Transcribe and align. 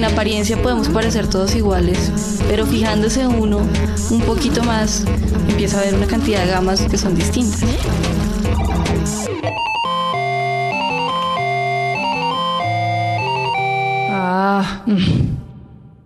En 0.00 0.06
apariencia 0.06 0.56
podemos 0.56 0.88
parecer 0.88 1.28
todos 1.28 1.54
iguales, 1.54 2.40
pero 2.48 2.64
fijándose 2.64 3.26
uno 3.26 3.58
un 4.10 4.20
poquito 4.22 4.64
más, 4.64 5.04
empieza 5.46 5.78
a 5.78 5.84
ver 5.84 5.94
una 5.94 6.06
cantidad 6.06 6.42
de 6.42 6.50
gamas 6.50 6.80
que 6.80 6.96
son 6.96 7.14
distintas. 7.14 7.62
Ah. 14.08 14.86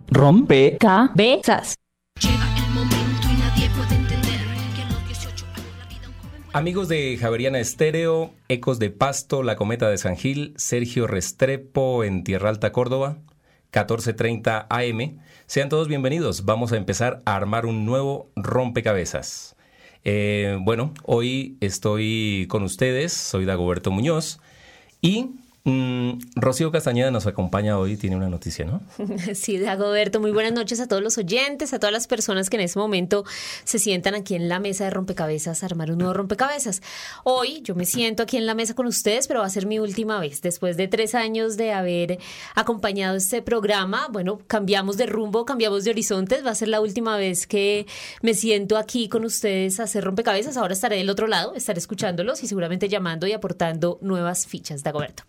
Rompe. 0.09 0.75
Cabezas. 0.77 1.75
Amigos 6.51 6.89
de 6.89 7.17
Javeriana 7.17 7.59
Estéreo, 7.59 8.33
Ecos 8.49 8.77
de 8.77 8.89
Pasto, 8.89 9.41
La 9.41 9.55
Cometa 9.55 9.89
de 9.89 9.97
San 9.97 10.17
Gil, 10.17 10.53
Sergio 10.57 11.07
Restrepo 11.07 12.03
en 12.03 12.25
Tierra 12.25 12.49
Alta, 12.49 12.73
Córdoba, 12.73 13.19
14:30 13.75 14.67
AM. 14.69 15.19
Sean 15.47 15.67
todos 15.67 15.89
bienvenidos. 15.89 16.45
Vamos 16.45 16.71
a 16.71 16.77
empezar 16.77 17.21
a 17.25 17.35
armar 17.35 17.65
un 17.65 17.85
nuevo 17.85 18.31
rompecabezas. 18.37 19.57
Eh, 20.05 20.57
bueno, 20.61 20.93
hoy 21.03 21.57
estoy 21.59 22.45
con 22.47 22.63
ustedes, 22.63 23.11
soy 23.11 23.43
Dagoberto 23.43 23.91
Muñoz 23.91 24.39
y 25.01 25.31
mm, 25.65 26.11
Rocío 26.35 26.71
Castañeda 26.71 27.11
nos 27.11 27.27
acompaña 27.27 27.77
hoy, 27.77 27.97
tiene 27.97 28.15
una 28.15 28.29
noticia, 28.29 28.65
¿no? 28.65 28.81
Sí, 29.35 29.59
Dagoberto, 29.59 30.19
muy 30.19 30.31
buenas 30.31 30.53
noches 30.53 30.79
a 30.79 30.87
todos 30.87 31.03
los 31.03 31.17
oyentes, 31.17 31.73
a 31.73 31.79
todas 31.79 31.93
las 31.93 32.07
personas 32.07 32.49
que 32.49 32.55
en 32.55 32.63
este 32.63 32.79
momento 32.79 33.25
se 33.63 33.79
sientan 33.79 34.15
aquí 34.15 34.35
en 34.35 34.47
la 34.47 34.59
mesa 34.59 34.85
de 34.85 34.89
rompecabezas 34.91 35.63
armar 35.63 35.91
un 35.91 35.97
nuevo 35.97 36.13
rompecabezas. 36.13 36.81
Hoy 37.23 37.61
yo 37.61 37.75
me 37.75 37.85
siento 37.85 38.23
aquí 38.23 38.37
en 38.37 38.45
la 38.45 38.55
mesa 38.55 38.73
con 38.73 38.85
ustedes, 38.87 39.27
pero 39.27 39.41
va 39.41 39.45
a 39.45 39.49
ser 39.49 39.65
mi 39.65 39.79
última 39.79 40.19
vez. 40.19 40.41
Después 40.41 40.77
de 40.77 40.87
tres 40.87 41.15
años 41.15 41.57
de 41.57 41.73
haber 41.73 42.19
acompañado 42.55 43.15
este 43.15 43.41
programa, 43.41 44.07
bueno, 44.11 44.39
cambiamos 44.47 44.97
de 44.97 45.05
rumbo, 45.05 45.45
cambiamos 45.45 45.83
de 45.83 45.91
horizontes. 45.91 46.45
Va 46.45 46.51
a 46.51 46.55
ser 46.55 46.69
la 46.69 46.81
última 46.81 47.17
vez 47.17 47.47
que 47.47 47.85
me 48.21 48.33
siento 48.33 48.77
aquí 48.77 49.09
con 49.09 49.25
ustedes 49.25 49.79
a 49.79 49.83
hacer 49.83 50.03
rompecabezas. 50.03 50.57
Ahora 50.57 50.73
estaré 50.73 50.97
del 50.97 51.09
otro 51.09 51.27
lado, 51.27 51.53
estaré 51.55 51.79
escuchándolos 51.79 52.43
y 52.43 52.47
seguramente 52.47 52.89
llamando 52.89 53.27
y 53.27 53.33
aportando 53.33 53.97
nuevas 54.01 54.47
fichas, 54.47 54.83
Dagoberto. 54.83 55.23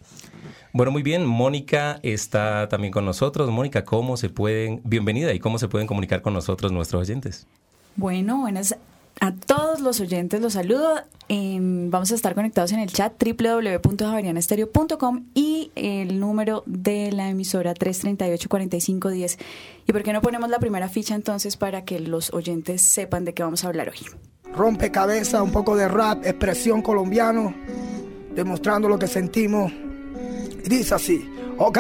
Bueno, 0.72 0.92
muy 0.92 1.02
bien, 1.02 1.24
Mónica 1.24 1.98
está 2.02 2.68
también 2.68 2.92
con 2.92 3.04
nosotros. 3.04 3.50
Mónica, 3.50 3.84
¿cómo 3.84 4.16
se 4.16 4.28
pueden, 4.28 4.80
bienvenida 4.84 5.32
y 5.32 5.38
cómo 5.38 5.58
se 5.58 5.68
pueden 5.68 5.86
comunicar 5.86 6.22
con 6.22 6.34
nosotros 6.34 6.72
nuestros 6.72 7.02
oyentes? 7.02 7.46
Bueno, 7.96 8.38
buenas 8.38 8.76
a 9.20 9.32
todos 9.32 9.80
los 9.80 10.00
oyentes, 10.00 10.42
los 10.42 10.52
saludo. 10.52 10.96
Eh, 11.28 11.58
vamos 11.60 12.12
a 12.12 12.14
estar 12.14 12.34
conectados 12.34 12.72
en 12.72 12.80
el 12.80 12.92
chat 12.92 13.14
www.javerianestereo.com 13.20 15.24
y 15.34 15.72
el 15.74 16.20
número 16.20 16.62
de 16.66 17.10
la 17.12 17.30
emisora 17.30 17.74
338-4510. 17.74 19.38
¿Y 19.86 19.92
por 19.92 20.02
qué 20.02 20.12
no 20.12 20.20
ponemos 20.20 20.50
la 20.50 20.58
primera 20.58 20.88
ficha 20.88 21.14
entonces 21.14 21.56
para 21.56 21.84
que 21.84 22.00
los 22.00 22.34
oyentes 22.34 22.82
sepan 22.82 23.24
de 23.24 23.32
qué 23.32 23.42
vamos 23.42 23.64
a 23.64 23.68
hablar 23.68 23.88
hoy? 23.88 23.96
rompecabezas, 24.56 25.42
un 25.42 25.52
poco 25.52 25.76
de 25.76 25.86
rap, 25.86 26.24
expresión 26.24 26.82
colombiano, 26.82 27.54
demostrando 28.34 28.88
lo 28.88 28.98
que 28.98 29.06
sentimos. 29.06 29.70
Dice 30.66 30.94
así, 30.96 31.30
ok. 31.58 31.78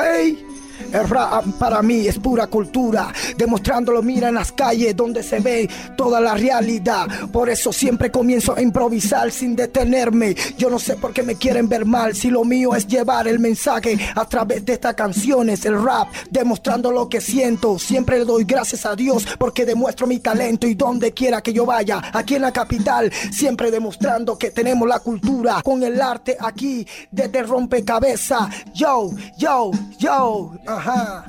El 0.92 1.08
rap 1.08 1.44
para 1.58 1.82
mí 1.82 2.06
es 2.06 2.18
pura 2.18 2.46
cultura, 2.46 3.12
demostrándolo 3.36 4.02
mira 4.02 4.28
en 4.28 4.34
las 4.36 4.52
calles 4.52 4.96
donde 4.96 5.22
se 5.22 5.40
ve 5.40 5.68
toda 5.96 6.20
la 6.20 6.34
realidad. 6.34 7.06
Por 7.32 7.50
eso 7.50 7.72
siempre 7.72 8.10
comienzo 8.10 8.56
a 8.56 8.62
improvisar 8.62 9.30
sin 9.30 9.56
detenerme. 9.56 10.34
Yo 10.56 10.70
no 10.70 10.78
sé 10.78 10.96
por 10.96 11.12
qué 11.12 11.22
me 11.22 11.36
quieren 11.36 11.68
ver 11.68 11.84
mal, 11.84 12.14
si 12.14 12.30
lo 12.30 12.44
mío 12.44 12.74
es 12.74 12.86
llevar 12.86 13.28
el 13.28 13.38
mensaje 13.38 13.98
a 14.14 14.24
través 14.24 14.64
de 14.64 14.74
estas 14.74 14.94
canciones, 14.94 15.64
el 15.64 15.82
rap, 15.82 16.08
demostrando 16.30 16.92
lo 16.92 17.08
que 17.08 17.20
siento. 17.20 17.78
Siempre 17.78 18.18
le 18.18 18.24
doy 18.24 18.44
gracias 18.44 18.86
a 18.86 18.94
Dios 18.96 19.26
porque 19.38 19.64
demuestro 19.64 20.06
mi 20.06 20.18
talento 20.18 20.66
y 20.66 20.74
donde 20.74 21.12
quiera 21.12 21.42
que 21.42 21.52
yo 21.52 21.66
vaya, 21.66 22.02
aquí 22.12 22.36
en 22.36 22.42
la 22.42 22.52
capital, 22.52 23.12
siempre 23.32 23.70
demostrando 23.70 24.38
que 24.38 24.50
tenemos 24.50 24.88
la 24.88 25.00
cultura 25.00 25.60
con 25.62 25.82
el 25.82 26.00
arte 26.00 26.36
aquí 26.38 26.86
desde 27.10 27.42
rompecabezas. 27.42 28.48
Yo, 28.72 29.10
yo, 29.36 29.70
yo. 29.98 30.52
Ajá. 30.66 31.24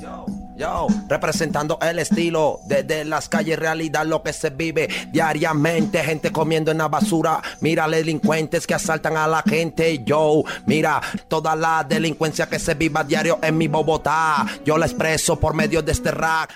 Yo, 0.58 0.88
representando 1.08 1.78
el 1.82 2.00
estilo 2.00 2.60
desde 2.66 3.06
las 3.06 3.30
calles, 3.30 3.60
realidad 3.60 4.06
lo 4.06 4.24
que 4.24 4.34
se 4.34 4.50
vive 4.50 4.90
diariamente. 5.12 6.04
Gente 6.04 6.32
comiendo 6.32 6.72
en 6.72 6.80
la 6.80 6.88
basura. 6.88 7.42
Mira, 7.62 7.88
delincuentes 7.88 8.66
que 8.66 8.74
asaltan 8.74 9.18
a 9.18 9.28
la 9.28 9.44
gente. 9.44 10.04
Yo, 10.04 10.44
mira, 10.66 11.00
toda 11.28 11.56
la 11.56 11.84
delincuencia 11.84 12.48
que 12.48 12.58
se 12.58 12.74
viva 12.74 13.04
diario 13.04 13.38
en 13.44 13.58
mi 13.58 13.68
Bogotá. 13.68 14.46
Yo 14.66 14.78
la 14.78 14.88
expreso 14.88 15.40
por 15.40 15.54
medio 15.54 15.84
de 15.84 15.92
este 15.92 16.12
rap. 16.12 16.50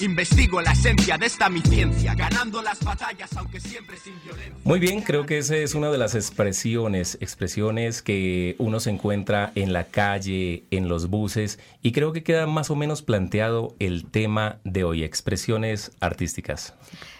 Investigo 0.00 0.60
la 0.60 0.72
esencia 0.72 1.16
de 1.16 1.26
esta 1.26 1.48
mi 1.48 1.62
ciencia, 1.62 2.14
ganando 2.14 2.60
las 2.60 2.84
batallas 2.84 3.34
aunque 3.36 3.60
siempre 3.60 3.96
sin 3.96 4.14
violencia. 4.24 4.54
Muy 4.64 4.78
bien, 4.78 5.00
creo 5.00 5.24
que 5.24 5.38
esa 5.38 5.56
es 5.56 5.74
una 5.74 5.90
de 5.90 5.96
las 5.96 6.14
expresiones, 6.14 7.16
expresiones 7.20 8.02
que 8.02 8.56
uno 8.58 8.80
se 8.80 8.90
encuentra 8.90 9.52
en 9.54 9.72
la 9.72 9.84
calle, 9.84 10.64
en 10.70 10.88
los 10.88 11.08
buses, 11.08 11.60
y 11.82 11.92
creo 11.92 12.12
que 12.12 12.24
queda 12.24 12.46
más 12.46 12.70
o 12.70 12.76
menos 12.76 13.02
planteado 13.02 13.74
el 13.78 14.10
tema 14.10 14.58
de 14.64 14.84
hoy, 14.84 15.02
expresiones 15.02 15.92
artísticas. 16.00 16.74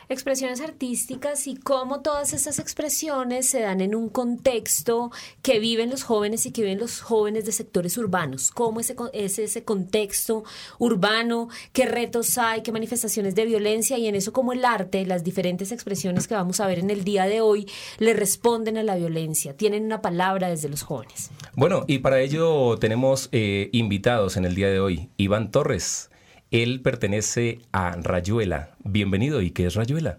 Expresiones 0.08 0.60
artísticas 0.60 1.46
y 1.46 1.56
cómo 1.56 2.00
todas 2.00 2.32
esas 2.32 2.58
expresiones 2.58 3.48
se 3.48 3.60
dan 3.60 3.80
en 3.80 3.94
un 3.94 4.08
contexto 4.08 5.10
que 5.42 5.58
viven 5.58 5.90
los 5.90 6.02
jóvenes 6.04 6.46
y 6.46 6.52
que 6.52 6.62
viven 6.62 6.78
los 6.78 7.00
jóvenes 7.00 7.44
de 7.44 7.52
sectores 7.52 7.96
urbanos. 7.98 8.50
¿Cómo 8.50 8.80
ese, 8.80 8.96
ese 9.12 9.64
contexto 9.64 10.44
urbano? 10.78 11.48
¿Qué 11.72 11.86
retos 11.86 12.38
hay? 12.38 12.62
¿Qué 12.62 12.72
manifestaciones 12.72 13.34
de 13.34 13.44
violencia? 13.46 13.98
Y 13.98 14.06
en 14.06 14.14
eso 14.14 14.32
como 14.32 14.52
el 14.52 14.64
arte, 14.64 15.04
las 15.06 15.24
diferentes 15.24 15.72
expresiones 15.72 16.28
que 16.28 16.34
vamos 16.34 16.60
a 16.60 16.66
ver 16.66 16.78
en 16.78 16.90
el 16.90 17.04
día 17.04 17.26
de 17.26 17.40
hoy, 17.40 17.68
le 17.98 18.14
responden 18.14 18.76
a 18.78 18.82
la 18.82 18.96
violencia. 18.96 19.56
Tienen 19.56 19.84
una 19.84 20.02
palabra 20.02 20.48
desde 20.48 20.68
los 20.68 20.82
jóvenes. 20.82 21.30
Bueno, 21.54 21.84
y 21.86 21.98
para 21.98 22.20
ello 22.20 22.76
tenemos 22.78 23.28
eh, 23.32 23.70
invitados 23.72 24.36
en 24.36 24.44
el 24.44 24.54
día 24.54 24.68
de 24.68 24.80
hoy. 24.80 25.10
Iván 25.16 25.50
Torres, 25.50 26.10
él 26.50 26.80
pertenece 26.80 27.60
a 27.72 27.92
Rayuela. 27.92 28.70
Bienvenido, 28.84 29.42
¿y 29.42 29.50
qué 29.50 29.66
es 29.66 29.74
Rayuela? 29.74 30.18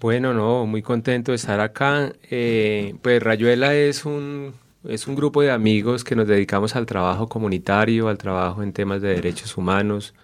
Bueno, 0.00 0.32
no, 0.32 0.64
muy 0.66 0.82
contento 0.82 1.32
de 1.32 1.36
estar 1.36 1.60
acá. 1.60 2.12
Eh, 2.30 2.94
pues 3.02 3.22
Rayuela 3.22 3.74
es 3.74 4.06
un, 4.06 4.54
es 4.88 5.06
un 5.06 5.14
grupo 5.14 5.42
de 5.42 5.50
amigos 5.50 6.04
que 6.04 6.16
nos 6.16 6.26
dedicamos 6.26 6.74
al 6.74 6.86
trabajo 6.86 7.28
comunitario, 7.28 8.08
al 8.08 8.16
trabajo 8.16 8.62
en 8.62 8.72
temas 8.72 9.02
de 9.02 9.14
derechos 9.14 9.58
humanos, 9.58 10.14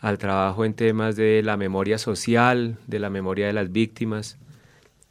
al 0.00 0.18
trabajo 0.18 0.64
en 0.66 0.74
temas 0.74 1.16
de 1.16 1.42
la 1.42 1.56
memoria 1.56 1.96
social, 1.96 2.76
de 2.86 2.98
la 2.98 3.08
memoria 3.08 3.46
de 3.46 3.54
las 3.54 3.72
víctimas, 3.72 4.36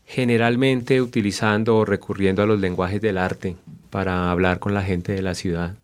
generalmente 0.05 1.01
utilizando 1.01 1.77
o 1.77 1.85
recurriendo 1.85 2.43
a 2.43 2.45
los 2.45 2.59
lenguajes 2.59 3.01
del 3.01 3.17
arte 3.17 3.55
para 3.89 4.29
hablar 4.29 4.59
con 4.59 4.75
la 4.75 4.83
gente 4.83 5.13
de 5.13 5.23
la 5.23 5.33
ciudad. 5.33 5.75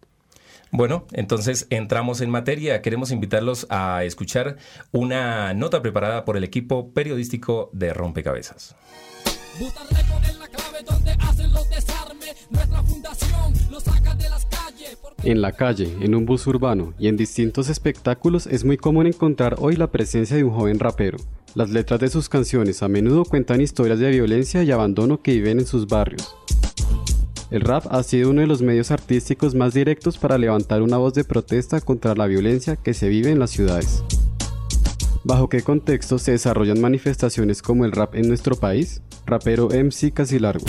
Bueno, 0.72 1.05
entonces 1.11 1.67
entramos 1.69 2.22
en 2.22 2.29
materia. 2.29 2.81
Queremos 2.81 3.11
invitarlos 3.11 3.67
a 3.69 4.03
escuchar 4.03 4.58
una 4.91 5.53
nota 5.53 5.81
preparada 5.81 6.25
por 6.25 6.37
el 6.37 6.43
equipo 6.43 6.93
periodístico 6.93 7.69
de 7.73 7.93
Rompecabezas. 7.93 8.75
En 15.23 15.41
la 15.41 15.52
calle, 15.52 15.93
en 15.99 16.16
un 16.16 16.25
bus 16.25 16.47
urbano 16.47 16.93
y 16.99 17.08
en 17.08 17.17
distintos 17.17 17.69
espectáculos 17.69 18.47
es 18.47 18.64
muy 18.64 18.78
común 18.78 19.08
encontrar 19.08 19.55
hoy 19.59 19.75
la 19.75 19.91
presencia 19.91 20.37
de 20.37 20.43
un 20.43 20.52
joven 20.52 20.79
rapero. 20.79 21.17
Las 21.55 21.69
letras 21.69 21.99
de 21.99 22.09
sus 22.09 22.29
canciones 22.29 22.84
a 22.84 22.87
menudo 22.87 23.25
cuentan 23.25 23.61
historias 23.61 23.99
de 23.99 24.11
violencia 24.11 24.64
y 24.64 24.72
abandono 24.72 25.22
que 25.22 25.34
viven 25.34 25.59
en 25.59 25.66
sus 25.66 25.87
barrios. 25.87 26.35
El 27.49 27.61
rap 27.61 27.85
ha 27.90 28.03
sido 28.03 28.32
uno 28.32 28.41
de 28.41 28.47
los 28.47 28.61
medios 28.61 28.91
artísticos 28.91 29.55
más 29.55 29.73
directos 29.73 30.17
para 30.17 30.38
levantar 30.38 30.82
una 30.82 30.97
voz 30.97 31.14
de 31.14 31.23
protesta 31.23 31.79
contra 31.79 32.14
la 32.14 32.28
violencia 32.28 32.76
que 32.76 32.94
se 32.94 33.08
vive 33.08 33.32
en 33.32 33.40
las 33.40 33.52
ciudades. 33.52 34.03
¿Bajo 35.23 35.47
qué 35.47 35.61
contexto 35.61 36.20
se 36.20 36.32
desarrollan 36.32 36.82
manifestaciones 36.82 37.61
como 37.61 37.85
el 37.85 37.94
rap 37.94 38.16
en 38.16 38.28
nuestro 38.28 38.55
país? 38.55 39.02
Rapero 39.26 39.70
MC 39.70 40.14
Casilargo. 40.14 40.66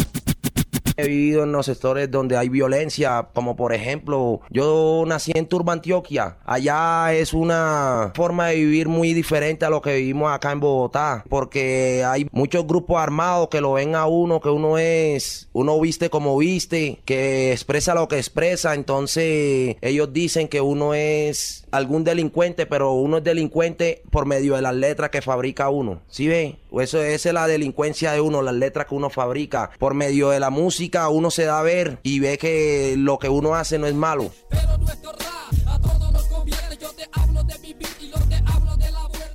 He 0.98 1.06
vivido 1.06 1.44
en 1.44 1.52
los 1.52 1.66
sectores 1.66 2.10
donde 2.10 2.36
hay 2.36 2.48
violencia, 2.48 3.28
como 3.32 3.54
por 3.54 3.72
ejemplo, 3.72 4.40
yo 4.50 5.04
nací 5.06 5.30
en 5.32 5.46
Turba, 5.46 5.72
Antioquia. 5.72 6.38
Allá 6.44 7.14
es 7.14 7.34
una 7.34 8.10
forma 8.16 8.48
de 8.48 8.56
vivir 8.56 8.88
muy 8.88 9.14
diferente 9.14 9.64
a 9.64 9.70
lo 9.70 9.80
que 9.80 9.94
vivimos 9.94 10.32
acá 10.32 10.50
en 10.50 10.58
Bogotá, 10.58 11.24
porque 11.28 12.02
hay 12.04 12.26
muchos 12.32 12.66
grupos 12.66 13.00
armados 13.00 13.46
que 13.48 13.60
lo 13.60 13.74
ven 13.74 13.94
a 13.94 14.06
uno, 14.06 14.40
que 14.40 14.48
uno 14.48 14.76
es, 14.76 15.48
uno 15.52 15.80
viste 15.80 16.10
como 16.10 16.36
viste, 16.36 16.98
que 17.04 17.52
expresa 17.52 17.94
lo 17.94 18.08
que 18.08 18.16
expresa, 18.16 18.74
entonces 18.74 19.76
ellos 19.80 20.12
dicen 20.12 20.48
que 20.48 20.60
uno 20.60 20.94
es 20.94 21.64
algún 21.70 22.02
delincuente, 22.02 22.66
pero 22.66 22.94
uno 22.94 23.18
es 23.18 23.24
delincuente 23.24 24.02
por 24.10 24.26
medio 24.26 24.56
de 24.56 24.62
las 24.62 24.74
letras 24.74 25.10
que 25.10 25.22
fabrica 25.22 25.68
uno. 25.68 26.00
¿Sí 26.08 26.26
ve? 26.26 26.56
Eso, 26.80 27.00
esa 27.02 27.28
es 27.28 27.34
la 27.34 27.46
delincuencia 27.46 28.12
de 28.12 28.20
uno, 28.20 28.42
las 28.42 28.54
letras 28.54 28.86
que 28.86 28.94
uno 28.96 29.10
fabrica. 29.10 29.70
Por 29.78 29.94
medio 29.94 30.30
de 30.30 30.40
la 30.40 30.50
música 30.50 30.87
uno 31.10 31.30
se 31.30 31.44
da 31.44 31.60
a 31.60 31.62
ver 31.62 31.98
y 32.02 32.20
ve 32.20 32.38
que 32.38 32.94
lo 32.96 33.18
que 33.18 33.28
uno 33.28 33.54
hace 33.54 33.78
no 33.78 33.86
es 33.86 33.94
malo. 33.94 34.30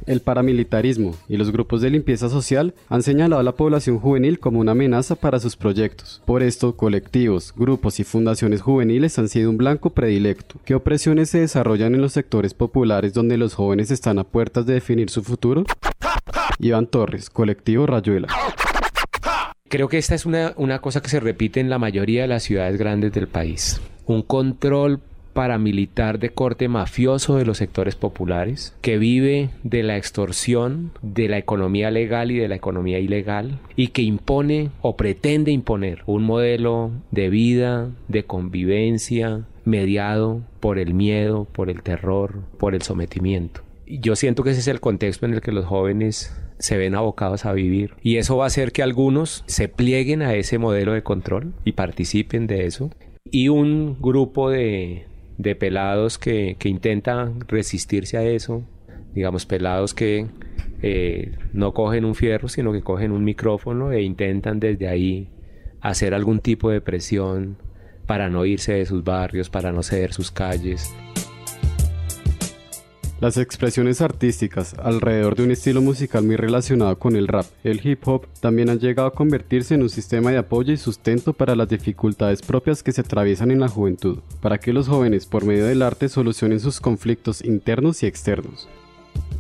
El 0.05 0.19
paramilitarismo 0.19 1.15
y 1.29 1.38
los 1.38 1.51
grupos 1.51 1.81
de 1.81 1.89
limpieza 1.89 2.29
social 2.29 2.73
han 2.89 3.03
señalado 3.03 3.39
a 3.39 3.44
la 3.44 3.53
población 3.55 4.00
juvenil 4.00 4.38
como 4.38 4.59
una 4.59 4.73
amenaza 4.73 5.15
para 5.15 5.39
sus 5.39 5.55
proyectos. 5.55 6.21
Por 6.25 6.44
esto, 6.44 6.75
colectivos, 6.75 7.53
grupos 7.55 8.01
y 8.01 8.03
fundaciones 8.03 8.61
juveniles 8.61 9.17
han 9.17 9.29
sido 9.29 9.50
un 9.50 9.57
blanco 9.57 9.91
predilecto. 9.91 10.55
¿Qué 10.65 10.75
opresiones 10.75 11.29
se 11.29 11.39
desarrollan 11.39 11.95
en 11.95 12.01
los 12.01 12.11
sectores 12.11 12.53
populares 12.53 13.13
donde 13.13 13.38
los 13.38 13.53
jóvenes 13.53 13.91
están 13.91 14.19
a 14.19 14.25
puertas 14.25 14.65
de 14.65 14.73
definir 14.73 15.09
su 15.09 15.23
futuro? 15.23 15.63
Iván 16.59 16.88
Torres, 16.88 17.29
colectivo 17.29 17.85
Rayuela. 17.85 18.27
Creo 19.74 19.90
que 19.90 19.98
esta 19.98 20.14
es 20.14 20.28
una, 20.28 20.54
una 20.56 20.78
cosa 20.81 21.02
que 21.02 21.10
se 21.10 21.20
repite 21.20 21.60
en 21.60 21.68
la 21.68 21.80
mayoría 21.80 22.22
de 22.22 22.28
las 22.28 22.44
ciudades 22.44 22.78
grandes 22.78 23.12
del 23.12 23.28
país. 23.28 23.81
Un 24.06 24.22
control 24.22 25.00
paramilitar 25.34 26.20
de 26.20 26.30
corte 26.30 26.68
mafioso 26.68 27.38
de 27.38 27.46
los 27.48 27.58
sectores 27.58 27.96
populares, 27.96 28.75
que 28.81 29.00
vive 29.00 29.50
de 29.64 29.81
la 29.81 29.98
extorsión, 29.98 30.92
de 31.02 31.28
la 31.28 31.40
economía 31.40 31.90
legal 31.90 32.30
y 32.30 32.38
de 32.38 32.50
la 32.50 32.54
economía 32.54 33.00
ilegal, 33.00 33.58
y 33.75 33.88
que 33.88 34.04
impone 34.04 34.70
o 34.84 34.96
pretende 34.96 35.50
imponer 35.50 36.04
un 36.06 36.22
modelo 36.22 36.92
de 37.10 37.31
vida, 37.31 37.90
de 38.08 38.25
convivencia, 38.25 39.48
mediado 39.66 40.44
por 40.60 40.78
el 40.78 40.94
miedo, 40.94 41.48
por 41.52 41.72
el 41.72 41.81
terror, 41.81 42.44
por 42.60 42.75
el 42.75 42.84
sometimiento. 42.84 43.62
Yo 43.88 44.16
siento 44.16 44.44
que 44.44 44.52
ese 44.52 44.60
es 44.60 44.68
el 44.68 44.80
contexto 44.80 45.25
en 45.25 45.34
el 45.34 45.42
que 45.42 45.52
los 45.52 45.66
jóvenes 45.66 46.31
se 46.59 46.77
ven 46.77 46.95
abocados 46.95 47.45
a 47.45 47.53
vivir. 47.53 47.95
Y 48.01 48.17
eso 48.17 48.38
va 48.38 48.45
a 48.45 48.47
hacer 48.47 48.71
que 48.71 48.83
algunos 48.83 49.44
se 49.47 49.67
plieguen 49.67 50.21
a 50.21 50.35
ese 50.35 50.57
modelo 50.57 50.94
de 50.94 51.03
control 51.03 51.53
y 51.65 51.73
participen 51.73 52.47
de 52.47 52.65
eso. 52.65 52.91
Y 53.29 53.50
un 53.50 53.97
grupo 54.00 54.50
de, 54.50 55.05
de 55.38 55.55
pelados 55.55 56.17
que, 56.17 56.55
que, 56.59 56.69
intentan 56.69 57.41
resistirse 57.47 58.17
a 58.17 58.23
eso, 58.23 58.63
digamos, 59.13 59.45
pelados 59.45 59.94
que 59.94 60.27
eh, 60.81 61.31
no 61.53 61.73
cogen 61.73 62.05
un 62.05 62.15
fierro, 62.15 62.47
sino 62.47 62.73
que 62.73 62.81
cogen 62.81 63.11
un 63.11 63.23
micrófono 63.23 63.91
e 63.91 64.01
intentan 64.01 64.59
desde 64.59 64.88
ahí 64.88 65.29
hacer 65.81 66.13
algún 66.13 66.39
tipo 66.39 66.69
de 66.69 66.81
presión 66.81 67.57
para 68.05 68.29
no 68.29 68.45
irse 68.45 68.73
de 68.73 68.85
sus 68.85 69.03
barrios, 69.03 69.50
para 69.50 69.71
no 69.71 69.83
ceder 69.83 70.13
sus 70.13 70.31
calles. 70.31 70.94
Las 73.24 73.38
expresiones 73.38 74.02
artísticas 74.02 74.74
alrededor 74.74 75.38
de 75.38 75.44
un 75.44 75.52
estilo 75.52 75.81
musical 75.81 76.25
muy 76.25 76.36
relacionado 76.36 77.00
con 77.00 77.16
el 77.16 77.30
rap, 77.30 77.46
el 77.64 77.80
hip 77.81 78.06
hop, 78.06 78.28
también 78.42 78.70
han 78.70 78.80
llegado 78.80 79.08
a 79.08 79.14
convertirse 79.14 79.75
en 79.75 79.81
un 79.81 79.90
sistema 79.90 80.30
de 80.30 80.40
apoyo 80.40 80.74
y 80.74 80.78
sustento 80.78 81.31
para 81.31 81.56
las 81.56 81.70
dificultades 81.70 82.42
propias 82.42 82.84
que 82.84 82.92
se 82.92 83.00
atraviesan 83.00 83.50
en 83.52 83.62
la 83.62 83.70
juventud, 83.70 84.20
para 84.42 84.58
que 84.58 84.74
los 84.74 84.90
jóvenes 84.90 85.25
por 85.25 85.46
medio 85.46 85.66
del 85.66 85.84
arte 85.84 86.10
solucionen 86.10 86.60
sus 86.60 86.81
conflictos 86.81 87.42
internos 87.46 88.04
y 88.04 88.08
externos. 88.08 88.68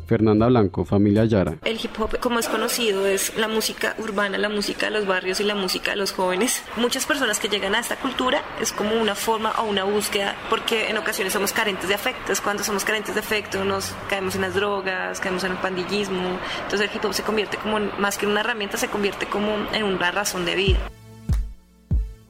Fernanda 0.05 0.47
Blanco, 0.47 0.85
familia 0.85 1.25
Yara. 1.25 1.55
El 1.63 1.79
hip 1.83 1.99
hop, 1.99 2.19
como 2.19 2.39
es 2.39 2.47
conocido, 2.47 3.05
es 3.05 3.35
la 3.37 3.47
música 3.47 3.95
urbana, 3.97 4.37
la 4.37 4.49
música 4.49 4.87
de 4.87 4.91
los 4.91 5.05
barrios 5.05 5.39
y 5.39 5.43
la 5.43 5.55
música 5.55 5.91
de 5.91 5.97
los 5.97 6.11
jóvenes. 6.11 6.63
Muchas 6.77 7.05
personas 7.05 7.39
que 7.39 7.49
llegan 7.49 7.75
a 7.75 7.79
esta 7.79 7.95
cultura 7.95 8.41
es 8.61 8.71
como 8.71 8.95
una 8.99 9.15
forma 9.15 9.51
o 9.59 9.63
una 9.63 9.83
búsqueda, 9.83 10.35
porque 10.49 10.89
en 10.89 10.97
ocasiones 10.97 11.33
somos 11.33 11.53
carentes 11.53 11.87
de 11.87 11.95
afecto. 11.95 12.33
Cuando 12.43 12.63
somos 12.63 12.83
carentes 12.83 13.15
de 13.15 13.21
afecto, 13.21 13.63
nos 13.63 13.93
caemos 14.09 14.35
en 14.35 14.41
las 14.41 14.53
drogas, 14.53 15.19
caemos 15.19 15.43
en 15.43 15.51
el 15.51 15.57
pandillismo. 15.57 16.39
Entonces 16.63 16.89
el 16.89 16.95
hip 16.95 17.05
hop 17.05 17.13
se 17.13 17.23
convierte 17.23 17.57
como, 17.57 17.79
más 17.99 18.17
que 18.17 18.25
en 18.25 18.31
una 18.31 18.41
herramienta, 18.41 18.77
se 18.77 18.87
convierte 18.87 19.27
como 19.27 19.55
en 19.71 19.83
una 19.83 20.11
razón 20.11 20.45
de 20.45 20.55
vida. 20.55 20.79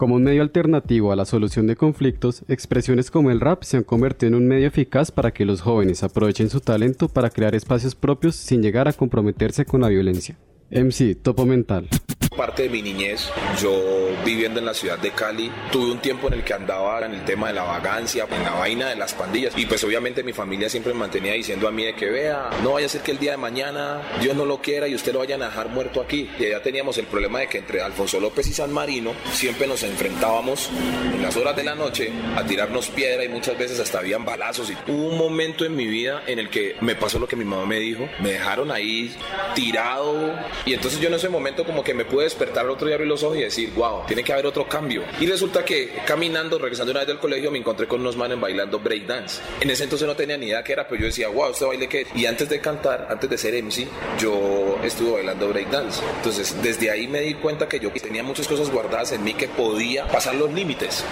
Como 0.04 0.16
un 0.16 0.24
medio 0.24 0.42
alternativo 0.42 1.14
a 1.14 1.16
la 1.16 1.24
solución 1.24 1.66
de 1.66 1.78
conflictos, 1.78 2.44
expresiones 2.50 3.10
como 3.10 3.32
el 3.32 3.40
rap 3.40 3.64
se 3.64 3.78
han 3.78 3.84
convertido 3.86 4.28
en 4.28 4.36
un 4.36 4.50
medio 4.50 4.68
eficaz 4.68 5.12
para 5.12 5.32
que 5.32 5.46
los 5.46 5.62
jóvenes 5.62 6.04
aprovechen 6.04 6.50
su 6.50 6.60
talento 6.60 7.08
para 7.08 7.30
crear 7.30 7.56
espacios 7.56 7.96
propios 7.96 8.36
sin 8.36 8.62
llegar 8.62 8.90
a 8.90 8.92
comprometerse 8.92 9.64
con 9.64 9.80
la 9.80 9.88
violencia. 9.88 10.38
MC, 10.74 11.16
Topo 11.22 11.46
Mental. 11.46 11.88
Parte 12.36 12.64
de 12.64 12.70
mi 12.70 12.81
niñez, 12.81 13.30
yo 13.62 14.10
viviendo 14.25 14.60
en 14.60 14.66
la 14.66 14.74
ciudad 14.74 14.98
de 14.98 15.12
Cali, 15.12 15.52
tuve 15.72 15.92
un 15.92 16.00
tiempo 16.00 16.28
en 16.30 16.34
el 16.34 16.44
que 16.44 16.54
andaba 16.54 17.06
en 17.06 17.14
el 17.14 17.24
tema 17.25 17.50
de 17.50 17.54
la 17.54 17.64
vagancia, 17.64 18.25
en 18.31 18.44
la 18.44 18.52
vaina 18.52 18.90
de 18.90 18.96
las 18.96 19.14
pandillas. 19.14 19.54
Y 19.56 19.68
pues 19.68 19.84
obviamente 19.84 20.24
mi 20.24 20.34
familia 20.34 20.70
siempre 20.70 20.94
me 20.94 21.00
mantenía 21.00 21.34
diciendo 21.34 21.68
a 21.68 21.72
mí 21.72 21.84
de 21.84 21.94
que 21.94 22.10
vea, 22.10 22.50
no 22.64 22.74
vaya 22.74 22.88
a 22.88 22.90
ser 22.90 23.02
que 23.02 23.12
el 23.12 23.20
día 23.20 23.31
de 23.31 23.38
mañana 23.38 24.02
Dios 24.20 24.36
no 24.36 24.46
lo 24.46 24.62
quiera 24.62 24.88
y 24.88 24.96
usted 24.96 25.14
lo 25.14 25.20
vayan 25.20 25.44
a 25.44 25.46
dejar 25.46 25.70
muerto 25.70 26.02
aquí. 26.02 26.28
Y 26.40 26.50
ya 26.50 26.62
teníamos 26.62 26.98
el 26.98 27.06
problema 27.06 27.40
de 27.40 27.48
que 27.48 27.60
entre 27.60 27.81
Alfonso 27.81 28.19
López 28.19 28.48
y 28.48 28.54
San 28.54 28.72
Marino 28.72 29.14
siempre 29.31 29.68
nos 29.68 29.84
enfrentábamos 29.84 30.72
en 31.14 31.22
las 31.22 31.38
horas 31.38 31.56
de 31.56 31.64
la 31.64 31.76
noche 31.76 32.12
a 32.36 32.44
tirarnos 32.46 32.88
piedra 32.88 33.24
y 33.24 33.30
muchas 33.30 33.58
veces 33.58 33.80
hasta 33.80 34.00
habían 34.00 34.26
balazos. 34.26 34.72
Y 34.72 34.92
hubo 34.92 35.10
un 35.10 35.18
momento 35.18 35.66
en 35.66 35.76
mi 35.76 35.86
vida 35.86 36.24
en 36.26 36.40
el 36.40 36.50
que 36.50 36.76
me 36.81 36.96
pasó 36.96 37.19
lo 37.19 37.28
que 37.28 37.36
mi 37.36 37.46
mamá 37.46 37.66
me 37.66 37.80
dijo, 37.80 38.08
me 38.22 38.31
dejaron 38.31 38.72
ahí 38.72 39.14
tirado 39.54 40.34
y 40.65 40.74
entonces 40.74 41.00
yo 41.00 41.07
en 41.07 41.15
ese 41.15 41.30
momento 41.30 41.65
como 41.65 41.83
que 41.83 41.94
me 41.94 42.06
pude 42.06 42.24
despertar 42.24 42.65
el 42.65 42.71
otro 42.71 42.88
día, 42.88 42.95
abrir 42.95 43.10
los 43.10 43.24
ojos 43.24 43.38
y 43.38 43.42
decir, 43.42 43.74
wow, 43.75 44.06
tiene 44.07 44.24
que 44.24 44.33
haber 44.33 44.45
otro 44.45 44.68
cambio. 44.68 45.04
Y 45.19 45.25
resulta 45.25 45.65
que 45.65 45.94
caminando, 46.06 46.57
regresando 46.57 46.92
una 46.92 47.01
vez 47.01 47.07
del 47.07 47.19
colegio, 47.19 47.51
me 47.51 47.60
encontré 47.60 47.88
con 47.88 48.01
unos 48.01 48.15
manes 48.15 48.39
bailando 48.39 48.80
breakdance. 48.80 49.42
En 49.60 49.69
ese 49.69 49.83
entonces 49.83 50.07
no 50.07 50.15
tenía 50.15 50.38
ni 50.38 50.48
idea 50.48 50.63
qué 50.63 50.74
era, 50.74 50.88
pero 50.88 51.01
yo 51.01 51.07
decía, 51.07 51.27
wow, 51.27 51.51
este 51.51 51.65
baile 51.65 51.88
qué 51.89 52.01
es. 52.01 52.07
Y 52.15 52.25
antes 52.25 52.50
de 52.50 52.60
cantar, 52.60 53.07
antes 53.10 53.30
de 53.30 53.38
ser 53.38 53.62
MC, 53.62 53.88
yo 54.19 54.77
estuve 54.83 55.12
bailando 55.12 55.50
breakdance. 55.50 56.01
Entonces 56.18 56.56
desde 56.62 56.89
ahí 56.89 57.07
me 57.07 57.21
di 57.21 57.33
cuenta 57.36 57.68
que 57.68 57.80
yo 57.80 57.92
tenía 57.92 58.24
muchas 58.24 58.48
cosas 58.48 58.69
guardadas 58.69 59.12
en 59.12 59.24
mí 59.24 59.33
que 59.33 59.48
podía 59.48 60.07
pasar 60.07 60.36
los 60.36 60.51
límites. 60.54 61.04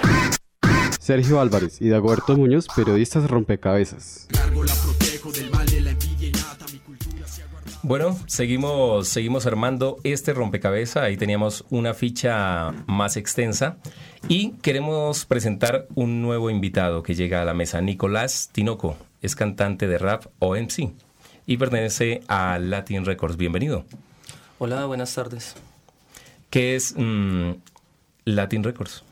Sergio 1.00 1.42
Álvarez 1.42 1.82
y 1.82 1.90
Dagoberto 1.90 2.38
Muñoz, 2.38 2.68
periodistas 2.76 3.30
rompecabezas. 3.30 4.28
Bueno, 7.92 8.18
seguimos, 8.26 9.10
seguimos 9.10 9.46
armando 9.46 9.98
este 10.06 10.32
rompecabezas. 10.32 11.04
Ahí 11.04 11.18
teníamos 11.18 11.66
una 11.70 11.94
ficha 11.94 12.72
más 12.88 13.18
extensa. 13.18 13.80
Y 14.30 14.52
queremos 14.62 15.26
presentar 15.26 15.88
un 15.94 16.22
nuevo 16.22 16.50
invitado 16.50 17.04
que 17.04 17.16
llega 17.16 17.42
a 17.42 17.46
la 17.46 17.54
mesa. 17.54 17.82
Nicolás 17.82 18.50
Tinoco 18.54 18.96
es 19.22 19.36
cantante 19.36 19.90
de 19.90 19.98
rap 19.98 20.28
o 20.40 20.56
MC 20.56 20.94
y 21.46 21.58
pertenece 21.58 22.22
a 22.30 22.60
Latin 22.60 23.04
Records. 23.04 23.36
Bienvenido. 23.36 23.84
Hola, 24.58 24.86
buenas 24.86 25.14
tardes. 25.14 25.56
¿Qué 26.50 26.78
es 26.78 26.96
mm, 26.98 27.56
Latin 28.24 28.64
Records? 28.64 29.04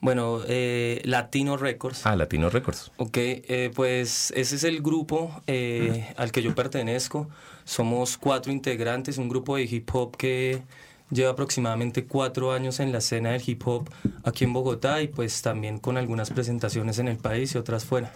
Bueno, 0.00 0.40
eh, 0.46 1.00
Latino 1.04 1.56
Records. 1.56 2.06
Ah, 2.06 2.14
Latino 2.14 2.50
Records. 2.50 2.92
Ok, 2.98 3.16
eh, 3.16 3.70
pues 3.74 4.32
ese 4.36 4.56
es 4.56 4.64
el 4.64 4.80
grupo 4.80 5.42
eh, 5.46 6.12
al 6.16 6.30
que 6.30 6.42
yo 6.42 6.54
pertenezco. 6.54 7.28
Somos 7.64 8.16
cuatro 8.16 8.52
integrantes, 8.52 9.18
un 9.18 9.28
grupo 9.28 9.56
de 9.56 9.64
hip 9.64 9.88
hop 9.92 10.16
que 10.16 10.62
lleva 11.10 11.30
aproximadamente 11.30 12.04
cuatro 12.04 12.52
años 12.52 12.80
en 12.80 12.92
la 12.92 12.98
escena 12.98 13.30
del 13.32 13.42
hip 13.44 13.66
hop 13.66 13.90
aquí 14.24 14.44
en 14.44 14.52
Bogotá 14.52 15.02
y 15.02 15.08
pues 15.08 15.42
también 15.42 15.78
con 15.78 15.96
algunas 15.96 16.30
presentaciones 16.30 16.98
en 16.98 17.08
el 17.08 17.16
país 17.16 17.54
y 17.54 17.58
otras 17.58 17.84
fuera. 17.84 18.12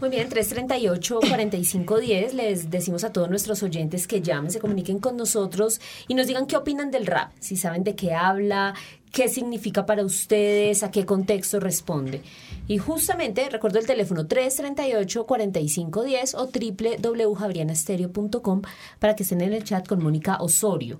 Muy 0.00 0.10
bien, 0.10 0.28
338-4510. 0.28 2.32
Les 2.32 2.68
decimos 2.70 3.04
a 3.04 3.12
todos 3.12 3.30
nuestros 3.30 3.62
oyentes 3.62 4.08
que 4.08 4.20
llamen, 4.20 4.50
se 4.50 4.58
comuniquen 4.58 4.98
con 4.98 5.16
nosotros 5.16 5.80
y 6.08 6.14
nos 6.14 6.26
digan 6.26 6.46
qué 6.46 6.56
opinan 6.56 6.90
del 6.90 7.06
rap, 7.06 7.30
si 7.38 7.56
saben 7.56 7.84
de 7.84 7.94
qué 7.94 8.12
habla, 8.12 8.74
qué 9.12 9.28
significa 9.28 9.86
para 9.86 10.04
ustedes, 10.04 10.82
a 10.82 10.90
qué 10.90 11.06
contexto 11.06 11.60
responde. 11.60 12.22
Y 12.66 12.78
justamente 12.78 13.48
recuerdo 13.48 13.78
el 13.78 13.86
teléfono 13.86 14.24
338-4510 14.24 16.34
o 16.34 16.50
www.javrianastereo.com 16.50 18.62
para 18.98 19.14
que 19.14 19.22
estén 19.22 19.42
en 19.42 19.52
el 19.52 19.62
chat 19.62 19.86
con 19.86 20.02
Mónica 20.02 20.38
Osorio. 20.40 20.98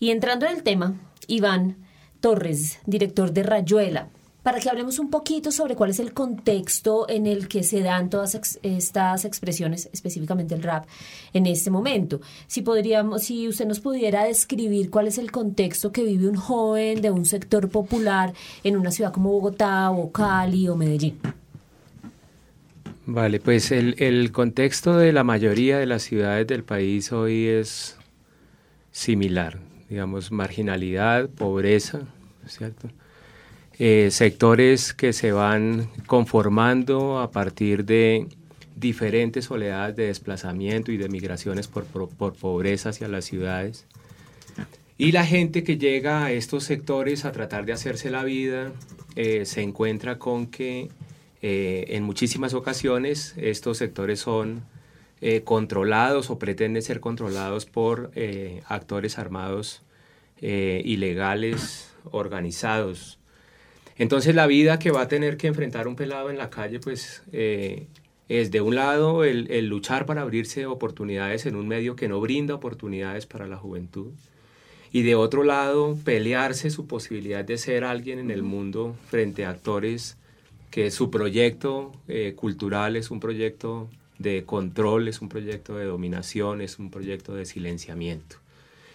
Y 0.00 0.10
entrando 0.10 0.46
en 0.46 0.56
el 0.56 0.64
tema, 0.64 0.96
Iván 1.28 1.76
Torres, 2.20 2.80
director 2.86 3.32
de 3.32 3.44
Rayuela. 3.44 4.08
Para 4.42 4.58
que 4.58 4.68
hablemos 4.68 4.98
un 4.98 5.10
poquito 5.10 5.52
sobre 5.52 5.76
cuál 5.76 5.90
es 5.90 6.00
el 6.00 6.12
contexto 6.12 7.08
en 7.08 7.26
el 7.26 7.48
que 7.48 7.62
se 7.62 7.80
dan 7.80 8.10
todas 8.10 8.38
estas 8.62 9.24
expresiones, 9.24 9.88
específicamente 9.92 10.54
el 10.54 10.62
rap, 10.62 10.86
en 11.32 11.46
este 11.46 11.70
momento. 11.70 12.20
Si 12.46 12.62
podríamos, 12.62 13.22
si 13.22 13.48
usted 13.48 13.66
nos 13.66 13.80
pudiera 13.80 14.24
describir 14.24 14.90
cuál 14.90 15.06
es 15.06 15.18
el 15.18 15.30
contexto 15.30 15.92
que 15.92 16.02
vive 16.02 16.28
un 16.28 16.36
joven 16.36 17.00
de 17.00 17.10
un 17.10 17.24
sector 17.24 17.68
popular 17.68 18.32
en 18.64 18.76
una 18.76 18.90
ciudad 18.90 19.12
como 19.12 19.30
Bogotá 19.30 19.90
o 19.90 20.10
Cali 20.10 20.68
o 20.68 20.76
Medellín. 20.76 21.18
Vale, 23.04 23.40
pues 23.40 23.72
el, 23.72 23.96
el 23.98 24.30
contexto 24.30 24.96
de 24.96 25.12
la 25.12 25.24
mayoría 25.24 25.78
de 25.78 25.86
las 25.86 26.02
ciudades 26.02 26.46
del 26.46 26.62
país 26.62 27.12
hoy 27.12 27.46
es 27.46 27.96
similar, 28.92 29.58
digamos, 29.88 30.30
marginalidad, 30.30 31.28
pobreza, 31.28 32.00
¿cierto? 32.46 32.88
Eh, 33.84 34.12
sectores 34.12 34.94
que 34.94 35.12
se 35.12 35.32
van 35.32 35.90
conformando 36.06 37.18
a 37.18 37.32
partir 37.32 37.84
de 37.84 38.28
diferentes 38.76 39.50
oleadas 39.50 39.96
de 39.96 40.06
desplazamiento 40.06 40.92
y 40.92 40.98
de 40.98 41.08
migraciones 41.08 41.66
por, 41.66 41.86
pobreza 42.34 42.90
hacia 42.90 43.08
las 43.08 43.24
ciudades. 43.24 43.86
Y 44.98 45.10
la 45.10 45.26
gente 45.26 45.64
que 45.64 45.78
llega 45.78 46.24
a 46.24 46.30
estos 46.30 46.62
sectores 46.62 47.24
a 47.24 47.32
tratar 47.32 47.66
de 47.66 47.72
hacerse 47.72 48.08
la 48.08 48.22
vida 48.22 48.70
eh, 49.16 49.46
se 49.46 49.62
encuentra 49.62 50.16
con 50.16 50.46
que 50.46 50.88
eh, 51.42 51.86
en 51.88 52.04
muchísimas 52.04 52.54
ocasiones 52.54 53.34
estos 53.36 53.78
sectores 53.78 54.20
son 54.20 54.62
controlados 55.42 56.30
o 56.30 56.38
pretenden 56.38 56.82
ser 56.82 57.00
controlados 57.00 57.66
por 57.66 58.12
actores 58.68 59.18
armados 59.18 59.82
ilegales 60.40 61.94
organizados 62.10 63.18
entonces 63.96 64.34
la 64.34 64.46
vida 64.46 64.78
que 64.78 64.90
va 64.90 65.02
a 65.02 65.08
tener 65.08 65.36
que 65.36 65.46
enfrentar 65.46 65.86
un 65.86 65.96
pelado 65.96 66.30
en 66.30 66.38
la 66.38 66.50
calle, 66.50 66.80
pues 66.80 67.22
eh, 67.32 67.86
es 68.28 68.50
de 68.50 68.60
un 68.60 68.74
lado 68.74 69.24
el, 69.24 69.66
luchar 69.66 70.06
para 70.06 70.22
abrirse 70.22 70.66
oportunidades 70.66 71.46
en 71.46 71.56
un 71.56 71.68
medio 71.68 71.96
que 71.96 72.08
no 72.08 72.20
brinda 72.20 72.54
oportunidades 72.54 73.26
para 73.26 73.46
la 73.46 73.56
juventud. 73.56 74.10
Y 74.90 75.02
de 75.02 75.14
otro 75.14 75.42
lado, 75.42 75.98
pelearse 76.04 76.70
su 76.70 76.86
posibilidad 76.86 77.44
de 77.44 77.58
ser 77.58 77.84
alguien 77.84 78.18
en 78.18 78.30
el 78.30 78.42
mundo 78.42 78.94
frente 79.08 79.44
a 79.44 79.50
actores 79.50 80.16
que 80.70 80.90
su 80.90 81.10
proyecto 81.10 81.92
eh, 82.08 82.34
cultural 82.34 82.96
es 82.96 83.10
un 83.10 83.20
proyecto 83.20 83.88
de 84.18 84.44
control, 84.44 85.08
es 85.08 85.20
un 85.20 85.28
proyecto 85.28 85.76
de 85.76 85.84
dominación, 85.84 86.60
es 86.60 86.78
un 86.78 86.90
proyecto 86.90 87.34
de 87.34 87.44
silenciamiento. 87.44 88.41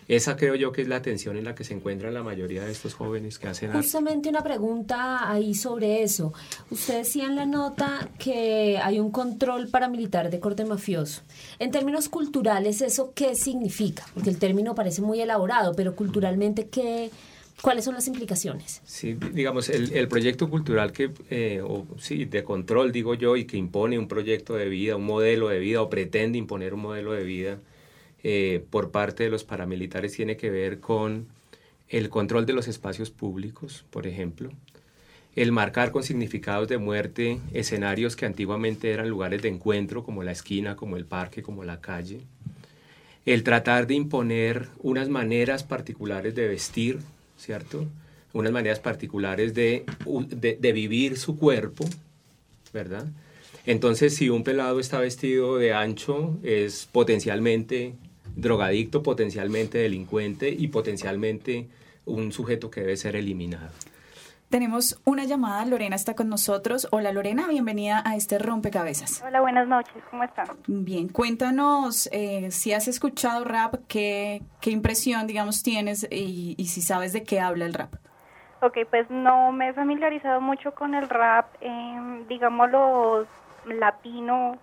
Esa 0.08 0.38
creo 0.38 0.56
yo 0.56 0.72
que 0.72 0.82
es 0.82 0.88
la 0.88 1.02
tensión 1.02 1.36
en 1.36 1.44
la 1.44 1.54
que 1.54 1.66
se 1.66 1.74
encuentran 1.74 2.14
la 2.14 2.24
mayoría 2.24 2.64
de 2.64 2.72
estos 2.72 2.94
jóvenes 2.94 3.40
que 3.40 3.50
hacen 3.50 3.74
Justamente 3.74 4.30
una 4.30 4.42
pregunta 4.42 5.30
ahí 5.30 5.54
sobre 5.54 6.02
eso. 6.02 6.34
Usted 6.72 7.00
decía 7.00 7.26
en 7.26 7.36
la 7.36 7.46
nota 7.46 8.10
que 8.18 8.78
hay 8.82 9.00
un 9.00 9.12
control 9.12 9.68
paramilitar 9.68 10.30
de 10.30 10.40
corte 10.40 10.64
mafioso. 10.64 11.24
En 11.60 11.72
términos 11.72 12.08
culturales, 12.08 12.82
¿eso 12.82 13.12
qué 13.14 13.36
significa? 13.36 14.06
Porque 14.14 14.30
el 14.30 14.38
término 14.38 14.76
parece 14.76 15.02
muy 15.02 15.20
elaborado, 15.20 15.74
pero 15.76 15.94
culturalmente, 15.94 16.68
¿qué, 16.68 17.12
¿cuáles 17.62 17.84
son 17.84 17.96
las 17.96 18.08
implicaciones? 18.08 18.82
Sí, 18.86 19.18
digamos, 19.34 19.68
el, 19.68 20.08
proyecto 20.08 20.50
cultural 20.50 20.94
que, 20.94 21.12
eh, 21.30 21.62
o, 21.62 21.86
sí, 21.98 22.24
de 22.24 22.46
control, 22.46 22.94
digo 22.94 23.14
yo, 23.14 23.36
y 23.36 23.44
que 23.44 23.58
impone 23.58 24.00
un 24.00 24.08
proyecto 24.08 24.54
de 24.54 24.70
vida, 24.70 24.96
un 24.96 25.06
modelo 25.06 25.50
de 25.50 25.60
vida, 25.60 25.82
o 25.82 25.90
pretende 25.90 26.38
imponer 26.38 26.74
un 26.74 26.82
modelo 26.82 27.12
de 27.12 27.24
vida, 27.24 27.60
eh, 28.30 28.62
por 28.70 28.92
parte 28.92 29.24
de 29.24 29.30
los 29.30 29.46
paramilitares 29.46 30.12
tiene 30.12 30.36
que 30.36 30.50
ver 30.50 30.82
con 30.82 31.28
el 31.88 32.10
control 32.10 32.46
de 32.46 32.52
los 32.52 32.68
espacios 32.68 33.10
públicos, 33.10 33.86
por 33.90 34.06
ejemplo, 34.06 34.52
el 35.38 35.54
marcar 35.54 35.94
con 35.94 36.04
significados 36.04 36.68
de 36.68 36.78
muerte 36.78 37.40
escenarios 37.54 38.18
que 38.18 38.26
antiguamente 38.26 38.92
eran 38.92 39.08
lugares 39.08 39.42
de 39.44 39.48
encuentro, 39.48 40.04
como 40.04 40.24
la 40.24 40.34
esquina, 40.34 40.76
como 40.76 40.98
el 40.98 41.06
parque, 41.06 41.42
como 41.42 41.64
la 41.64 41.80
calle, 41.80 42.20
el 43.26 43.44
tratar 43.44 43.88
de 43.88 43.94
imponer 43.94 44.68
unas 44.80 45.08
maneras 45.08 45.64
particulares 45.64 46.36
de 46.36 46.50
vestir, 46.50 47.00
¿cierto? 47.38 47.86
Unas 48.34 48.52
maneras 48.52 48.82
particulares 48.82 49.54
de, 49.54 49.86
de, 50.32 50.58
de 50.60 50.72
vivir 50.74 51.18
su 51.18 51.38
cuerpo, 51.38 51.86
¿verdad? 52.74 53.08
Entonces, 53.66 54.18
si 54.18 54.30
un 54.30 54.44
pelado 54.44 54.82
está 54.82 55.00
vestido 55.00 55.58
de 55.58 55.72
ancho, 55.74 56.38
es 56.44 56.90
potencialmente 56.92 57.94
drogadicto, 58.38 59.04
potencialmente 59.04 59.80
delincuente 59.80 60.50
y 60.50 60.68
potencialmente 60.68 61.68
un 62.06 62.32
sujeto 62.32 62.70
que 62.70 62.82
debe 62.82 62.96
ser 62.96 63.16
eliminado. 63.16 63.70
Tenemos 64.50 65.02
una 65.04 65.26
llamada, 65.26 65.66
Lorena 65.66 65.98
está 65.98 66.16
con 66.16 66.30
nosotros. 66.30 66.88
Hola 66.92 67.12
Lorena, 67.12 67.48
bienvenida 67.50 68.02
a 68.06 68.16
este 68.16 68.40
rompecabezas. 68.40 69.22
Hola, 69.28 69.42
buenas 69.42 69.68
noches, 69.68 70.02
¿cómo 70.10 70.24
están? 70.24 70.48
Bien, 70.68 71.10
cuéntanos 71.10 72.08
eh, 72.14 72.50
si 72.52 72.72
has 72.72 72.88
escuchado 72.88 73.44
rap, 73.44 73.76
qué, 73.90 74.42
qué 74.62 74.70
impresión, 74.70 75.28
digamos, 75.28 75.64
tienes 75.64 76.08
y, 76.10 76.56
si 76.66 76.82
sabes 76.82 77.12
de 77.12 77.24
qué 77.24 77.42
habla 77.42 77.66
el 77.66 77.74
rap. 77.74 77.96
Ok, 78.62 78.78
pues 78.90 79.10
no 79.10 79.52
me 79.52 79.70
he 79.70 79.74
familiarizado 79.74 80.40
mucho 80.40 80.74
con 80.74 80.96
el 80.96 81.10
rap, 81.10 81.48
eh, 81.60 82.24
digámoslo, 82.30 83.28
latino, 83.66 84.58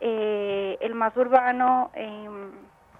eh, 0.00 0.78
el 0.80 0.94
más 0.94 1.14
urbano. 1.14 1.90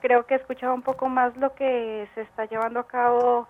Eh, 0.07 0.09
creo 0.09 0.25
que 0.25 0.35
he 0.35 0.37
escuchado 0.37 0.73
un 0.73 0.83
poco 0.83 1.09
más 1.09 1.37
lo 1.37 1.53
que 1.55 2.09
se 2.15 2.21
está 2.21 2.45
llevando 2.45 2.79
a 2.79 2.87
cabo 2.87 3.49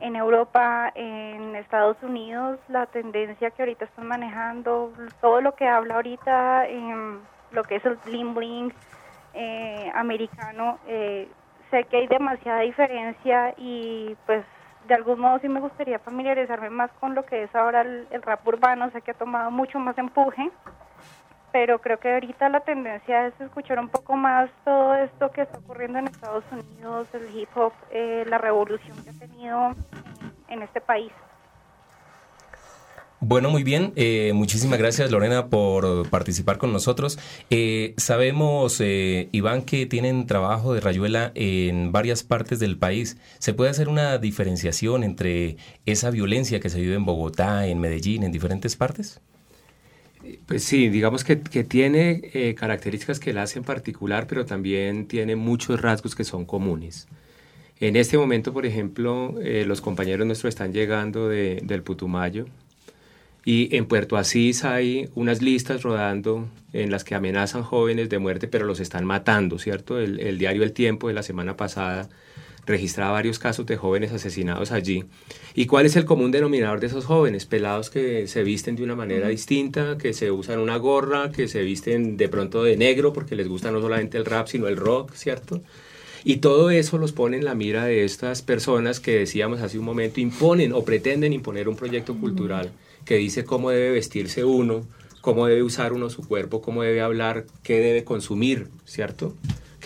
en 0.00 0.14
Europa, 0.14 0.92
en 0.94 1.56
Estados 1.56 1.96
Unidos, 2.02 2.58
la 2.68 2.84
tendencia 2.84 3.50
que 3.50 3.62
ahorita 3.62 3.86
están 3.86 4.06
manejando, 4.06 4.92
todo 5.22 5.40
lo 5.40 5.54
que 5.54 5.66
habla 5.66 5.94
ahorita 5.94 6.66
en 6.66 7.20
lo 7.52 7.64
que 7.64 7.76
es 7.76 7.84
el 7.86 7.96
bling 8.04 8.34
bling 8.34 8.72
eh, 9.32 9.90
americano. 9.94 10.78
Eh, 10.86 11.28
sé 11.70 11.84
que 11.84 11.96
hay 11.96 12.06
demasiada 12.08 12.60
diferencia 12.60 13.54
y 13.56 14.14
pues 14.26 14.44
de 14.88 14.94
algún 14.94 15.18
modo 15.18 15.38
sí 15.38 15.48
me 15.48 15.60
gustaría 15.60 15.98
familiarizarme 16.00 16.68
más 16.68 16.90
con 17.00 17.14
lo 17.14 17.24
que 17.24 17.44
es 17.44 17.54
ahora 17.54 17.80
el 17.80 18.22
rap 18.22 18.46
urbano, 18.46 18.90
sé 18.90 19.00
que 19.00 19.12
ha 19.12 19.14
tomado 19.14 19.50
mucho 19.50 19.78
más 19.78 19.96
empuje 19.96 20.50
pero 21.56 21.78
creo 21.80 21.98
que 21.98 22.12
ahorita 22.12 22.50
la 22.50 22.60
tendencia 22.60 23.28
es 23.28 23.40
escuchar 23.40 23.78
un 23.78 23.88
poco 23.88 24.14
más 24.14 24.50
todo 24.62 24.94
esto 24.94 25.30
que 25.30 25.40
está 25.40 25.56
ocurriendo 25.56 25.98
en 25.98 26.06
Estados 26.06 26.44
Unidos, 26.52 27.08
el 27.14 27.34
hip 27.34 27.48
hop, 27.54 27.72
eh, 27.90 28.26
la 28.28 28.36
revolución 28.36 28.94
que 29.02 29.08
ha 29.08 29.12
tenido 29.14 29.74
en 30.50 30.60
este 30.60 30.82
país. 30.82 31.10
Bueno, 33.20 33.48
muy 33.48 33.64
bien. 33.64 33.94
Eh, 33.96 34.32
muchísimas 34.34 34.78
gracias, 34.78 35.10
Lorena, 35.10 35.46
por 35.46 36.10
participar 36.10 36.58
con 36.58 36.74
nosotros. 36.74 37.18
Eh, 37.48 37.94
sabemos, 37.96 38.82
Iván, 38.82 39.62
que 39.62 39.86
tienen 39.86 40.26
trabajo 40.26 40.74
de 40.74 40.82
rayuela 40.82 41.32
en 41.34 41.90
varias 41.90 42.22
partes 42.22 42.58
del 42.58 42.76
país. 42.76 43.16
¿Se 43.38 43.54
puede 43.54 43.70
hacer 43.70 43.88
una 43.88 44.18
diferenciación 44.18 45.04
entre 45.04 45.56
esa 45.86 46.10
violencia 46.10 46.60
que 46.60 46.68
se 46.68 46.82
vive 46.82 46.96
en 46.96 47.06
Bogotá, 47.06 47.66
en 47.66 47.80
Medellín, 47.80 48.24
en 48.24 48.30
diferentes 48.30 48.76
partes? 48.76 49.22
Pues 50.46 50.64
sí, 50.64 50.88
digamos 50.88 51.24
que, 51.24 51.36
tiene 51.36 52.22
eh, 52.34 52.54
características 52.54 53.20
que 53.20 53.32
la 53.32 53.42
hacen 53.42 53.64
particular, 53.64 54.26
pero 54.26 54.44
también 54.44 55.06
tiene 55.06 55.36
muchos 55.36 55.80
rasgos 55.80 56.14
que 56.14 56.24
son 56.24 56.44
comunes. 56.44 57.08
En 57.78 57.96
este 57.96 58.16
momento, 58.16 58.52
por 58.52 58.64
ejemplo, 58.64 59.34
eh, 59.42 59.64
los 59.66 59.80
compañeros 59.80 60.26
nuestros 60.26 60.50
están 60.50 60.72
llegando 60.72 61.28
del 61.28 61.82
Putumayo 61.82 62.46
y 63.44 63.74
en 63.76 63.86
Puerto 63.86 64.16
Asís 64.16 64.64
hay 64.64 65.10
unas 65.14 65.42
listas 65.42 65.82
rodando 65.82 66.48
en 66.72 66.90
las 66.90 67.04
que 67.04 67.14
amenazan 67.14 67.62
jóvenes 67.62 68.08
de 68.08 68.18
muerte, 68.18 68.48
pero 68.48 68.64
los 68.64 68.80
están 68.80 69.04
matando, 69.04 69.58
¿cierto? 69.58 70.00
El, 70.00 70.20
el 70.20 70.38
diario 70.38 70.62
El 70.62 70.72
Tiempo 70.72 71.08
de 71.08 71.14
la 71.14 71.22
semana 71.22 71.56
pasada 71.56 72.08
registraba 72.66 73.12
varios 73.12 73.38
casos 73.38 73.64
de 73.66 73.76
jóvenes 73.76 74.12
asesinados 74.12 74.72
allí. 74.72 75.04
¿Y 75.54 75.66
cuál 75.66 75.86
es 75.86 75.96
el 75.96 76.04
común 76.04 76.32
denominador 76.32 76.80
de 76.80 76.88
esos 76.88 77.04
jóvenes? 77.04 77.46
Pelados 77.46 77.90
que 77.90 78.26
se 78.26 78.42
visten 78.42 78.76
de 78.76 78.82
una 78.82 78.96
manera 78.96 79.28
distinta, 79.28 79.96
que 79.96 80.12
se 80.12 80.30
usan 80.30 80.58
una 80.58 80.76
gorra, 80.76 81.30
que 81.30 81.48
se 81.48 81.62
visten 81.62 82.16
de 82.16 82.28
pronto 82.28 82.62
de 82.64 82.76
negro 82.76 83.12
porque 83.12 83.36
les 83.36 83.48
gusta 83.48 83.70
no 83.70 83.80
solamente 83.80 84.18
el 84.18 84.24
rap, 84.24 84.48
sino 84.48 84.66
el 84.68 84.76
rock, 84.76 85.14
¿cierto? 85.14 85.62
Y 86.24 86.38
todo 86.38 86.70
eso 86.70 86.98
los 86.98 87.12
pone 87.12 87.36
en 87.36 87.44
la 87.44 87.54
mira 87.54 87.84
de 87.84 88.04
estas 88.04 88.42
personas 88.42 88.98
que 88.98 89.16
decíamos 89.16 89.60
hace 89.60 89.78
un 89.78 89.84
momento 89.84 90.20
imponen 90.20 90.72
o 90.72 90.84
pretenden 90.84 91.32
imponer 91.32 91.68
un 91.68 91.76
proyecto 91.76 92.16
cultural 92.16 92.72
que 93.04 93.14
dice 93.14 93.44
cómo 93.44 93.70
debe 93.70 93.92
vestirse 93.92 94.44
uno, 94.44 94.84
cómo 95.20 95.46
debe 95.46 95.62
usar 95.62 95.92
uno 95.92 96.10
su 96.10 96.26
cuerpo, 96.26 96.60
cómo 96.60 96.82
debe 96.82 97.00
hablar, 97.00 97.46
qué 97.62 97.78
debe 97.78 98.02
consumir, 98.02 98.68
¿cierto? 98.84 99.34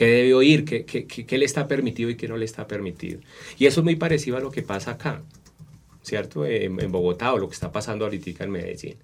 Qué 0.00 0.07
debe 0.07 0.33
oír, 0.33 0.64
qué, 0.64 0.87
qué, 0.87 1.37
le 1.37 1.45
está 1.45 1.69
permitido 1.69 2.09
y 2.09 2.16
qué 2.16 2.26
no 2.26 2.38
le 2.38 2.47
está 2.47 2.66
permitido. 2.66 3.21
Y 3.59 3.66
eso 3.66 3.80
es 3.80 3.85
muy 3.85 3.97
parecido 3.97 4.38
a 4.38 4.40
lo 4.40 4.50
que 4.50 4.62
pasa 4.62 4.92
acá, 4.92 5.21
¿cierto? 6.00 6.47
En, 6.47 6.80
en 6.80 6.90
Bogotá 6.90 7.35
o 7.35 7.38
lo 7.38 7.49
que 7.49 7.52
está 7.52 7.71
pasando 7.71 8.07
ahorita 8.07 8.45
en 8.45 8.50
Medellín. 8.50 8.97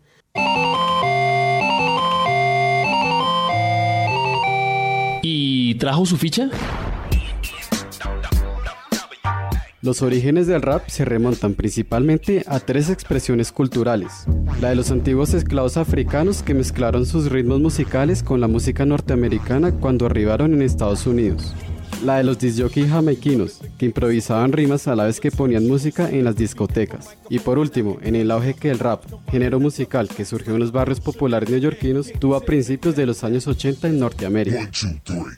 ¿Y 5.22 5.74
trajo 5.74 6.06
su 6.06 6.16
ficha? 6.16 6.48
Los 9.87 10.02
orígenes 10.02 10.49
del 10.49 10.62
rap 10.62 10.88
se 10.88 11.05
remontan 11.05 11.55
principalmente 11.55 12.43
a 12.49 12.59
tres 12.59 12.90
expresiones 12.90 13.52
culturales. 13.52 14.26
La 14.61 14.71
de 14.71 14.75
los 14.75 14.90
antiguos 14.90 15.33
esclavos 15.33 15.76
africanos 15.76 16.43
que 16.43 16.55
mezclaron 16.55 17.07
sus 17.07 17.31
ritmos 17.31 17.61
musicales 17.61 18.25
con 18.25 18.40
la 18.40 18.49
música 18.49 18.85
norteamericana 18.85 19.71
cuando 19.71 20.07
arribaron 20.07 20.55
en 20.55 20.62
Estados 20.62 21.07
Unidos 21.07 21.55
la 22.04 22.18
de 22.18 22.24
los 22.24 22.38
disjockeys 22.38 22.90
jamaiquinos, 22.90 23.60
que 23.78 23.86
improvisaban 23.86 24.52
rimas 24.52 24.86
a 24.88 24.96
la 24.96 25.04
vez 25.04 25.20
que 25.20 25.30
ponían 25.30 25.66
música 25.66 26.08
en 26.10 26.24
las 26.24 26.36
discotecas. 26.36 27.16
Y 27.30 27.38
por 27.38 27.58
último, 27.58 27.98
en 28.02 28.16
el 28.16 28.30
auge 28.30 28.54
que 28.54 28.70
el 28.70 28.78
rap, 28.78 29.04
género 29.30 29.60
musical 29.60 30.08
que 30.08 30.24
surgió 30.24 30.54
en 30.54 30.60
los 30.60 30.72
barrios 30.72 31.00
populares 31.00 31.50
neoyorquinos, 31.50 32.12
tuvo 32.18 32.36
a 32.36 32.40
principios 32.40 32.96
de 32.96 33.06
los 33.06 33.24
años 33.24 33.46
80 33.46 33.88
en 33.88 33.98
Norteamérica. 33.98 34.70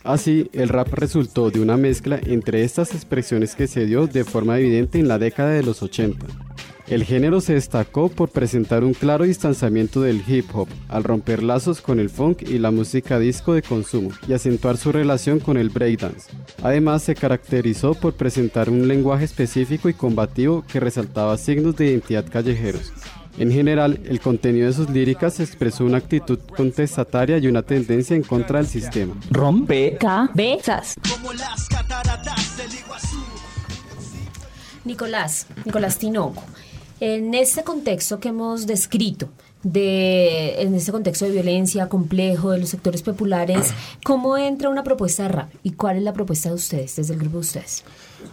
Así, 0.03 0.49
el 0.53 0.69
rap 0.69 0.93
resultó 0.93 1.49
de 1.51 1.59
una 1.59 1.77
mezcla 1.77 2.19
entre 2.23 2.63
estas 2.63 2.93
expresiones 2.93 3.55
que 3.55 3.67
se 3.67 3.85
dio 3.85 4.07
de 4.07 4.23
forma 4.23 4.59
evidente 4.59 4.99
en 4.99 5.07
la 5.07 5.17
década 5.17 5.51
de 5.51 5.63
los 5.63 5.81
80. 5.81 6.25
El 6.89 7.03
género 7.03 7.39
se 7.39 7.53
destacó 7.53 8.09
por 8.09 8.29
presentar 8.29 8.83
un 8.83 8.95
claro 8.95 9.23
distanciamiento 9.23 10.01
del 10.01 10.23
hip 10.27 10.45
hop, 10.55 10.67
al 10.87 11.03
romper 11.03 11.43
lazos 11.43 11.81
con 11.81 11.99
el 11.99 12.09
funk 12.09 12.41
y 12.41 12.57
la 12.57 12.71
música 12.71 13.19
disco 13.19 13.53
de 13.53 13.61
consumo, 13.61 14.09
y 14.27 14.33
acentuar 14.33 14.75
su 14.75 14.91
relación 14.91 15.39
con 15.39 15.57
el 15.57 15.69
breakdance. 15.69 16.31
Además, 16.63 17.03
se 17.03 17.13
caracterizó 17.13 17.93
por 17.93 18.13
presentar 18.13 18.71
un 18.71 18.87
lenguaje 18.87 19.25
específico 19.25 19.87
y 19.87 19.93
combativo 19.93 20.65
que 20.65 20.79
resaltaba 20.79 21.37
signos 21.37 21.75
de 21.75 21.91
identidad 21.91 22.25
callejeros. 22.27 22.91
En 23.37 23.51
general, 23.51 23.99
el 24.05 24.19
contenido 24.19 24.65
de 24.65 24.73
sus 24.73 24.89
líricas 24.89 25.39
expresó 25.39 25.85
una 25.85 25.99
actitud 25.99 26.39
contestataria 26.57 27.37
y 27.37 27.45
una 27.45 27.61
tendencia 27.61 28.15
en 28.15 28.23
contra 28.23 28.57
del 28.57 28.67
sistema. 28.67 29.13
Rompecabezas. 29.29 30.95
Nicolás, 34.85 35.45
Nicolás 35.65 35.99
Tinoco. 35.99 36.43
En 36.99 37.33
este 37.33 37.63
contexto 37.63 38.19
que 38.19 38.29
hemos 38.29 38.67
descrito, 38.67 39.29
de, 39.63 40.61
en 40.61 40.73
este 40.73 40.91
contexto 40.91 41.25
de 41.25 41.31
violencia 41.31 41.89
complejo 41.89 42.51
de 42.51 42.59
los 42.59 42.69
sectores 42.69 43.01
populares, 43.01 43.73
¿cómo 44.03 44.37
entra 44.37 44.69
una 44.69 44.83
propuesta 44.83 45.23
de 45.23 45.29
rap? 45.29 45.49
¿Y 45.63 45.71
cuál 45.71 45.97
es 45.97 46.03
la 46.03 46.13
propuesta 46.13 46.49
de 46.49 46.55
ustedes, 46.55 46.95
desde 46.95 47.13
el 47.13 47.19
grupo 47.19 47.37
de 47.37 47.41
ustedes? 47.41 47.83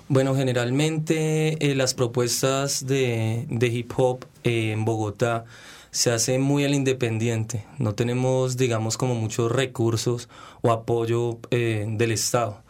Bueno, 0.09 0.35
generalmente 0.35 1.71
eh, 1.71 1.75
las 1.75 1.95
propuestas 1.95 2.87
de, 2.87 3.47
de 3.49 3.67
hip 3.69 3.93
hop 3.97 4.25
eh, 4.45 4.73
en 4.73 4.85
Bogotá 4.85 5.45
se 5.91 6.13
hacen 6.13 6.43
muy 6.43 6.65
al 6.65 6.75
independiente. 6.75 7.65
No 7.79 7.95
tenemos, 7.95 8.57
digamos, 8.57 8.97
como 8.97 9.15
muchos 9.15 9.51
recursos 9.51 10.29
o 10.61 10.71
apoyo 10.71 11.39
eh, 11.51 11.87
del 11.89 12.13
Estado. 12.13 12.63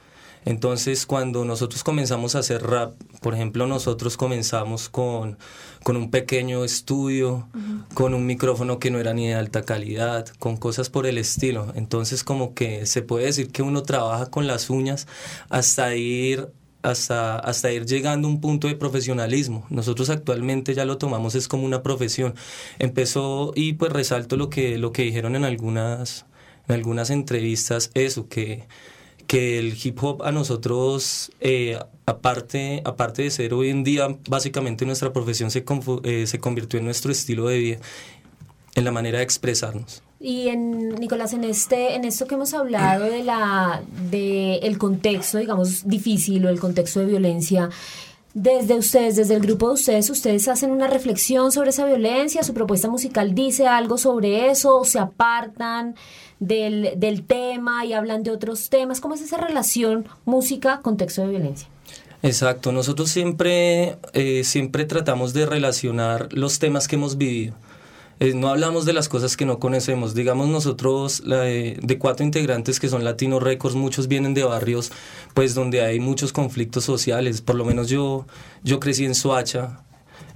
Entonces, 0.47 1.07
cuando 1.07 1.45
nosotros 1.45 1.83
comenzamos 1.83 2.37
a 2.37 2.39
hacer 2.39 2.63
rap, 2.63 2.95
por 3.21 3.35
ejemplo, 3.35 3.67
nosotros 3.67 4.17
comenzamos 4.17 4.89
con, 4.89 5.39
con 5.83 5.97
un 5.97 6.13
pequeño 6.13 6.65
estudio, 6.65 7.49
con 7.95 8.15
un 8.15 8.27
micrófono 8.27 8.79
que 8.79 8.93
no 8.93 9.01
era 9.01 9.13
ni 9.13 9.27
de 9.27 9.35
alta 9.35 9.63
calidad, 9.63 10.29
con 10.39 10.57
cosas 10.57 10.89
por 10.89 11.07
el 11.07 11.19
estilo. 11.19 11.73
Entonces, 11.75 12.23
como 12.23 12.55
que 12.55 12.87
se 12.87 13.03
puede 13.03 13.27
decir 13.27 13.51
que 13.51 13.63
uno 13.63 13.83
trabaja 13.83 14.27
con 14.27 14.47
las 14.47 14.71
uñas 14.71 15.09
hasta 15.51 15.97
ir 15.97 16.49
hasta, 16.83 17.41
hasta 17.41 17.73
ir 17.73 17.85
llegando 17.85 18.29
a 18.29 18.31
un 18.31 18.41
punto 18.41 18.69
de 18.69 18.77
profesionalismo. 18.77 19.67
Nosotros 19.69 20.11
actualmente 20.11 20.75
ya 20.75 20.85
lo 20.85 20.97
tomamos 20.97 21.35
es 21.35 21.49
como 21.49 21.65
una 21.65 21.83
profesión. 21.83 22.37
Empezó 22.79 23.51
y 23.57 23.73
pues 23.73 23.93
resalto 23.93 24.37
lo 24.37 24.49
que, 24.49 24.79
lo 24.79 24.93
que 24.93 25.03
dijeron 25.03 25.35
en 25.35 25.45
algunas, 25.45 26.27
en 26.69 26.77
algunas 26.77 27.11
entrevistas, 27.11 27.91
eso, 27.95 28.29
que 28.29 28.69
que 29.27 29.59
el 29.59 29.77
hip 29.83 30.03
hop 30.03 30.23
a 30.23 30.33
nosotros, 30.33 31.31
eh, 31.41 31.79
aparte, 32.07 32.83
aparte 32.85 33.23
de 33.23 33.31
ser 33.31 33.55
hoy 33.55 33.71
en 33.71 33.85
día, 33.85 34.17
básicamente 34.29 34.87
nuestra 34.87 35.13
profesión 35.13 35.51
se, 35.51 35.65
eh, 36.05 36.27
se 36.27 36.39
convirtió 36.39 36.79
en 36.79 36.85
nuestro 36.85 37.13
estilo 37.13 37.49
de 37.49 37.59
vida, 37.59 37.79
en 38.75 38.85
la 38.85 38.93
manera 38.93 39.19
de 39.19 39.25
expresarnos. 39.25 40.03
Y 40.19 40.49
en 40.49 40.95
Nicolás, 40.95 41.35
en 41.35 41.45
este, 41.45 41.95
en 41.95 42.05
esto 42.05 42.27
que 42.27 42.37
hemos 42.37 42.55
hablado 42.55 43.05
de 43.05 43.23
la, 43.23 43.83
de 44.11 44.57
el 44.59 44.79
contexto, 44.79 45.39
digamos, 45.39 45.87
difícil 45.87 46.47
o 46.47 46.49
el 46.49 46.59
contexto 46.59 47.01
de 47.01 47.07
violencia, 47.07 47.69
desde 48.33 48.75
ustedes, 48.75 49.17
desde 49.17 49.35
el 49.35 49.41
grupo 49.41 49.69
de 49.69 49.75
ustedes, 49.75 50.11
ustedes 50.11 50.47
hacen 50.49 50.71
una 50.71 50.89
reflexión 50.89 51.53
sobre 51.53 51.71
esa 51.71 51.87
violencia, 51.87 52.43
su 52.43 52.53
propuesta 52.53 52.89
musical 52.89 53.35
dice 53.35 53.67
algo 53.67 53.97
sobre 53.97 54.51
eso, 54.51 54.77
o 54.77 54.85
se 54.85 54.99
apartan 54.99 55.95
del, 56.41 56.93
del 56.97 57.25
tema 57.25 57.85
y 57.85 57.93
hablan 57.93 58.23
de 58.23 58.31
otros 58.31 58.69
temas. 58.69 59.01
¿Cómo 59.01 59.15
es 59.15 59.21
esa 59.21 59.37
relación 59.37 60.07
música-contexto 60.25 61.23
de 61.23 61.29
violencia? 61.29 61.69
Exacto, 62.23 62.73
nosotros 62.73 63.11
siempre, 63.11 63.99
eh, 64.13 64.43
siempre 64.45 64.85
tratamos 64.85 65.33
de 65.33 65.47
relacionar 65.47 66.29
los 66.33 66.59
temas 66.59 66.89
que 66.89 66.97
hemos 66.97 67.19
vivido. 67.19 67.55
Eh, 68.19 68.33
no 68.35 68.49
hablamos 68.49 68.87
de 68.87 68.95
las 68.95 69.09
cosas 69.09 69.37
que 69.37 69.45
no 69.45 69.59
conocemos. 69.59 70.15
Digamos 70.15 70.49
nosotros, 70.49 71.23
de, 71.25 71.99
cuatro 72.01 72.25
integrantes 72.25 72.81
que 72.81 72.89
son 72.89 73.05
Latino 73.05 73.41
Records, 73.41 73.77
muchos 73.77 74.09
vienen 74.09 74.33
de 74.33 74.45
barrios 74.45 74.91
pues 75.35 75.55
donde 75.55 75.83
hay 75.83 76.01
muchos 76.01 76.33
conflictos 76.33 76.85
sociales. 76.85 77.43
Por 77.43 77.57
lo 77.57 77.65
menos 77.65 77.89
yo, 77.89 78.27
yo 78.65 78.81
crecí 78.81 79.05
en 79.05 79.15
Soacha, 79.15 79.85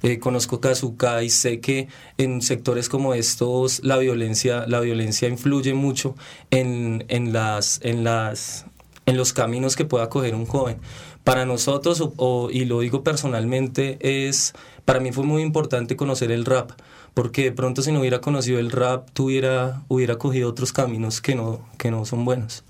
eh, 0.02 0.18
conozco 0.18 0.60
Kazuka 0.60 1.22
y 1.22 1.30
sé 1.30 1.60
que 1.60 1.88
en 2.18 2.42
sectores 2.42 2.88
como 2.88 3.14
estos 3.14 3.82
la 3.84 3.96
violencia, 3.98 4.66
la 4.66 4.80
violencia 4.80 5.28
influye 5.28 5.74
mucho 5.74 6.14
en, 6.50 7.04
en, 7.08 7.32
las, 7.32 7.80
en, 7.82 8.04
las, 8.04 8.66
en 9.06 9.16
los 9.16 9.32
caminos 9.32 9.76
que 9.76 9.84
pueda 9.84 10.08
coger 10.08 10.34
un 10.34 10.46
joven. 10.46 10.78
Para 11.24 11.44
nosotros, 11.44 12.02
y 12.50 12.64
lo 12.64 12.80
digo 12.80 13.04
personalmente, 13.04 13.98
es, 14.00 14.54
para 14.84 15.00
mí 15.00 15.12
fue 15.12 15.24
muy 15.24 15.42
importante 15.42 15.94
conocer 15.94 16.32
el 16.32 16.44
rap 16.44 16.72
porque 17.14 17.44
de 17.44 17.52
pronto 17.52 17.82
si 17.82 17.92
no 17.92 18.00
hubiera 18.00 18.20
conocido 18.20 18.58
el 18.58 18.70
rap, 18.70 19.10
tuviera, 19.12 19.82
hubiera 19.88 20.16
cogido 20.16 20.48
otros 20.48 20.72
caminos 20.72 21.20
que 21.20 21.34
no, 21.34 21.60
que 21.76 21.90
no 21.90 22.04
son 22.04 22.24
buenos. 22.24 22.64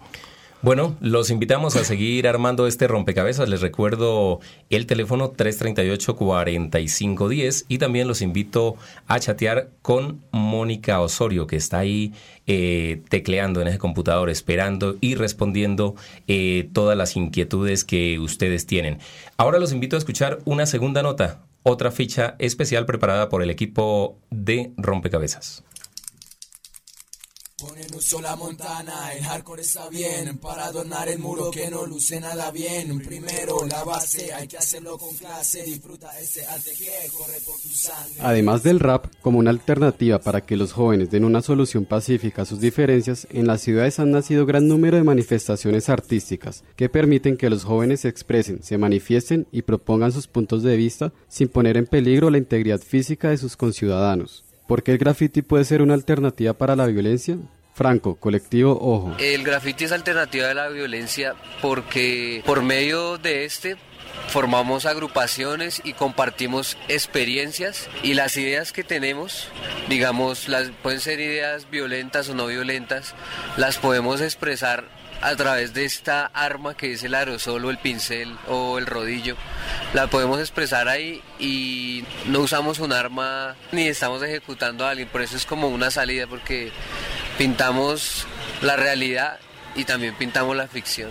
Bueno, 0.63 0.95
los 1.01 1.31
invitamos 1.31 1.75
a 1.77 1.85
seguir 1.85 2.29
armando 2.29 2.67
este 2.67 2.87
rompecabezas. 2.87 3.49
Les 3.49 3.63
recuerdo 3.63 4.41
el 4.69 4.85
teléfono 4.85 5.33
338-4510 5.33 7.65
y 7.67 7.79
también 7.79 8.07
los 8.07 8.21
invito 8.21 8.77
a 9.07 9.19
chatear 9.19 9.71
con 9.81 10.21
Mónica 10.33 11.01
Osorio, 11.01 11.47
que 11.47 11.57
está 11.57 11.79
ahí 11.79 12.13
eh, 12.47 13.01
tecleando 13.09 13.63
en 13.63 13.69
ese 13.69 13.79
computador, 13.79 14.29
esperando 14.29 14.99
y 15.01 15.15
respondiendo 15.15 15.95
eh, 16.29 16.69
todas 16.75 16.95
las 16.95 17.17
inquietudes 17.17 17.85
que 17.85 18.19
ustedes 18.19 18.67
tienen. 18.67 18.99
Ahora 19.39 19.61
los 19.61 19.73
invito 19.73 19.97
a 19.97 19.99
escuchar 19.99 20.41
una 20.45 20.67
segunda 20.67 21.03
nota, 21.03 21.41
otra 21.63 21.91
ficha 21.91 22.37
especial 22.39 22.85
preparada 22.85 23.31
por 23.31 23.43
el 23.43 23.49
equipo 23.49 24.19
de 24.31 24.73
Rompecabezas. 24.77 25.65
Ponen 27.61 28.39
montana, 28.39 29.13
el 29.13 29.23
hardcore 29.25 29.63
está 29.63 29.89
bien. 29.91 30.39
Para 30.39 30.71
el 31.09 31.19
muro 31.19 31.51
que 31.51 31.71
no 31.71 31.85
luce 31.85 32.19
nada 32.21 32.51
bien. 32.51 32.99
Primero 33.01 33.67
la 33.67 33.85
base, 33.85 34.33
hay 34.33 34.49
que 34.49 34.57
hacerlo 34.57 34.97
con 34.97 35.15
clase. 35.15 35.63
Disfruta 35.65 36.11
corre 37.17 37.39
por 37.45 37.61
tu 37.61 37.69
sangre. 37.69 38.15
Además 38.21 38.63
del 38.63 38.81
rap, 38.81 39.07
como 39.21 39.39
una 39.39 39.51
alternativa 39.51 40.21
para 40.21 40.41
que 40.41 40.57
los 40.57 40.73
jóvenes 40.73 41.11
den 41.11 41.25
una 41.25 41.43
solución 41.43 41.85
pacífica 41.85 42.43
a 42.43 42.47
sus 42.47 42.61
diferencias 42.61 43.27
En 43.31 43.47
las 43.47 43.61
ciudades 43.61 43.99
han 43.99 44.11
nacido 44.11 44.47
gran 44.47 44.69
número 44.69 44.97
de 44.97 45.03
manifestaciones 45.03 45.89
artísticas 45.89 46.65
Que 46.77 46.89
permiten 46.89 47.37
que 47.37 47.51
los 47.51 47.65
jóvenes 47.65 48.01
se 48.01 48.09
expresen, 48.09 48.63
se 48.63 48.79
manifiesten 48.79 49.47
y 49.53 49.63
propongan 49.63 50.13
sus 50.13 50.27
puntos 50.27 50.63
de 50.63 50.77
vista 50.77 51.13
Sin 51.29 51.49
poner 51.49 51.77
en 51.77 51.87
peligro 51.87 52.31
la 52.31 52.39
integridad 52.39 52.81
física 52.81 53.31
de 53.31 53.39
sus 53.39 53.57
conciudadanos 53.57 54.45
¿Por 54.71 54.85
qué 54.85 54.93
el 54.93 54.99
graffiti 54.99 55.43
puede 55.43 55.65
ser 55.65 55.83
una 55.83 55.95
alternativa 55.95 56.53
para 56.53 56.77
la 56.77 56.87
violencia? 56.87 57.37
Franco, 57.75 58.15
colectivo 58.15 58.79
Ojo. 58.81 59.17
El 59.19 59.43
graffiti 59.43 59.87
es 59.87 59.91
alternativa 59.91 60.47
de 60.47 60.55
la 60.55 60.69
violencia 60.69 61.35
porque 61.61 62.41
por 62.47 62.63
medio 62.63 63.19
de 63.19 63.45
este 63.45 63.77
formamos 64.29 64.87
agrupaciones 64.87 65.83
y 65.83 65.95
compartimos 65.95 66.79
experiencias 66.87 67.91
y 68.05 68.15
las 68.15 68.37
ideas 68.37 68.73
que 68.73 68.85
tenemos, 68.85 69.49
digamos, 69.89 70.49
las 70.49 70.71
pueden 70.85 71.01
ser 71.01 71.19
ideas 71.19 71.69
violentas 71.69 72.29
o 72.29 72.37
no 72.37 72.47
violentas, 72.47 73.17
las 73.57 73.77
podemos 73.77 74.21
expresar 74.21 75.00
a 75.21 75.37
través 75.37 75.75
de 75.75 75.85
esta 75.85 76.27
arma 76.27 76.77
que 76.77 76.93
es 76.93 77.03
el 77.03 77.15
aerosol 77.15 77.65
o 77.65 77.71
el 77.71 77.79
pincel 77.79 78.37
o 78.49 78.79
el 78.79 78.87
rodillo. 78.87 79.37
La 79.93 80.07
podemos 80.09 80.41
expresar 80.41 80.89
ahí 80.89 81.23
y 81.39 82.05
no 82.27 82.41
usamos 82.41 82.79
un 82.79 82.93
arma 82.93 83.57
ni 83.73 83.89
estamos 83.89 84.23
ejecutando 84.23 84.87
a 84.87 84.91
alguien, 84.91 85.09
por 85.09 85.23
eso 85.23 85.37
es 85.37 85.47
como 85.47 85.69
una 85.69 85.91
salida 85.91 86.27
porque 86.27 86.73
pintamos 87.39 88.27
la 88.63 88.77
realidad 88.77 89.39
y 89.75 89.85
también 89.85 90.15
pintamos 90.15 90.57
la 90.57 90.69
ficción. 90.69 91.11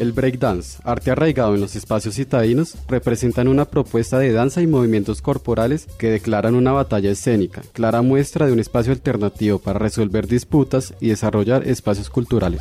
El 0.00 0.10
breakdance, 0.10 0.80
arte 0.82 1.12
arraigado 1.12 1.54
en 1.54 1.60
los 1.60 1.76
espacios 1.76 2.16
citadinos, 2.16 2.74
representan 2.88 3.46
una 3.46 3.64
propuesta 3.64 4.18
de 4.18 4.32
danza 4.32 4.60
y 4.60 4.66
movimientos 4.66 5.22
corporales 5.22 5.86
que 5.98 6.10
declaran 6.10 6.56
una 6.56 6.72
batalla 6.72 7.12
escénica, 7.12 7.62
clara 7.72 8.02
muestra 8.02 8.46
de 8.46 8.52
un 8.52 8.58
espacio 8.58 8.92
alternativo 8.92 9.60
para 9.60 9.78
resolver 9.78 10.26
disputas 10.26 10.94
y 11.00 11.10
desarrollar 11.10 11.68
espacios 11.68 12.10
culturales. 12.10 12.60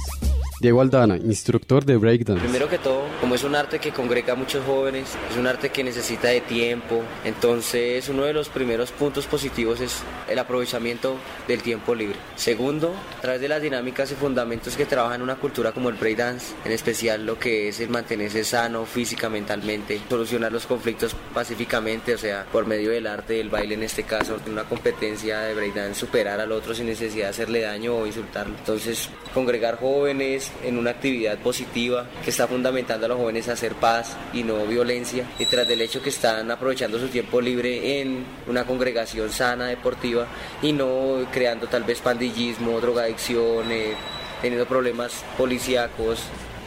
Diego 0.62 0.80
Aldana, 0.80 1.18
instructor 1.18 1.84
de 1.84 1.98
breakdance. 1.98 2.42
Primero 2.42 2.70
que 2.70 2.78
todo, 2.78 3.02
como 3.20 3.36
es 3.36 3.44
un 3.44 3.54
arte 3.54 3.80
que 3.80 3.92
congrega 3.92 4.32
a 4.32 4.36
muchos 4.38 4.64
jóvenes, 4.64 5.10
es 5.30 5.38
un 5.38 5.46
arte 5.46 5.72
que 5.72 5.84
necesita 5.84 6.30
de 6.30 6.40
tiempo, 6.40 7.02
entonces 7.26 8.08
uno 8.08 8.24
de 8.24 8.34
los 8.34 8.48
primeros 8.48 8.92
puntos 8.92 9.26
positivos 9.26 9.82
es 9.82 9.98
el 10.30 10.40
aprovechamiento 10.40 11.18
del 11.50 11.62
tiempo 11.62 11.96
libre. 11.96 12.16
Segundo, 12.38 12.94
a 13.18 13.22
través 13.22 13.42
de 13.42 13.50
las 13.50 13.62
dinámicas 13.62 14.12
y 14.12 14.16
fundamentos 14.16 14.78
que 14.78 14.86
trabajan 14.86 15.22
una 15.22 15.36
cultura 15.36 15.74
como 15.74 15.90
el 15.90 15.96
breakdance, 15.96 16.54
en 16.64 16.72
especial 16.72 17.23
lo 17.24 17.40
que 17.40 17.70
es 17.70 17.80
el 17.80 17.90
mantenerse 17.90 18.44
sano 18.44 18.86
física, 18.86 19.30
mentalmente, 19.30 20.02
solucionar 20.10 20.52
los 20.52 20.66
conflictos 20.66 21.16
pacíficamente, 21.34 22.14
o 22.14 22.18
sea, 22.18 22.46
por 22.52 22.66
medio 22.66 22.92
del 22.92 23.08
arte, 23.08 23.34
del 23.34 23.50
baile 23.50 23.76
en 23.76 23.84
este 23.84 24.04
caso, 24.04 24.38
una 24.48 24.64
competencia 24.64 25.42
de 25.42 25.56
breakdance, 25.56 26.00
superar 26.00 26.40
al 26.40 26.52
otro 26.52 26.74
sin 26.74 26.88
necesidad 26.88 27.26
de 27.26 27.30
hacerle 27.30 27.62
daño 27.62 27.96
o 27.96 28.06
insultarlo. 28.06 28.56
Entonces, 28.58 29.10
congregar 29.34 29.80
jóvenes 29.80 30.52
en 30.64 30.78
una 30.78 30.92
actividad 30.92 31.38
positiva 31.40 32.08
que 32.24 32.30
está 32.30 32.48
fundamentando 32.48 33.06
a 33.06 33.10
los 33.10 33.18
jóvenes 33.18 33.50
a 33.50 33.54
hacer 33.54 33.74
paz 33.76 34.16
y 34.34 34.44
no 34.44 34.66
violencia, 34.66 35.26
y 35.40 35.46
tras 35.46 35.68
del 35.68 35.82
hecho 35.82 36.02
que 36.02 36.10
están 36.10 36.52
aprovechando 36.52 37.00
su 37.00 37.08
tiempo 37.08 37.42
libre 37.42 38.02
en 38.02 38.26
una 38.48 38.66
congregación 38.66 39.32
sana, 39.32 39.68
deportiva, 39.68 40.28
y 40.62 40.74
no 40.74 41.28
creando 41.32 41.68
tal 41.68 41.84
vez 41.84 42.00
pandillismo, 42.00 42.80
drogadicción, 42.80 43.72
eh, 43.72 43.94
teniendo 44.42 44.68
problemas 44.68 45.24
policíacos, 45.38 46.20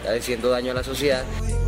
haciendo 0.04 0.50
daño 0.50 0.72
a 0.72 0.74
la 0.74 0.82
sociedad. 0.82 1.24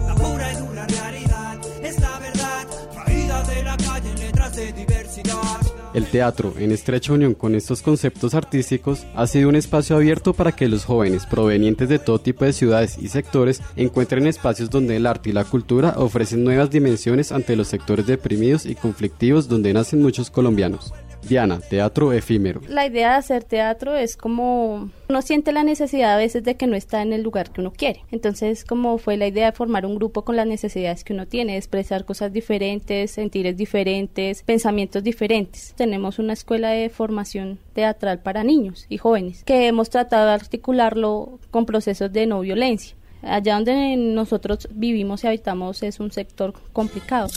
La 0.06 0.14
pura 0.14 0.58
dura 0.58 0.86
realidad 0.86 1.58
es 1.82 2.00
la 2.00 2.18
verdad, 2.18 2.66
traída 2.92 3.42
de 3.44 3.62
la 3.62 3.76
calle 3.76 4.10
en 4.10 4.20
letras 4.20 4.56
de 4.56 4.72
diversidad. 4.72 5.58
El 5.94 6.06
teatro, 6.06 6.52
en 6.58 6.70
estrecha 6.70 7.14
unión 7.14 7.34
con 7.34 7.54
estos 7.54 7.80
conceptos 7.82 8.34
artísticos, 8.34 9.06
ha 9.14 9.26
sido 9.26 9.48
un 9.48 9.56
espacio 9.56 9.96
abierto 9.96 10.34
para 10.34 10.52
que 10.52 10.68
los 10.68 10.84
jóvenes 10.84 11.24
provenientes 11.26 11.88
de 11.88 11.98
todo 11.98 12.20
tipo 12.20 12.44
de 12.44 12.52
ciudades 12.52 12.98
y 12.98 13.08
sectores 13.08 13.62
encuentren 13.74 14.26
espacios 14.26 14.70
donde 14.70 14.96
el 14.96 15.06
arte 15.06 15.30
y 15.30 15.32
la 15.32 15.44
cultura 15.44 15.94
ofrecen 15.96 16.44
nuevas 16.44 16.70
dimensiones 16.70 17.32
ante 17.32 17.56
los 17.56 17.68
sectores 17.68 18.06
deprimidos 18.06 18.66
y 18.66 18.74
conflictivos 18.74 19.48
donde 19.48 19.72
nacen 19.72 20.02
muchos 20.02 20.30
colombianos. 20.30 20.92
Diana, 21.28 21.60
teatro 21.60 22.12
efímero. 22.12 22.60
La 22.68 22.86
idea 22.86 23.10
de 23.10 23.16
hacer 23.16 23.44
teatro 23.44 23.94
es 23.96 24.16
como 24.16 24.90
uno 25.08 25.22
siente 25.22 25.52
la 25.52 25.62
necesidad 25.62 26.14
a 26.14 26.16
veces 26.16 26.42
de 26.44 26.56
que 26.56 26.66
no 26.66 26.76
está 26.76 27.02
en 27.02 27.12
el 27.12 27.22
lugar 27.22 27.50
que 27.50 27.60
uno 27.60 27.72
quiere. 27.72 28.04
Entonces, 28.10 28.64
como 28.64 28.98
fue 28.98 29.16
la 29.16 29.26
idea 29.26 29.46
de 29.46 29.56
formar 29.56 29.84
un 29.86 29.96
grupo 29.96 30.22
con 30.24 30.36
las 30.36 30.46
necesidades 30.46 31.04
que 31.04 31.12
uno 31.12 31.26
tiene, 31.26 31.56
expresar 31.56 32.04
cosas 32.04 32.32
diferentes, 32.32 33.10
sentires 33.10 33.56
diferentes, 33.56 34.42
pensamientos 34.42 35.02
diferentes. 35.02 35.74
Tenemos 35.76 36.18
una 36.18 36.32
escuela 36.32 36.70
de 36.70 36.88
formación 36.88 37.58
teatral 37.74 38.20
para 38.20 38.44
niños 38.44 38.86
y 38.88 38.98
jóvenes 38.98 39.44
que 39.44 39.66
hemos 39.66 39.90
tratado 39.90 40.26
de 40.26 40.32
articularlo 40.32 41.38
con 41.50 41.66
procesos 41.66 42.12
de 42.12 42.26
no 42.26 42.40
violencia. 42.40 42.96
Allá 43.22 43.54
donde 43.54 43.96
nosotros 43.96 44.68
vivimos 44.72 45.24
y 45.24 45.26
habitamos 45.26 45.82
es 45.82 46.00
un 46.00 46.12
sector 46.12 46.54
complicado. 46.72 47.28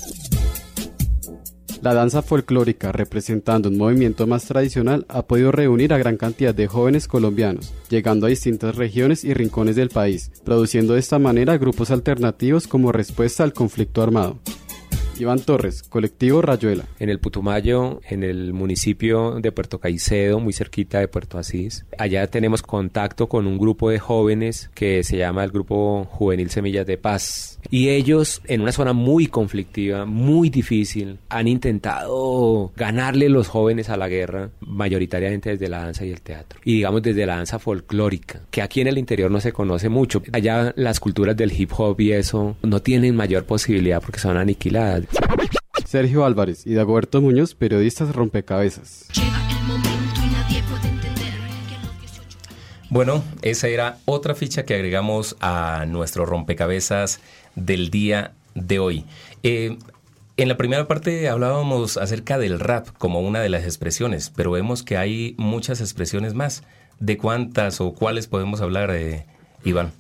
La 1.82 1.96
danza 1.96 2.22
folclórica, 2.22 2.92
representando 2.92 3.68
un 3.68 3.78
movimiento 3.78 4.28
más 4.28 4.46
tradicional, 4.46 5.04
ha 5.10 5.24
podido 5.24 5.52
reunir 5.52 5.94
a 5.94 5.98
gran 5.98 6.16
cantidad 6.16 6.54
de 6.54 6.68
jóvenes 6.68 7.08
colombianos, 7.08 7.74
llegando 7.90 8.28
a 8.28 8.30
distintas 8.30 8.76
regiones 8.76 9.24
y 9.24 9.34
rincones 9.34 9.76
del 9.76 9.90
país, 9.90 10.32
produciendo 10.46 10.94
de 10.94 11.00
esta 11.00 11.18
manera 11.18 11.58
grupos 11.58 11.90
alternativos 11.90 12.68
como 12.68 12.92
respuesta 12.92 13.44
al 13.44 13.54
conflicto 13.54 14.04
armado. 14.04 14.38
Iván 15.18 15.40
Torres, 15.40 15.82
colectivo 15.82 16.42
Rayuela. 16.44 16.86
En 17.00 17.10
el 17.10 17.20
Putumayo, 17.20 18.00
en 18.08 18.24
el 18.24 18.54
municipio 18.54 19.40
de 19.40 19.52
Puerto 19.52 19.80
Caicedo, 19.80 20.40
muy 20.40 20.54
cerquita 20.54 21.00
de 21.00 21.08
Puerto 21.08 21.38
Asís. 21.38 21.86
Allá 21.98 22.28
tenemos 22.28 22.62
contacto 22.62 23.28
con 23.28 23.48
un 23.48 23.58
grupo 23.58 23.90
de 23.90 24.00
jóvenes 24.00 24.70
que 24.74 25.04
se 25.04 25.18
llama 25.18 25.44
el 25.44 25.52
Grupo 25.52 26.06
Juvenil 26.06 26.50
Semillas 26.50 26.86
de 26.86 26.98
Paz. 26.98 27.51
Y 27.70 27.90
ellos, 27.90 28.42
en 28.46 28.62
una 28.62 28.72
zona 28.72 28.94
muy 28.94 29.28
conflictiva, 29.28 30.06
muy 30.06 30.50
difícil, 30.50 31.20
han 31.30 31.48
intentado 31.48 32.72
ganarle 32.76 33.30
los 33.30 33.48
jóvenes 33.48 33.90
a 33.90 33.98
la 33.98 34.08
guerra, 34.08 34.50
mayoritariamente 34.62 35.52
desde 35.52 35.70
la 35.70 35.80
danza 35.80 36.06
y 36.06 36.12
el 36.12 36.22
teatro. 36.22 36.60
Y 36.64 36.76
digamos 36.76 37.02
desde 37.02 37.26
la 37.26 37.38
danza 37.38 37.60
folclórica, 37.60 38.42
que 38.50 38.62
aquí 38.62 38.82
en 38.82 38.88
el 38.88 38.98
interior 38.98 39.32
no 39.32 39.40
se 39.40 39.54
conoce 39.54 39.90
mucho. 39.90 40.22
Allá 40.32 40.74
las 40.76 41.00
culturas 41.00 41.38
del 41.38 41.52
hip 41.52 41.72
hop 41.78 42.00
y 42.00 42.12
eso 42.12 42.56
no 42.64 42.82
tienen 42.82 43.16
mayor 43.16 43.46
posibilidad 43.46 44.02
porque 44.02 44.20
son 44.20 44.38
aniquiladas. 44.38 45.04
Sergio 45.86 46.26
Álvarez 46.26 46.66
y 46.66 46.74
Dagoberto 46.74 47.22
Muñoz, 47.22 47.54
periodistas 47.56 48.16
rompecabezas. 48.16 49.08
Bueno, 52.90 53.24
esa 53.42 53.70
era 53.70 54.00
otra 54.04 54.36
ficha 54.36 54.66
que 54.66 54.74
agregamos 54.74 55.38
a 55.40 55.86
nuestro 55.88 56.26
rompecabezas 56.26 57.22
del 57.56 57.90
día 57.90 58.34
de 58.56 58.80
hoy. 58.80 59.06
Eh, 59.44 59.78
en 60.38 60.48
la 60.48 60.58
primera 60.58 60.88
parte 60.88 61.30
hablábamos 61.30 61.98
acerca 61.98 62.38
del 62.38 62.60
rap 62.60 62.88
como 62.98 63.22
una 63.22 63.42
de 63.42 63.50
las 63.50 63.64
expresiones, 63.64 64.32
pero 64.36 64.52
vemos 64.52 64.84
que 64.84 64.98
hay 64.98 65.36
muchas 65.38 65.82
expresiones 65.82 66.34
más. 66.34 66.64
¿De 67.00 67.18
cuántas 67.18 67.82
o 67.82 67.94
cuáles 67.94 68.28
podemos 68.28 68.62
hablar, 68.62 68.92
eh, 68.92 69.26
Iván? 69.64 69.92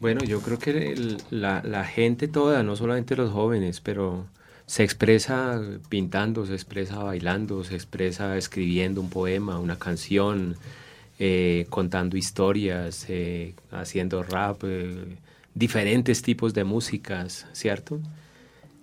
Bueno, 0.00 0.24
yo 0.24 0.40
creo 0.40 0.58
que 0.58 1.18
la, 1.30 1.84
gente 1.84 2.26
toda, 2.26 2.62
no 2.62 2.74
solamente 2.74 3.16
los 3.16 3.30
jóvenes, 3.30 3.82
pero 3.82 4.26
se 4.64 4.82
expresa 4.82 5.60
pintando, 5.90 6.46
se 6.46 6.54
expresa 6.54 6.98
bailando, 7.00 7.64
se 7.64 7.74
expresa 7.74 8.38
escribiendo 8.38 9.02
un 9.02 9.10
poema, 9.10 9.58
una 9.58 9.78
canción, 9.78 10.56
eh, 11.18 11.66
contando 11.68 12.16
historias, 12.16 13.06
haciendo 13.72 14.22
rap, 14.22 14.64
diferentes 15.54 16.22
tipos 16.22 16.54
de 16.54 16.64
músicas, 16.64 17.46
¿cierto? 17.52 18.00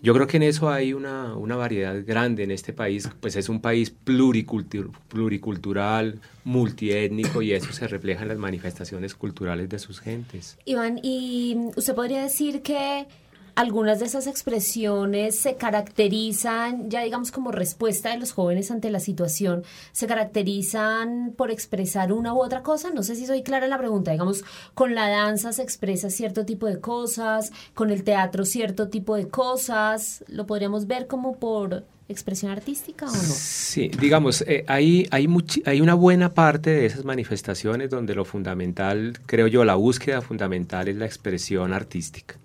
Yo 0.03 0.13
creo 0.13 0.27
que 0.27 0.37
en 0.37 0.43
eso 0.43 0.69
hay 0.69 0.93
una, 0.93 1.35
una 1.35 1.55
variedad 1.55 1.95
grande 2.05 2.43
en 2.43 2.51
este 2.51 2.71
país, 2.71 3.09
pues 3.19 3.35
es 3.35 3.49
un 3.49 3.61
país 3.61 3.91
pluricultur- 4.05 4.91
pluricultural, 5.07 6.21
multiétnico 6.43 7.41
y 7.41 7.53
eso 7.53 7.73
se 7.73 7.87
refleja 7.87 8.21
en 8.21 8.27
las 8.27 8.37
manifestaciones 8.37 9.15
culturales 9.15 9.69
de 9.69 9.79
sus 9.79 9.99
gentes. 9.99 10.57
Iván, 10.65 10.99
¿y 11.01 11.57
usted 11.75 11.95
podría 11.95 12.21
decir 12.21 12.61
que 12.61 13.07
algunas 13.57 13.99
de 13.99 14.05
esas 14.05 14.27
expresiones 14.27 15.39
se 15.39 15.55
caracterizan, 15.55 16.91
ya 16.91 17.01
digamos 17.01 17.31
como 17.31 17.51
respuesta 17.51 18.11
de 18.11 18.19
los 18.19 18.31
jóvenes 18.31 18.69
ante 18.69 18.91
la 18.91 18.99
situación, 18.99 19.63
se 19.91 20.05
caracterizan 20.05 21.33
por 21.35 21.49
expresar 21.49 22.13
una 22.13 22.35
u 22.35 22.39
otra 22.39 22.61
cosa? 22.61 22.91
No 22.91 23.01
sé 23.01 23.15
si 23.15 23.25
soy 23.25 23.41
clara 23.41 23.65
en 23.65 23.71
la 23.71 23.79
pregunta. 23.79 24.11
Digamos, 24.11 24.43
con 24.75 24.93
la 24.93 25.09
danza 25.09 25.53
se 25.53 25.63
expresa 25.63 26.11
cierto 26.11 26.45
tipo 26.45 26.67
de 26.67 26.79
cosas, 26.79 27.51
con 27.73 27.89
el 27.89 28.03
teatro 28.03 28.45
cierto 28.45 28.89
tipo 28.89 29.15
de 29.15 29.27
cosas. 29.27 30.23
¿Lo 30.27 30.45
podríamos 30.45 30.85
ver 30.85 31.07
como 31.07 31.37
por 31.37 31.83
expresión 32.09 32.51
artística 32.51 33.07
o 33.07 33.11
no? 33.11 33.17
Sí, 33.17 33.89
digamos, 33.99 34.43
eh, 34.43 34.65
hay, 34.67 35.07
hay, 35.09 35.27
hay 35.65 35.81
una 35.81 35.95
buena 35.95 36.31
parte 36.31 36.69
de 36.69 36.85
esas 36.85 37.05
manifestaciones 37.05 37.89
donde 37.89 38.13
lo 38.13 38.23
fundamental, 38.23 39.17
creo 39.25 39.47
yo, 39.47 39.65
la 39.65 39.73
búsqueda 39.73 40.21
fundamental 40.21 40.89
es 40.89 40.95
la 40.97 41.07
expresión 41.07 41.73
artística. 41.73 42.35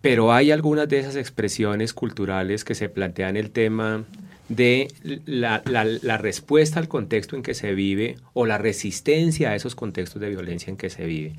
Pero 0.00 0.32
hay 0.32 0.50
algunas 0.50 0.88
de 0.88 0.98
esas 0.98 1.16
expresiones 1.16 1.92
culturales 1.92 2.64
que 2.64 2.74
se 2.74 2.88
plantean 2.88 3.36
el 3.36 3.50
tema 3.50 4.04
de 4.48 4.88
la, 5.26 6.18
respuesta 6.18 6.78
al 6.78 6.88
contexto 6.88 7.36
en 7.36 7.42
que 7.42 7.54
se 7.54 7.74
vive 7.74 8.16
o 8.32 8.46
la 8.46 8.58
resistencia 8.58 9.50
a 9.50 9.54
esos 9.56 9.74
contextos 9.74 10.20
de 10.20 10.30
violencia 10.30 10.70
en 10.70 10.76
que 10.76 10.90
se 10.90 11.06
vive. 11.06 11.34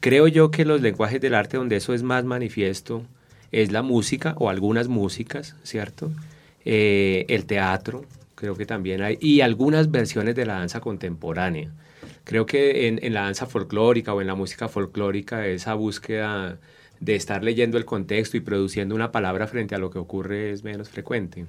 Creo 0.00 0.28
yo 0.28 0.50
que 0.50 0.64
los 0.64 0.80
lenguajes 0.80 1.20
del 1.20 1.34
arte 1.34 1.56
donde 1.56 1.76
eso 1.76 1.94
es 1.94 2.02
más 2.02 2.24
manifiesto 2.24 3.04
es 3.52 3.72
la 3.72 3.82
música 3.82 4.34
o 4.38 4.50
algunas 4.50 4.88
músicas, 4.88 5.56
¿cierto? 5.62 6.10
Eh, 6.64 7.24
el 7.28 7.46
teatro, 7.46 8.04
creo 8.34 8.56
que 8.56 8.66
también 8.66 9.02
hay, 9.02 9.18
y 9.20 9.40
algunas 9.40 9.90
versiones 9.90 10.34
de 10.34 10.46
la 10.46 10.54
danza 10.54 10.80
contemporánea. 10.80 11.70
Creo 12.24 12.46
que 12.46 12.88
en, 12.88 12.98
en 13.02 13.14
la 13.14 13.22
danza 13.22 13.46
folclórica 13.46 14.14
o 14.14 14.20
en 14.20 14.26
la 14.26 14.34
música 14.34 14.68
folclórica 14.68 15.46
esa 15.46 15.74
búsqueda 15.74 16.58
de 17.04 17.16
estar 17.16 17.44
leyendo 17.44 17.76
el 17.76 17.84
contexto 17.84 18.36
y 18.36 18.40
produciendo 18.40 18.94
una 18.94 19.12
palabra 19.12 19.46
frente 19.46 19.74
a 19.74 19.78
lo 19.78 19.90
que 19.90 19.98
ocurre 19.98 20.50
es 20.52 20.64
menos 20.64 20.88
frecuente. 20.88 21.44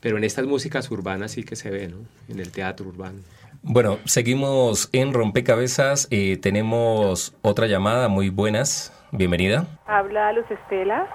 Pero 0.00 0.16
en 0.16 0.24
estas 0.24 0.46
músicas 0.46 0.90
urbanas 0.90 1.32
sí 1.32 1.44
que 1.44 1.56
se 1.56 1.70
ve, 1.70 1.88
¿no? 1.88 1.98
En 2.28 2.40
el 2.40 2.50
teatro 2.50 2.86
urbano. 2.86 3.18
Bueno, 3.62 3.98
seguimos 4.04 4.88
en 4.92 5.12
Rompecabezas. 5.12 6.08
eh, 6.10 6.38
tenemos 6.38 7.34
otra 7.42 7.66
llamada, 7.66 8.08
muy 8.08 8.30
buenas. 8.30 8.92
Bienvenida. 9.12 9.66
Habla 9.86 10.32
Luz 10.32 10.50
Estela. 10.50 11.06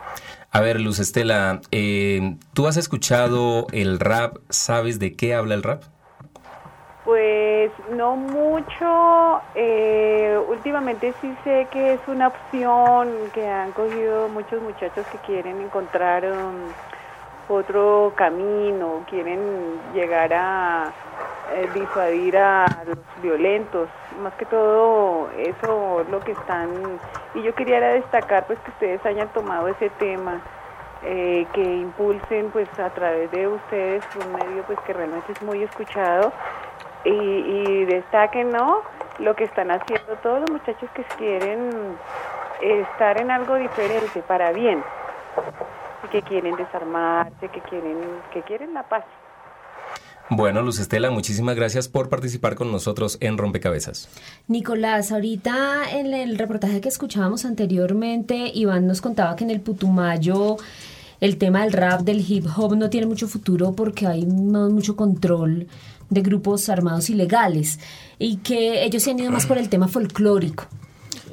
A 0.51 0.61
ver, 0.61 0.79
Luz 0.79 0.99
Estela, 0.99 1.61
eh, 1.71 2.35
¿tú 2.53 2.67
has 2.67 2.77
escuchado 2.77 3.67
el 3.71 3.99
rap? 3.99 4.37
¿Sabes 4.49 4.97
de 4.97 5.15
qué 5.15 5.33
habla 5.33 5.53
el 5.55 5.63
rap? 5.63 5.83
Pues 7.09 7.71
no 7.89 8.15
mucho. 8.15 9.41
eh, 9.55 10.39
últimamente 10.47 11.11
sí 11.19 11.35
sé 11.43 11.67
que 11.71 11.93
es 11.93 11.99
una 12.07 12.27
opción 12.27 13.09
que 13.33 13.47
han 13.47 13.71
cogido 13.71 14.29
muchos 14.29 14.61
muchachos 14.61 15.07
que 15.07 15.17
quieren 15.25 15.59
encontrar 15.59 16.23
um, 16.23 16.67
otro 17.47 18.13
camino, 18.15 19.03
quieren 19.09 19.39
llegar 19.95 20.31
a, 20.35 20.91
eh, 21.55 21.67
disuadir 21.73 22.37
a 22.37 22.67
los 22.85 22.99
violentos, 23.23 23.89
más 24.21 24.33
que 24.35 24.45
todo 24.45 25.31
eso 25.35 26.05
lo 26.11 26.19
que 26.19 26.33
están, 26.33 26.69
y 27.33 27.41
yo 27.41 27.55
quería 27.55 27.79
destacar 27.79 28.45
pues 28.45 28.59
que 28.59 28.69
ustedes 28.69 29.03
hayan 29.03 29.29
tomado 29.29 29.67
ese 29.67 29.89
tema, 29.97 30.41
eh, 31.03 31.47
que 31.53 31.63
impulsen 31.63 32.51
pues 32.51 32.69
a 32.79 32.91
través 32.91 33.31
de 33.31 33.47
ustedes 33.47 34.03
un 34.23 34.31
medio 34.33 34.61
pues 34.67 34.77
que 34.81 34.93
realmente 34.93 35.31
es 35.31 35.41
muy 35.41 35.63
escuchado 35.63 36.31
y, 37.05 37.09
y 37.09 37.85
destaquen 37.85 38.49
no 38.51 38.81
lo 39.19 39.35
que 39.35 39.43
están 39.43 39.71
haciendo 39.71 40.15
todos 40.23 40.41
los 40.41 40.51
muchachos 40.51 40.89
que 40.95 41.03
quieren 41.17 41.69
estar 42.61 43.19
en 43.21 43.31
algo 43.31 43.55
diferente 43.55 44.21
para 44.27 44.51
bien. 44.51 44.83
Que 46.11 46.21
quieren 46.21 46.55
desarmarse 46.55 47.49
que 47.49 47.61
quieren 47.61 47.97
que 48.33 48.41
quieren 48.41 48.73
la 48.73 48.83
paz. 48.83 49.03
Bueno, 50.31 50.61
Luz 50.61 50.79
Estela, 50.79 51.09
muchísimas 51.09 51.55
gracias 51.55 51.87
por 51.87 52.07
participar 52.07 52.53
con 52.53 52.71
nosotros 52.71 53.17
en 53.19 53.37
Rompecabezas. 53.37 54.09
Nicolás, 54.47 55.11
ahorita 55.11 55.89
en 55.91 56.13
el 56.13 56.37
reportaje 56.37 56.81
que 56.81 56.89
escuchábamos 56.89 57.45
anteriormente, 57.45 58.51
Iván 58.53 58.85
nos 58.85 59.01
contaba 59.01 59.35
que 59.35 59.43
en 59.43 59.49
el 59.49 59.61
Putumayo 59.61 60.57
el 61.21 61.37
tema 61.37 61.63
del 61.63 61.73
rap, 61.73 62.01
del 62.01 62.23
hip 62.27 62.45
hop 62.55 62.75
no 62.75 62.89
tiene 62.89 63.07
mucho 63.07 63.27
futuro 63.27 63.73
porque 63.73 64.07
hay 64.07 64.25
mucho 64.25 64.95
control 64.95 65.67
de 66.09 66.21
grupos 66.21 66.69
armados 66.69 67.09
ilegales 67.09 67.79
y 68.17 68.37
que 68.37 68.83
ellos 68.83 69.03
se 69.03 69.11
han 69.11 69.19
ido 69.19 69.31
más 69.31 69.45
por 69.45 69.57
el 69.57 69.69
tema 69.69 69.87
folclórico. 69.87 70.65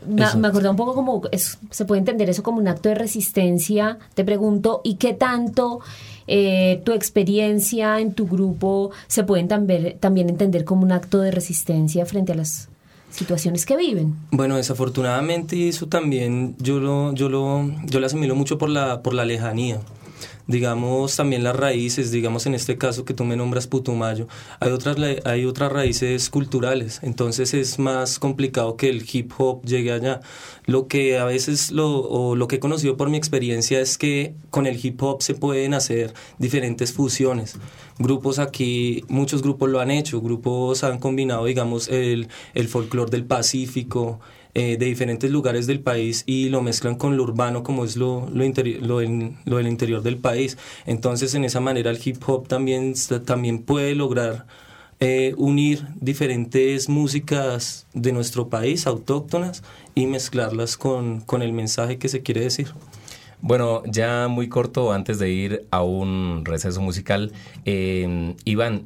Me, 0.06 0.24
me 0.36 0.48
acordé 0.48 0.68
un 0.68 0.76
poco 0.76 0.94
como, 0.94 1.22
se 1.70 1.84
puede 1.84 1.98
entender 1.98 2.30
eso 2.30 2.42
como 2.42 2.58
un 2.58 2.68
acto 2.68 2.88
de 2.88 2.94
resistencia. 2.94 3.98
Te 4.14 4.24
pregunto, 4.24 4.80
¿y 4.84 4.94
qué 4.96 5.14
tanto 5.14 5.80
eh, 6.28 6.82
tu 6.84 6.92
experiencia 6.92 8.00
en 8.00 8.12
tu 8.12 8.26
grupo 8.26 8.90
se 9.06 9.24
pueden 9.24 9.48
también, 9.48 9.98
también 9.98 10.28
entender 10.28 10.64
como 10.64 10.82
un 10.82 10.92
acto 10.92 11.20
de 11.20 11.30
resistencia 11.30 12.06
frente 12.06 12.32
a 12.32 12.36
las 12.36 12.68
situaciones 13.10 13.66
que 13.66 13.76
viven. 13.76 14.14
Bueno, 14.30 14.56
desafortunadamente 14.56 15.68
eso 15.68 15.86
también 15.86 16.56
yo 16.58 16.80
lo, 16.80 17.12
yo 17.14 17.28
lo, 17.28 17.70
yo 17.84 18.00
lo 18.00 18.06
asimilo 18.06 18.34
mucho 18.34 18.58
por 18.58 18.68
la, 18.68 19.02
por 19.02 19.14
la 19.14 19.24
lejanía 19.24 19.80
digamos 20.46 21.16
también 21.16 21.42
las 21.42 21.56
raíces, 21.56 22.10
digamos 22.10 22.46
en 22.46 22.54
este 22.54 22.78
caso 22.78 23.04
que 23.04 23.14
tú 23.14 23.24
me 23.24 23.36
nombras 23.36 23.66
Putumayo, 23.66 24.28
hay 24.60 24.70
otras, 24.70 24.96
hay 25.24 25.44
otras 25.44 25.72
raíces 25.72 26.30
culturales, 26.30 27.00
entonces 27.02 27.54
es 27.54 27.78
más 27.78 28.18
complicado 28.18 28.76
que 28.76 28.88
el 28.88 29.04
hip 29.10 29.32
hop 29.38 29.64
llegue 29.64 29.92
allá. 29.92 30.20
Lo 30.64 30.88
que 30.88 31.18
a 31.18 31.24
veces 31.24 31.70
lo, 31.70 32.00
o 32.00 32.36
lo 32.36 32.48
que 32.48 32.56
he 32.56 32.60
conocido 32.60 32.96
por 32.96 33.08
mi 33.08 33.16
experiencia 33.16 33.80
es 33.80 33.98
que 33.98 34.34
con 34.50 34.66
el 34.66 34.84
hip 34.84 35.02
hop 35.02 35.22
se 35.22 35.34
pueden 35.34 35.74
hacer 35.74 36.14
diferentes 36.38 36.92
fusiones. 36.92 37.58
Grupos 37.98 38.38
aquí, 38.38 39.04
muchos 39.08 39.42
grupos 39.42 39.70
lo 39.70 39.80
han 39.80 39.90
hecho, 39.90 40.20
grupos 40.20 40.84
han 40.84 40.98
combinado, 40.98 41.44
digamos, 41.46 41.88
el, 41.88 42.28
el 42.54 42.68
folclore 42.68 43.10
del 43.10 43.24
Pacífico, 43.24 44.20
eh, 44.58 44.78
de 44.78 44.86
diferentes 44.86 45.30
lugares 45.30 45.66
del 45.66 45.80
país 45.80 46.24
y 46.24 46.48
lo 46.48 46.62
mezclan 46.62 46.94
con 46.94 47.18
lo 47.18 47.24
urbano 47.24 47.62
como 47.62 47.84
es 47.84 47.94
lo, 47.98 48.26
lo, 48.30 48.42
lo, 49.44 49.56
del 49.58 49.66
interior 49.66 50.02
del 50.02 50.16
país. 50.16 50.56
Entonces 50.86 51.34
en 51.34 51.44
esa 51.44 51.60
manera 51.60 51.90
el 51.90 52.00
hip 52.02 52.26
hop 52.26 52.48
también, 52.48 52.94
también 53.26 53.58
puede 53.58 53.94
lograr 53.94 54.46
eh, 54.98 55.34
unir 55.36 55.86
diferentes 56.00 56.88
músicas 56.88 57.86
de 57.92 58.12
nuestro 58.12 58.48
país, 58.48 58.86
autóctonas, 58.86 59.62
y 59.94 60.06
mezclarlas 60.06 60.78
con, 60.78 61.20
con 61.20 61.42
el 61.42 61.52
mensaje 61.52 61.98
que 61.98 62.08
se 62.08 62.22
quiere 62.22 62.40
decir. 62.40 62.68
Bueno, 63.42 63.82
ya 63.84 64.26
muy 64.26 64.48
corto 64.48 64.90
antes 64.90 65.18
de 65.18 65.28
ir 65.28 65.66
a 65.70 65.82
un 65.82 66.46
receso 66.46 66.80
musical, 66.80 67.30
eh, 67.66 68.34
Iván, 68.46 68.84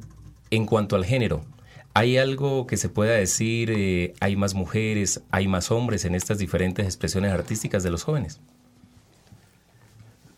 en 0.49 0.65
cuanto 0.65 0.97
al 0.97 1.05
género, 1.05 1.45
¿Hay 1.93 2.17
algo 2.17 2.67
que 2.67 2.77
se 2.77 2.87
pueda 2.87 3.13
decir, 3.13 3.71
eh, 3.71 4.13
hay 4.21 4.35
más 4.37 4.53
mujeres, 4.53 5.21
hay 5.29 5.47
más 5.47 5.71
hombres 5.71 6.05
en 6.05 6.15
estas 6.15 6.37
diferentes 6.37 6.85
expresiones 6.85 7.33
artísticas 7.33 7.83
de 7.83 7.91
los 7.91 8.03
jóvenes? 8.03 8.39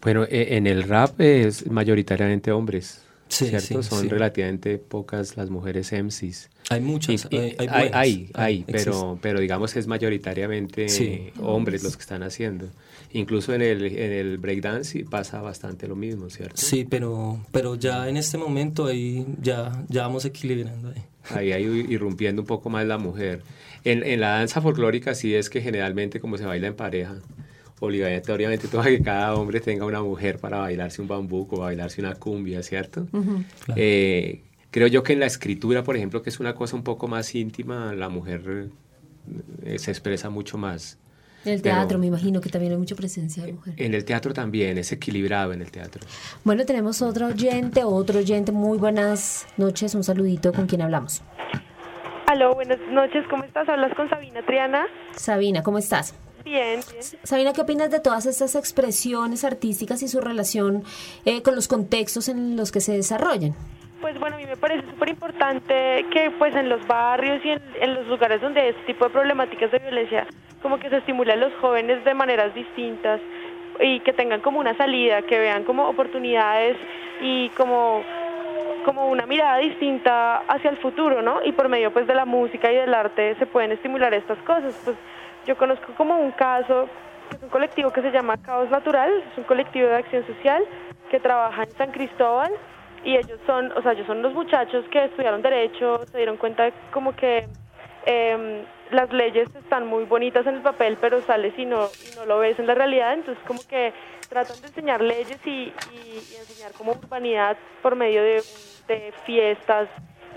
Bueno, 0.01 0.23
e, 0.23 0.57
en 0.57 0.65
el 0.65 0.83
rap 0.83 1.21
es 1.21 1.69
mayoritariamente 1.69 2.51
hombres, 2.51 3.03
sí, 3.33 3.47
¿cierto? 3.47 3.83
Son 3.83 4.09
relativamente 4.09 4.77
pocas 4.77 5.37
las 5.37 5.49
mujeres 5.49 5.91
MCs. 5.91 6.49
Hay 6.69 6.81
muchas, 6.81 7.27
hay, 7.31 7.55
hay, 7.91 8.29
hay, 8.33 8.63
pero, 8.65 9.19
pero 9.21 9.39
digamos 9.39 9.73
que 9.73 9.79
es 9.79 9.87
mayoritariamente 9.87 11.33
hombres 11.41 11.83
los 11.83 11.97
que 11.97 12.01
están 12.01 12.23
haciendo. 12.23 12.69
Incluso 13.11 13.53
en 13.53 13.61
el, 13.61 13.85
en 13.85 14.11
el 14.11 14.37
breakdance 14.37 15.05
pasa 15.09 15.41
bastante 15.41 15.87
lo 15.87 15.95
mismo, 15.95 16.29
¿cierto? 16.29 16.57
Sí, 16.57 16.85
pero, 16.89 17.45
pero 17.51 17.75
ya 17.75 18.09
en 18.09 18.17
este 18.17 18.37
momento 18.37 18.87
ahí 18.87 19.25
ya, 19.41 19.83
ya 19.87 20.03
vamos 20.03 20.25
equilibrando 20.25 20.89
ahí. 20.89 21.03
Ahí 21.29 21.51
hay 21.51 21.63
irrumpiendo 21.89 22.41
un 22.41 22.47
poco 22.47 22.69
más 22.69 22.85
la 22.85 22.97
mujer. 22.97 23.43
En, 23.83 24.03
en 24.03 24.19
la 24.19 24.29
danza 24.29 24.61
folclórica 24.61 25.13
sí 25.15 25.35
es 25.35 25.49
que 25.49 25.61
generalmente 25.61 26.19
como 26.19 26.37
se 26.37 26.45
baila 26.45 26.67
en 26.67 26.75
pareja, 26.75 27.17
obligatoriamente 27.83 28.69
todo 28.69 28.81
que 28.83 29.01
cada 29.01 29.35
hombre 29.35 29.59
tenga 29.59 29.85
una 29.85 30.01
mujer 30.01 30.39
para 30.39 30.59
bailarse 30.59 31.01
un 31.01 31.07
bambuco, 31.09 31.57
bailarse 31.57 31.99
una 31.99 32.15
cumbia, 32.15 32.63
¿cierto? 32.63 33.07
Eh, 33.75 34.41
creo 34.71 34.87
yo 34.87 35.03
que 35.03 35.11
en 35.11 35.19
la 35.19 35.25
escritura, 35.25 35.83
por 35.83 35.97
ejemplo, 35.97 36.21
que 36.21 36.29
es 36.29 36.39
una 36.39 36.55
cosa 36.55 36.77
un 36.77 36.83
poco 36.83 37.09
más 37.09 37.35
íntima, 37.35 37.93
la 37.93 38.07
mujer 38.07 38.69
eh, 39.63 39.79
se 39.79 39.91
expresa 39.91 40.29
mucho 40.29 40.57
más. 40.57 40.97
En 41.43 41.51
el 41.51 41.61
teatro, 41.61 41.99
me 41.99 42.07
imagino 42.07 42.39
que 42.39 42.49
también 42.49 42.71
hay 42.71 42.79
mucha 42.79 42.95
presencia 42.95 43.43
de 43.43 43.51
mujer. 43.51 43.73
En 43.75 43.93
el 43.93 44.05
teatro 44.05 44.33
también, 44.33 44.77
es 44.77 44.93
equilibrado 44.93 45.51
en 45.51 45.61
el 45.61 45.69
teatro. 45.69 46.07
Bueno, 46.45 46.65
tenemos 46.65 47.01
otro 47.01 47.27
oyente, 47.27 47.83
otro 47.83 48.19
oyente. 48.19 48.53
Muy 48.53 48.77
buenas 48.77 49.45
noches, 49.57 49.93
un 49.93 50.05
saludito 50.05 50.53
con 50.53 50.67
quien 50.67 50.83
hablamos. 50.83 51.21
Aló, 52.27 52.55
buenas 52.55 52.79
noches, 52.89 53.25
¿cómo 53.29 53.43
estás? 53.43 53.67
¿Hablas 53.67 53.93
con 53.93 54.09
Sabina 54.09 54.41
Triana? 54.45 54.85
Sabina, 55.17 55.63
¿cómo 55.63 55.79
estás? 55.79 56.15
Bien. 56.43 56.81
Sabina, 57.23 57.53
¿qué 57.53 57.61
opinas 57.61 57.89
de 57.89 57.99
todas 57.99 58.25
estas 58.25 58.55
expresiones 58.55 59.43
artísticas 59.43 60.03
y 60.03 60.07
su 60.07 60.19
relación 60.19 60.83
eh, 61.25 61.41
con 61.41 61.55
los 61.55 61.67
contextos 61.67 62.27
en 62.27 62.57
los 62.57 62.71
que 62.71 62.81
se 62.81 62.93
desarrollan? 62.93 63.55
Pues 64.01 64.19
bueno, 64.19 64.35
a 64.35 64.39
mí 64.39 64.45
me 64.45 64.57
parece 64.57 64.85
súper 64.87 65.09
importante 65.09 66.05
que 66.11 66.29
pues 66.37 66.53
en 66.55 66.67
los 66.67 66.85
barrios 66.85 67.43
y 67.45 67.51
en, 67.51 67.93
los 67.93 68.05
lugares 68.07 68.41
donde 68.41 68.69
este 68.69 68.81
tipo 68.83 69.05
de 69.05 69.11
problemáticas 69.11 69.71
de 69.71 69.79
violencia 69.79 70.27
como 70.61 70.77
que 70.77 70.89
se 70.89 70.97
estimule 70.97 71.31
a 71.31 71.35
los 71.37 71.53
jóvenes 71.61 72.03
de 72.03 72.13
maneras 72.13 72.53
distintas 72.53 73.21
y 73.79 74.01
que 74.01 74.11
tengan 74.11 74.41
como 74.41 74.59
una 74.59 74.75
salida, 74.75 75.21
que 75.21 75.39
vean 75.39 75.63
como 75.63 75.87
oportunidades 75.87 76.77
y 77.21 77.49
como 77.51 78.03
como 78.83 79.07
una 79.07 79.25
mirada 79.25 79.59
distinta 79.59 80.39
hacia 80.49 80.69
el 80.69 80.77
futuro, 80.77 81.21
¿no? 81.21 81.41
Y 81.43 81.53
por 81.53 81.69
medio 81.69 81.91
pues 81.93 82.05
de 82.05 82.15
la 82.15 82.25
música 82.25 82.71
y 82.71 82.75
del 82.75 82.93
arte 82.93 83.35
se 83.35 83.45
pueden 83.45 83.71
estimular 83.71 84.13
estas 84.13 84.37
cosas. 84.39 84.75
Pues 84.83 84.97
yo 85.45 85.57
conozco 85.57 85.93
como 85.95 86.17
un 86.17 86.31
caso, 86.31 86.87
es 87.31 87.41
un 87.41 87.49
colectivo 87.49 87.91
que 87.91 88.01
se 88.01 88.11
llama 88.11 88.37
Caos 88.37 88.69
Natural, 88.69 89.11
es 89.31 89.37
un 89.37 89.43
colectivo 89.43 89.87
de 89.87 89.95
acción 89.95 90.25
social 90.25 90.63
que 91.09 91.19
trabaja 91.19 91.63
en 91.63 91.71
San 91.71 91.91
Cristóbal 91.91 92.51
y 93.03 93.17
ellos 93.17 93.39
son, 93.45 93.71
o 93.73 93.81
sea, 93.81 93.91
ellos 93.93 94.07
son 94.07 94.21
los 94.21 94.33
muchachos 94.33 94.85
que 94.91 95.05
estudiaron 95.05 95.41
derecho, 95.41 96.05
se 96.05 96.17
dieron 96.17 96.37
cuenta 96.37 96.71
como 96.91 97.15
que 97.15 97.47
eh, 98.05 98.65
las 98.91 99.11
leyes 99.11 99.53
están 99.55 99.87
muy 99.87 100.05
bonitas 100.05 100.45
en 100.47 100.55
el 100.55 100.61
papel, 100.61 100.97
pero 100.99 101.21
sales 101.21 101.53
y 101.57 101.65
no, 101.65 101.87
y 101.87 102.15
no 102.15 102.25
lo 102.25 102.39
ves 102.39 102.59
en 102.59 102.67
la 102.67 102.75
realidad, 102.75 103.13
entonces 103.13 103.43
como 103.45 103.59
que 103.67 103.93
tratan 104.29 104.59
de 104.61 104.67
enseñar 104.67 105.01
leyes 105.01 105.39
y, 105.45 105.73
enseñar 106.39 106.71
como 106.77 106.91
urbanidad 106.93 107.57
por 107.81 107.95
medio 107.95 108.23
de, 108.23 108.41
fiestas 109.25 109.87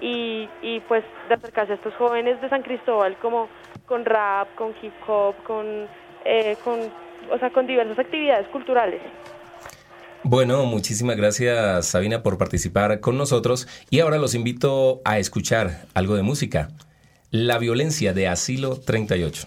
y, 0.01 0.49
y 0.63 0.81
pues 0.81 1.05
de 1.29 1.35
acercarse 1.35 1.73
a 1.73 1.75
estos 1.75 1.95
jóvenes 1.97 2.41
de 2.41 2.49
San 2.49 2.63
Cristóbal 2.63 3.17
como 3.17 3.49
con 3.87 4.05
rap, 4.05 4.55
con 4.57 4.75
hip 4.83 4.93
hop, 5.07 5.35
con, 5.45 5.87
eh, 6.25 6.57
con, 6.63 6.81
o 7.31 7.39
sea, 7.39 7.51
con 7.51 7.67
diversas 7.67 7.99
actividades 7.99 8.47
culturales. 8.49 9.01
Bueno, 10.23 10.65
muchísimas 10.67 11.17
gracias 11.17 11.87
Sabina 11.87 12.23
por 12.23 12.37
participar 12.37 12.99
con 12.99 13.17
nosotros 13.17 13.69
y 13.91 14.01
ahora 14.01 14.19
los 14.19 14.35
invito 14.35 15.01
a 15.05 15.19
escuchar 15.19 15.87
algo 15.95 16.17
de 16.17 16.23
música. 16.23 16.71
La 17.31 17.59
violencia 17.59 18.13
de 18.13 18.27
asilo 18.27 18.81
38. 18.81 19.47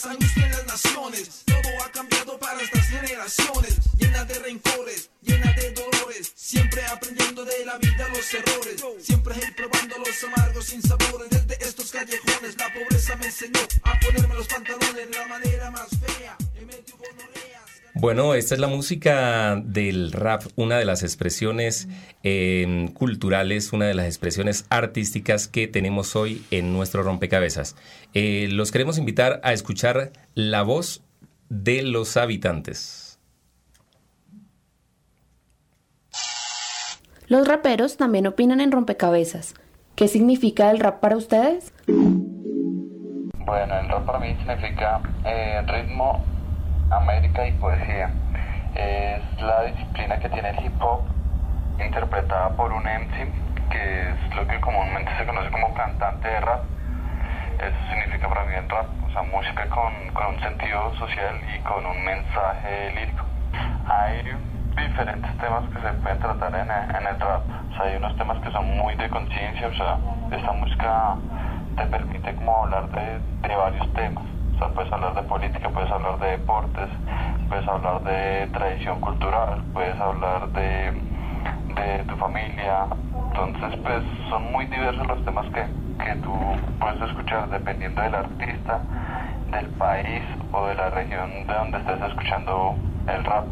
Difíciles, 0.00 0.06
angustia 0.06 0.46
en 0.46 0.52
las 0.52 0.66
naciones. 0.66 1.42
Todo 1.44 1.84
ha 1.84 1.92
cambiado 1.92 2.38
para 2.38 2.60
estas 2.60 2.86
generaciones. 2.86 3.76
Llena 3.98 4.24
de 4.24 4.34
rencores, 4.38 5.10
llena 5.22 5.52
de 5.52 5.72
dolores. 5.72 6.32
Siempre 6.34 6.84
aprendiendo 6.86 7.44
de 7.44 7.64
la 7.64 7.78
vida 7.78 8.08
los 8.08 8.34
errores. 8.34 8.84
Siempre 9.02 9.36
ir 9.36 9.54
probando 9.54 9.96
los 9.98 10.24
amargos 10.24 10.66
sin 10.66 10.82
sabores. 10.82 11.30
Desde 11.30 11.64
estos 11.64 11.90
callejones, 11.90 12.56
la 12.58 12.72
pobreza 12.72 13.16
me 13.16 13.26
enseñó 13.26 13.60
Bueno, 18.00 18.32
esta 18.32 18.54
es 18.54 18.60
la 18.62 18.66
música 18.66 19.60
del 19.62 20.10
rap, 20.12 20.44
una 20.56 20.78
de 20.78 20.86
las 20.86 21.02
expresiones 21.02 21.86
eh, 22.22 22.88
culturales, 22.94 23.74
una 23.74 23.84
de 23.84 23.92
las 23.92 24.06
expresiones 24.06 24.64
artísticas 24.70 25.48
que 25.48 25.68
tenemos 25.68 26.16
hoy 26.16 26.42
en 26.50 26.72
nuestro 26.72 27.02
rompecabezas. 27.02 27.76
Eh, 28.14 28.48
los 28.50 28.72
queremos 28.72 28.96
invitar 28.96 29.42
a 29.44 29.52
escuchar 29.52 30.12
la 30.34 30.62
voz 30.62 31.02
de 31.50 31.82
los 31.82 32.16
habitantes. 32.16 33.18
Los 37.26 37.46
raperos 37.46 37.98
también 37.98 38.26
opinan 38.26 38.62
en 38.62 38.72
rompecabezas. 38.72 39.52
¿Qué 39.94 40.08
significa 40.08 40.70
el 40.70 40.78
rap 40.78 41.00
para 41.00 41.18
ustedes? 41.18 41.74
Bueno, 41.86 43.78
el 43.78 43.88
rap 43.90 44.06
para 44.06 44.20
mí 44.20 44.34
significa 44.38 45.02
eh, 45.26 45.60
ritmo, 45.66 46.24
América 46.90 47.46
y 47.46 47.52
poesía. 47.52 48.10
Es 48.74 49.42
la 49.42 49.62
disciplina 49.62 50.18
que 50.18 50.28
tiene 50.28 50.50
el 50.50 50.64
hip 50.64 50.82
hop 50.82 51.04
interpretada 51.78 52.50
por 52.56 52.72
un 52.72 52.82
MC, 52.82 53.30
que 53.70 54.10
es 54.10 54.36
lo 54.36 54.46
que 54.46 54.60
comúnmente 54.60 55.10
se 55.16 55.24
conoce 55.24 55.50
como 55.50 55.72
cantante 55.74 56.28
de 56.28 56.40
rap. 56.40 56.62
Eso 57.58 57.78
significa 57.90 58.28
para 58.28 58.44
mí 58.44 58.54
el 58.54 58.68
rap, 58.68 58.86
o 59.06 59.10
sea, 59.12 59.22
música 59.22 59.68
con, 59.68 59.92
con 60.14 60.34
un 60.34 60.40
sentido 60.40 60.94
social 60.96 61.36
y 61.54 61.60
con 61.60 61.86
un 61.86 62.04
mensaje 62.04 62.90
lírico. 62.94 63.24
Hay 63.86 64.22
diferentes 64.76 65.38
temas 65.38 65.68
que 65.70 65.80
se 65.80 65.92
pueden 65.94 66.18
tratar 66.18 66.54
en, 66.54 66.70
en 66.70 67.06
el 67.06 67.20
rap. 67.20 67.42
O 67.70 67.76
sea, 67.76 67.84
hay 67.84 67.96
unos 67.96 68.16
temas 68.16 68.38
que 68.42 68.50
son 68.50 68.66
muy 68.66 68.96
de 68.96 69.08
conciencia, 69.10 69.68
o 69.68 69.74
sea, 69.74 69.98
esta 70.32 70.52
música 70.52 71.16
te 71.76 71.86
permite 71.86 72.34
como 72.34 72.64
hablar 72.64 72.90
de, 72.90 73.20
de 73.48 73.54
varios 73.54 73.92
temas. 73.94 74.39
Puedes 74.68 74.92
hablar 74.92 75.14
de 75.14 75.22
política, 75.22 75.68
puedes 75.70 75.90
hablar 75.90 76.18
de 76.20 76.30
deportes, 76.32 76.88
puedes 77.48 77.66
hablar 77.66 78.02
de 78.02 78.46
tradición 78.52 79.00
cultural, 79.00 79.62
puedes 79.72 79.98
hablar 79.98 80.48
de, 80.52 80.92
de 81.74 82.04
tu 82.04 82.16
familia. 82.16 82.86
Entonces, 83.28 83.78
pues 83.82 84.04
son 84.28 84.52
muy 84.52 84.66
diversos 84.66 85.06
los 85.06 85.24
temas 85.24 85.46
que, 85.46 85.64
que 86.04 86.14
tú 86.16 86.32
puedes 86.78 87.00
escuchar 87.02 87.48
dependiendo 87.48 88.02
del 88.02 88.14
artista, 88.14 88.80
del 89.50 89.68
país 89.70 90.22
o 90.52 90.66
de 90.66 90.74
la 90.74 90.90
región 90.90 91.46
de 91.46 91.54
donde 91.54 91.78
estés 91.78 92.02
escuchando 92.02 92.74
el 93.06 93.24
rap. 93.24 93.44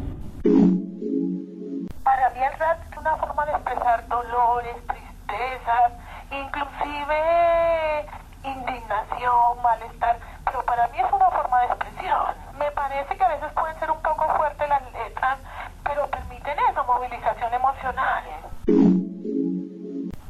Para 2.04 2.30
mí 2.30 2.40
el 2.42 2.58
rap 2.58 2.78
es 2.90 2.98
una 2.98 3.16
forma 3.16 3.46
de 3.46 3.52
expresar 3.52 4.08
dolores, 4.08 4.76
tristezas, 4.86 5.92
inclusive 6.30 8.06
indignación, 8.48 9.62
malestar, 9.62 10.18
pero 10.44 10.62
para 10.64 10.88
mí 10.88 10.98
es 10.98 11.12
una 11.12 11.30
forma 11.30 11.60
de 11.60 11.66
expresión. 11.66 12.34
Me 12.58 12.70
parece 12.72 13.16
que 13.16 13.24
a 13.24 13.28
veces 13.28 13.52
pueden 13.52 13.78
ser 13.78 13.90
un 13.90 14.02
poco 14.02 14.26
fuertes 14.36 14.68
las 14.68 14.82
letras, 14.92 15.38
pero 15.84 16.06
permiten 16.08 16.58
eso, 16.70 16.84
movilización 16.84 17.54
emocional. 17.54 18.24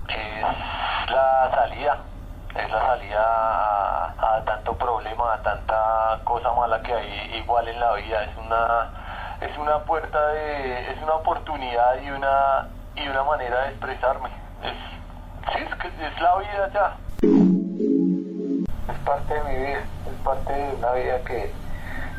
Es 0.08 1.10
la 1.10 1.50
salida, 1.54 1.98
es 2.54 2.70
la 2.70 2.86
salida 2.86 4.04
a, 4.18 4.42
tanto 4.44 4.76
problema, 4.76 5.34
a 5.34 5.42
tanta 5.42 6.20
cosa 6.24 6.52
mala 6.52 6.82
que 6.82 6.94
hay 6.94 7.36
igual 7.36 7.68
en 7.68 7.80
la 7.80 7.92
vida. 7.94 8.24
Es 8.24 8.36
una 8.36 8.90
es 9.40 9.56
una 9.56 9.78
puerta 9.84 10.28
de, 10.28 10.92
es 10.92 11.02
una 11.02 11.14
oportunidad 11.14 12.00
y 12.02 12.10
una 12.10 12.68
y 12.96 13.08
una 13.08 13.22
manera 13.22 13.62
de 13.62 13.68
expresarme. 13.70 14.28
Es, 14.62 15.52
sí, 15.52 15.60
es, 15.60 16.12
es 16.12 16.20
la 16.20 16.36
vida 16.36 16.70
ya. 16.72 16.96
Es 18.88 18.98
parte 19.04 19.34
de 19.34 19.42
mi 19.44 19.56
vida, 19.56 19.80
es 20.06 20.14
parte 20.24 20.52
de 20.52 20.74
una 20.74 20.92
vida 20.92 21.18
que, 21.24 21.52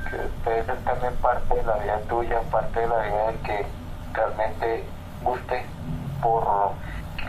que 0.10 0.17
ser 0.43 0.65
también 0.84 1.15
parte 1.17 1.55
de 1.55 1.63
la 1.63 1.77
vida 1.77 1.99
tuya, 2.08 2.41
parte 2.51 2.79
de 2.79 2.88
la 2.88 2.97
vida 2.99 3.25
del 3.27 3.39
que 3.41 3.65
realmente 4.13 4.86
guste 5.23 5.65
por, 6.21 6.45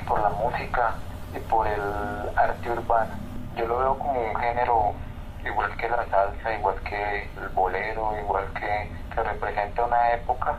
por 0.07 0.21
la 0.21 0.29
música 0.31 0.95
y 1.35 1.39
por 1.39 1.67
el 1.67 1.81
arte 2.37 2.71
urbano. 2.71 3.15
Yo 3.57 3.67
lo 3.67 3.79
veo 3.79 3.99
como 3.99 4.21
un 4.21 4.37
género 4.37 4.95
igual 5.45 5.75
que 5.77 5.89
la 5.89 6.07
salsa, 6.09 6.55
igual 6.55 6.77
que 6.83 7.29
el 7.37 7.49
bolero, 7.55 8.13
igual 8.19 8.45
que, 8.53 8.93
que 9.15 9.23
representa 9.23 9.85
una 9.85 10.13
época, 10.13 10.57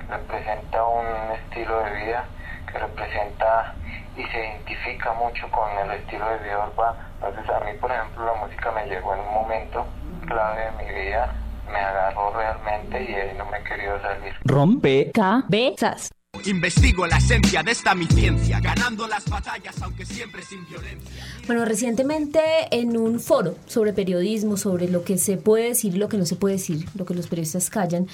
que 0.00 0.12
representa 0.12 0.84
un 0.84 1.32
estilo 1.32 1.84
de 1.84 1.90
vida, 1.92 2.24
que 2.70 2.78
representa 2.78 3.74
y 4.16 4.24
se 4.24 4.38
identifica 4.38 5.12
mucho 5.14 5.50
con 5.50 5.70
el 5.70 5.90
estilo 5.92 6.28
de 6.30 6.38
vida 6.38 6.66
urbano. 6.66 7.11
Entonces 7.24 7.50
a 7.50 7.60
mí, 7.60 7.72
por 7.80 7.90
ejemplo, 7.90 8.24
la 8.24 8.34
música 8.34 8.72
me 8.72 8.86
llegó 8.86 9.14
en 9.14 9.20
un 9.20 9.34
momento 9.34 9.86
clave 10.26 10.62
de 10.64 10.84
mi 10.84 11.00
vida, 11.04 11.34
me 11.70 11.78
agarró 11.78 12.32
realmente 12.34 13.02
y 13.02 13.14
ahí 13.14 13.36
no 13.36 13.46
me 13.46 13.58
he 13.58 13.64
querido 13.64 14.00
salir. 14.00 14.34
Rompecabezas. 14.44 16.10
Investigo 16.46 17.06
la 17.06 17.18
esencia 17.18 17.62
de 17.62 17.72
esta 17.72 17.94
mi 17.94 18.06
ciencia, 18.06 18.58
ganando 18.58 19.06
las 19.06 19.28
batallas 19.28 19.80
aunque 19.82 20.06
siempre 20.06 20.42
sin 20.42 20.66
violencia. 20.66 21.24
Bueno, 21.46 21.64
recientemente 21.64 22.40
en 22.70 22.96
un 22.96 23.20
foro 23.20 23.54
sobre 23.66 23.92
periodismo, 23.92 24.56
sobre 24.56 24.88
lo 24.88 25.04
que 25.04 25.18
se 25.18 25.36
puede 25.36 25.68
decir 25.68 25.94
y 25.94 25.98
lo 25.98 26.08
que 26.08 26.16
no 26.16 26.24
se 26.24 26.36
puede 26.36 26.54
decir, 26.54 26.86
lo 26.94 27.04
que 27.04 27.14
los 27.14 27.28
periodistas 27.28 27.68
callan, 27.68 28.08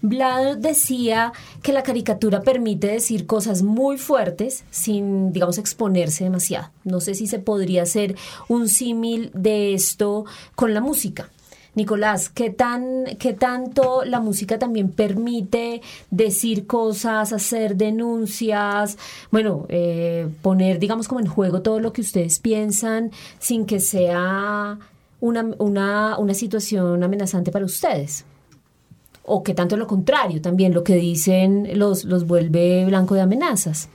Vlad 0.00 0.58
decía 0.58 1.32
que 1.62 1.72
la 1.72 1.82
caricatura 1.82 2.42
permite 2.42 2.86
decir 2.86 3.26
cosas 3.26 3.62
muy 3.62 3.98
fuertes 3.98 4.64
sin, 4.70 5.32
digamos, 5.32 5.58
exponerse 5.58 6.24
demasiado. 6.24 6.70
No 6.84 7.00
sé 7.00 7.14
si 7.14 7.26
se 7.26 7.38
podría 7.38 7.82
hacer 7.82 8.16
un 8.48 8.68
símil 8.68 9.30
de 9.34 9.74
esto 9.74 10.24
con 10.54 10.72
la 10.72 10.80
música. 10.80 11.30
Nicolás, 11.74 12.28
¿qué, 12.28 12.50
tan, 12.50 13.04
¿qué 13.18 13.34
tanto 13.34 14.04
la 14.04 14.18
música 14.20 14.58
también 14.58 14.90
permite 14.90 15.80
decir 16.10 16.66
cosas, 16.66 17.32
hacer 17.32 17.76
denuncias, 17.76 18.98
bueno, 19.30 19.66
eh, 19.68 20.28
poner, 20.42 20.80
digamos, 20.80 21.06
como 21.06 21.20
en 21.20 21.26
juego 21.26 21.62
todo 21.62 21.78
lo 21.78 21.92
que 21.92 22.00
ustedes 22.00 22.40
piensan 22.40 23.12
sin 23.38 23.64
que 23.64 23.78
sea 23.78 24.78
una, 25.20 25.50
una, 25.58 26.18
una 26.18 26.34
situación 26.34 27.04
amenazante 27.04 27.52
para 27.52 27.64
ustedes? 27.64 28.24
¿O 29.28 29.42
que 29.42 29.54
tanto 29.54 29.76
lo 29.76 29.86
contrario, 29.86 30.40
también 30.40 30.72
lo 30.72 30.82
que 30.82 30.96
dicen 30.96 31.68
los, 31.78 32.04
los 32.04 32.26
vuelve 32.26 32.84
blanco 32.86 33.14
de 33.14 33.20
amenazas? 33.20 33.88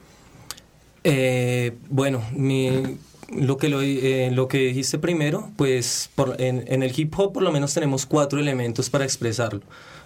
Eh, 1.04 1.76
bueno, 1.90 2.22
mi, 2.34 2.98
lo 3.36 3.58
que 3.58 3.70
lo, 3.70 3.82
eh, 3.82 4.30
lo 4.32 4.48
que 4.48 4.60
dijiste 4.60 5.00
primero, 5.00 5.50
pues 5.58 6.10
por, 6.16 6.40
en, 6.40 6.64
en, 6.68 6.84
el 6.84 6.94
hip 6.96 7.14
hop 7.18 7.34
por 7.34 7.44
lo 7.44 7.52
menos 7.52 7.74
tenemos 7.74 8.06
cuatro 8.06 8.40
elementos 8.40 8.90
para 8.90 9.04
expresarlo. 9.04 9.62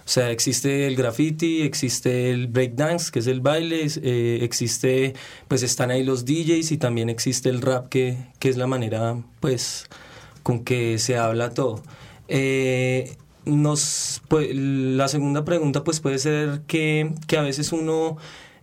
O 0.08 0.10
sea, 0.10 0.30
existe 0.30 0.86
el 0.86 0.96
graffiti, 0.96 1.60
existe 1.60 2.30
el 2.30 2.46
breakdance, 2.46 3.10
que 3.12 3.18
es 3.18 3.26
el 3.26 3.40
baile, 3.40 3.86
eh, 4.02 4.38
existe, 4.40 5.12
pues 5.48 5.62
están 5.62 5.90
ahí 5.90 6.02
los 6.02 6.24
DJs 6.24 6.72
y 6.72 6.78
también 6.78 7.10
existe 7.10 7.50
el 7.50 7.60
rap, 7.60 7.90
que, 7.90 8.16
que 8.38 8.48
es 8.48 8.56
la 8.56 8.66
manera, 8.66 9.22
pues, 9.40 9.86
con 10.42 10.64
que 10.64 10.98
se 10.98 11.18
habla 11.18 11.50
todo. 11.50 11.82
Eh, 12.28 13.18
nos, 13.48 14.22
pues, 14.28 14.54
la 14.54 15.08
segunda 15.08 15.44
pregunta, 15.44 15.84
pues, 15.84 16.00
puede 16.00 16.18
ser 16.18 16.62
que, 16.66 17.12
que 17.26 17.38
a 17.38 17.42
veces 17.42 17.72
uno 17.72 18.16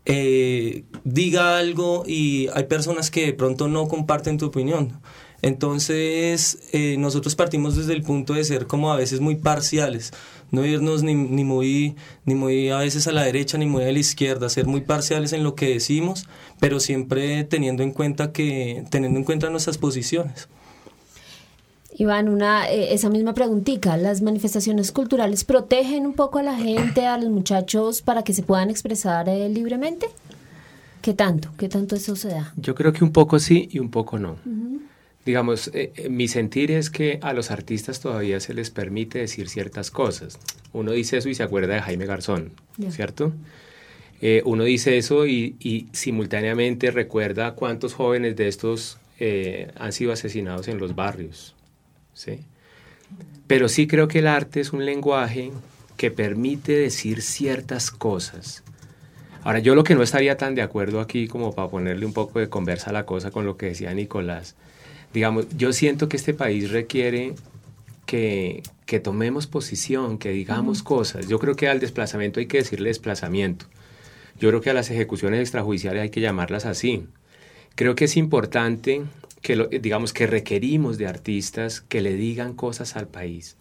eh, 0.05 0.83
diga 1.03 1.57
algo 1.57 2.03
y 2.05 2.47
hay 2.53 2.65
personas 2.65 3.09
que 3.09 3.25
de 3.25 3.33
pronto 3.33 3.67
no 3.67 3.87
comparten 3.87 4.37
tu 4.37 4.45
opinión. 4.45 5.01
Entonces, 5.41 6.59
eh, 6.73 6.95
nosotros 6.97 7.35
partimos 7.35 7.75
desde 7.75 7.93
el 7.93 8.01
punto 8.03 8.33
de 8.33 8.43
ser 8.43 8.67
como 8.67 8.91
a 8.91 8.95
veces 8.95 9.19
muy 9.19 9.35
parciales, 9.35 10.11
no 10.51 10.65
irnos 10.65 11.03
ni, 11.03 11.13
ni, 11.13 11.43
muy, 11.43 11.95
ni 12.25 12.35
muy 12.35 12.69
a 12.69 12.77
veces 12.79 13.07
a 13.07 13.11
la 13.11 13.23
derecha 13.23 13.57
ni 13.57 13.65
muy 13.65 13.83
a 13.83 13.91
la 13.91 13.99
izquierda, 13.99 14.49
ser 14.49 14.65
muy 14.65 14.81
parciales 14.81 15.33
en 15.33 15.43
lo 15.43 15.55
que 15.55 15.69
decimos, 15.69 16.27
pero 16.59 16.79
siempre 16.79 17.43
teniendo 17.43 17.83
en 17.83 17.91
cuenta 17.91 18.31
que, 18.31 18.85
teniendo 18.89 19.19
en 19.19 19.25
cuenta 19.25 19.49
nuestras 19.49 19.77
posiciones. 19.77 20.47
Iván, 21.97 22.29
una, 22.29 22.69
eh, 22.69 22.93
esa 22.93 23.09
misma 23.09 23.33
preguntita, 23.33 23.95
¿las 23.97 24.21
manifestaciones 24.21 24.91
culturales 24.91 25.43
protegen 25.43 26.05
un 26.05 26.13
poco 26.13 26.39
a 26.39 26.43
la 26.43 26.55
gente, 26.55 27.05
a 27.05 27.17
los 27.17 27.29
muchachos, 27.29 28.01
para 28.01 28.23
que 28.23 28.33
se 28.33 28.43
puedan 28.43 28.69
expresar 28.69 29.29
eh, 29.29 29.47
libremente? 29.49 30.07
¿Qué 31.01 31.13
tanto? 31.13 31.49
¿Qué 31.57 31.69
tanto 31.69 31.95
eso 31.95 32.15
se 32.15 32.29
da? 32.29 32.53
Yo 32.57 32.75
creo 32.75 32.91
que 32.91 33.03
un 33.03 33.11
poco 33.11 33.39
sí 33.39 33.69
y 33.71 33.79
un 33.79 33.91
poco 33.91 34.19
no. 34.19 34.37
Digamos, 35.25 35.71
eh, 35.73 36.07
mi 36.09 36.27
sentir 36.27 36.71
es 36.71 36.89
que 36.89 37.19
a 37.21 37.33
los 37.33 37.49
artistas 37.49 37.99
todavía 37.99 38.39
se 38.39 38.53
les 38.53 38.71
permite 38.71 39.19
decir 39.19 39.47
ciertas 39.47 39.89
cosas. 39.89 40.39
Uno 40.73 40.91
dice 40.91 41.17
eso 41.17 41.29
y 41.29 41.35
se 41.35 41.43
acuerda 41.43 41.75
de 41.75 41.81
Jaime 41.81 42.05
Garzón. 42.05 42.51
¿cierto? 42.89 43.33
Eh, 44.21 44.41
uno 44.45 44.63
dice 44.63 44.97
eso 44.97 45.25
y, 45.25 45.55
y 45.59 45.87
simultáneamente 45.91 46.91
recuerda 46.91 47.53
cuántos 47.53 47.93
jóvenes 47.93 48.35
de 48.35 48.47
estos 48.47 48.97
eh, 49.19 49.71
han 49.77 49.93
sido 49.93 50.11
asesinados 50.11 50.67
en 50.67 50.77
los 50.77 50.95
barrios, 50.95 51.55
¿sí? 52.15 52.39
Pero 53.45 53.69
sí 53.69 53.85
creo 53.85 54.07
que 54.07 54.19
el 54.19 54.27
arte 54.27 54.59
es 54.59 54.73
un 54.73 54.83
lenguaje 54.83 55.51
que 55.97 56.09
permite 56.09 56.71
decir 56.71 57.21
ciertas 57.21 57.91
cosas. 57.91 58.63
Ahora, 59.43 59.59
yo 59.59 59.75
lo 59.75 59.83
que 59.83 59.93
no 59.93 60.01
estaría 60.01 60.37
tan 60.37 60.55
de 60.55 60.63
acuerdo 60.63 60.99
aquí 60.99 61.27
como 61.27 61.53
para 61.53 61.69
ponerle 61.69 62.07
un 62.07 62.13
poco 62.13 62.39
de 62.39 62.49
conversa 62.49 62.89
a 62.89 62.93
la 62.93 63.05
cosa 63.05 63.29
con 63.29 63.45
lo 63.45 63.57
que 63.57 63.67
decía 63.67 63.93
Nicolás, 63.93 64.55
digamos, 65.13 65.45
yo 65.55 65.71
siento 65.71 66.09
que 66.09 66.17
este 66.17 66.33
país 66.33 66.71
requiere 66.71 67.35
que, 68.07 68.63
que 68.87 68.99
tomemos 68.99 69.45
posición, 69.45 70.17
que 70.17 70.29
digamos 70.29 70.81
cosas. 70.81 71.27
Yo 71.27 71.37
creo 71.37 71.55
que 71.55 71.69
al 71.69 71.79
desplazamiento 71.79 72.39
hay 72.39 72.47
que 72.47 72.57
decirle 72.57 72.89
desplazamiento. 72.89 73.67
Yo 74.39 74.49
creo 74.49 74.61
que 74.61 74.71
a 74.71 74.73
las 74.73 74.89
ejecuciones 74.89 75.39
extrajudiciales 75.39 76.01
hay 76.01 76.09
que 76.09 76.21
llamarlas 76.21 76.65
así. 76.65 77.05
Creo 77.75 77.95
que 77.95 78.05
es 78.05 78.17
importante 78.17 79.03
que, 79.45 79.55
lo- 79.55 79.67
digamos, 79.67 80.11
que 80.11 80.25
requerimos 80.25 80.97
de 80.97 81.05
artistas 81.05 81.79
que 81.79 82.01
le 82.01 82.15
digan 82.15 82.53
cosas 82.55 82.95
al 82.95 83.07
país. 83.07 83.57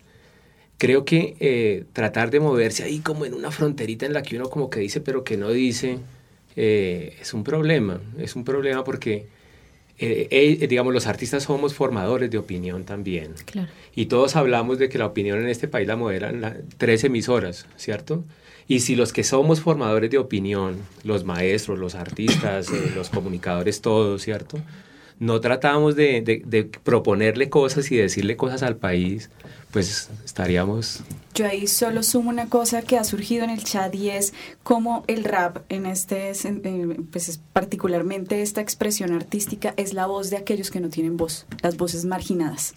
Creo 0.78 1.04
que 1.04 1.36
eh, 1.40 1.84
tratar 1.92 2.30
de 2.30 2.40
moverse 2.40 2.84
ahí 2.84 3.00
como 3.00 3.26
en 3.26 3.34
una 3.34 3.50
fronterita 3.50 4.06
en 4.06 4.14
la 4.14 4.22
que 4.22 4.36
uno 4.36 4.48
como 4.48 4.70
que 4.70 4.80
dice 4.80 5.02
pero 5.02 5.22
que 5.24 5.36
no 5.36 5.50
dice, 5.50 5.98
eh, 6.56 7.16
es 7.20 7.34
un 7.34 7.44
problema. 7.44 8.00
Es 8.18 8.34
un 8.34 8.44
problema 8.44 8.82
porque, 8.82 9.26
eh, 9.98 10.26
eh, 10.30 10.66
digamos, 10.66 10.94
los 10.94 11.06
artistas 11.06 11.42
somos 11.42 11.74
formadores 11.74 12.30
de 12.30 12.38
opinión 12.38 12.84
también. 12.84 13.34
Claro. 13.44 13.68
Y 13.94 14.06
todos 14.06 14.36
hablamos 14.36 14.78
de 14.78 14.88
que 14.88 14.96
la 14.96 15.04
opinión 15.06 15.38
en 15.38 15.48
este 15.48 15.68
país 15.68 15.86
la 15.86 15.96
moderan 15.96 16.62
tres 16.78 17.04
emisoras, 17.04 17.66
¿cierto? 17.76 18.24
Y 18.66 18.80
si 18.80 18.96
los 18.96 19.12
que 19.12 19.22
somos 19.22 19.60
formadores 19.60 20.10
de 20.10 20.16
opinión, 20.16 20.78
los 21.02 21.24
maestros, 21.24 21.78
los 21.78 21.94
artistas, 21.94 22.70
eh, 22.70 22.90
los 22.96 23.10
comunicadores, 23.10 23.82
todos, 23.82 24.22
¿cierto? 24.22 24.58
No 25.20 25.40
tratamos 25.40 25.94
de, 25.96 26.20
de- 26.22 26.42
de 26.44 26.64
proponerle 26.64 27.48
cosas 27.48 27.90
y 27.92 27.96
decirle 27.96 28.36
cosas 28.36 28.62
al 28.62 28.76
país, 28.76 29.30
pues 29.70 30.10
estaríamos... 30.24 31.00
Yo 31.34 31.46
ahí 31.46 31.66
solo 31.66 32.02
sumo 32.02 32.30
una 32.30 32.48
cosa 32.48 32.82
que 32.82 32.96
ha 32.96 33.04
surgido 33.04 33.42
en 33.44 33.50
el 33.50 33.64
chat 33.64 33.94
y 33.94 34.10
es 34.10 34.34
cómo 34.62 35.04
el 35.08 35.24
rap 35.24 35.58
en 35.68 35.86
este, 35.86 36.30
eh, 36.30 36.96
pues 37.10 37.28
es 37.28 37.38
particularmente 37.52 38.40
esta 38.42 38.60
expresión 38.60 39.12
artística 39.12 39.74
es 39.76 39.94
la 39.94 40.06
voz 40.06 40.30
de 40.30 40.36
aquellos 40.36 40.70
que 40.70 40.80
no 40.80 40.90
tienen 40.90 41.16
voz, 41.16 41.46
las 41.62 41.76
voces 41.76 42.04
marginadas. 42.04 42.74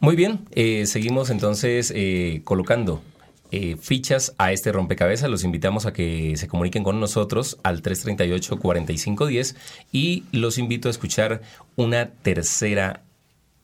Muy 0.00 0.16
bien, 0.16 0.40
eh, 0.52 0.86
seguimos 0.86 1.30
entonces 1.30 1.92
eh, 1.94 2.42
colocando 2.44 3.02
eh, 3.50 3.76
fichas 3.76 4.34
a 4.38 4.52
este 4.52 4.72
rompecabezas. 4.72 5.30
Los 5.30 5.44
invitamos 5.44 5.86
a 5.86 5.92
que 5.92 6.36
se 6.36 6.48
comuniquen 6.48 6.82
con 6.82 7.00
nosotros 7.00 7.58
al 7.62 7.82
338-4510 7.82 9.56
y 9.92 10.24
los 10.32 10.58
invito 10.58 10.88
a 10.88 10.90
escuchar 10.90 11.42
una 11.76 12.10
tercera 12.10 13.02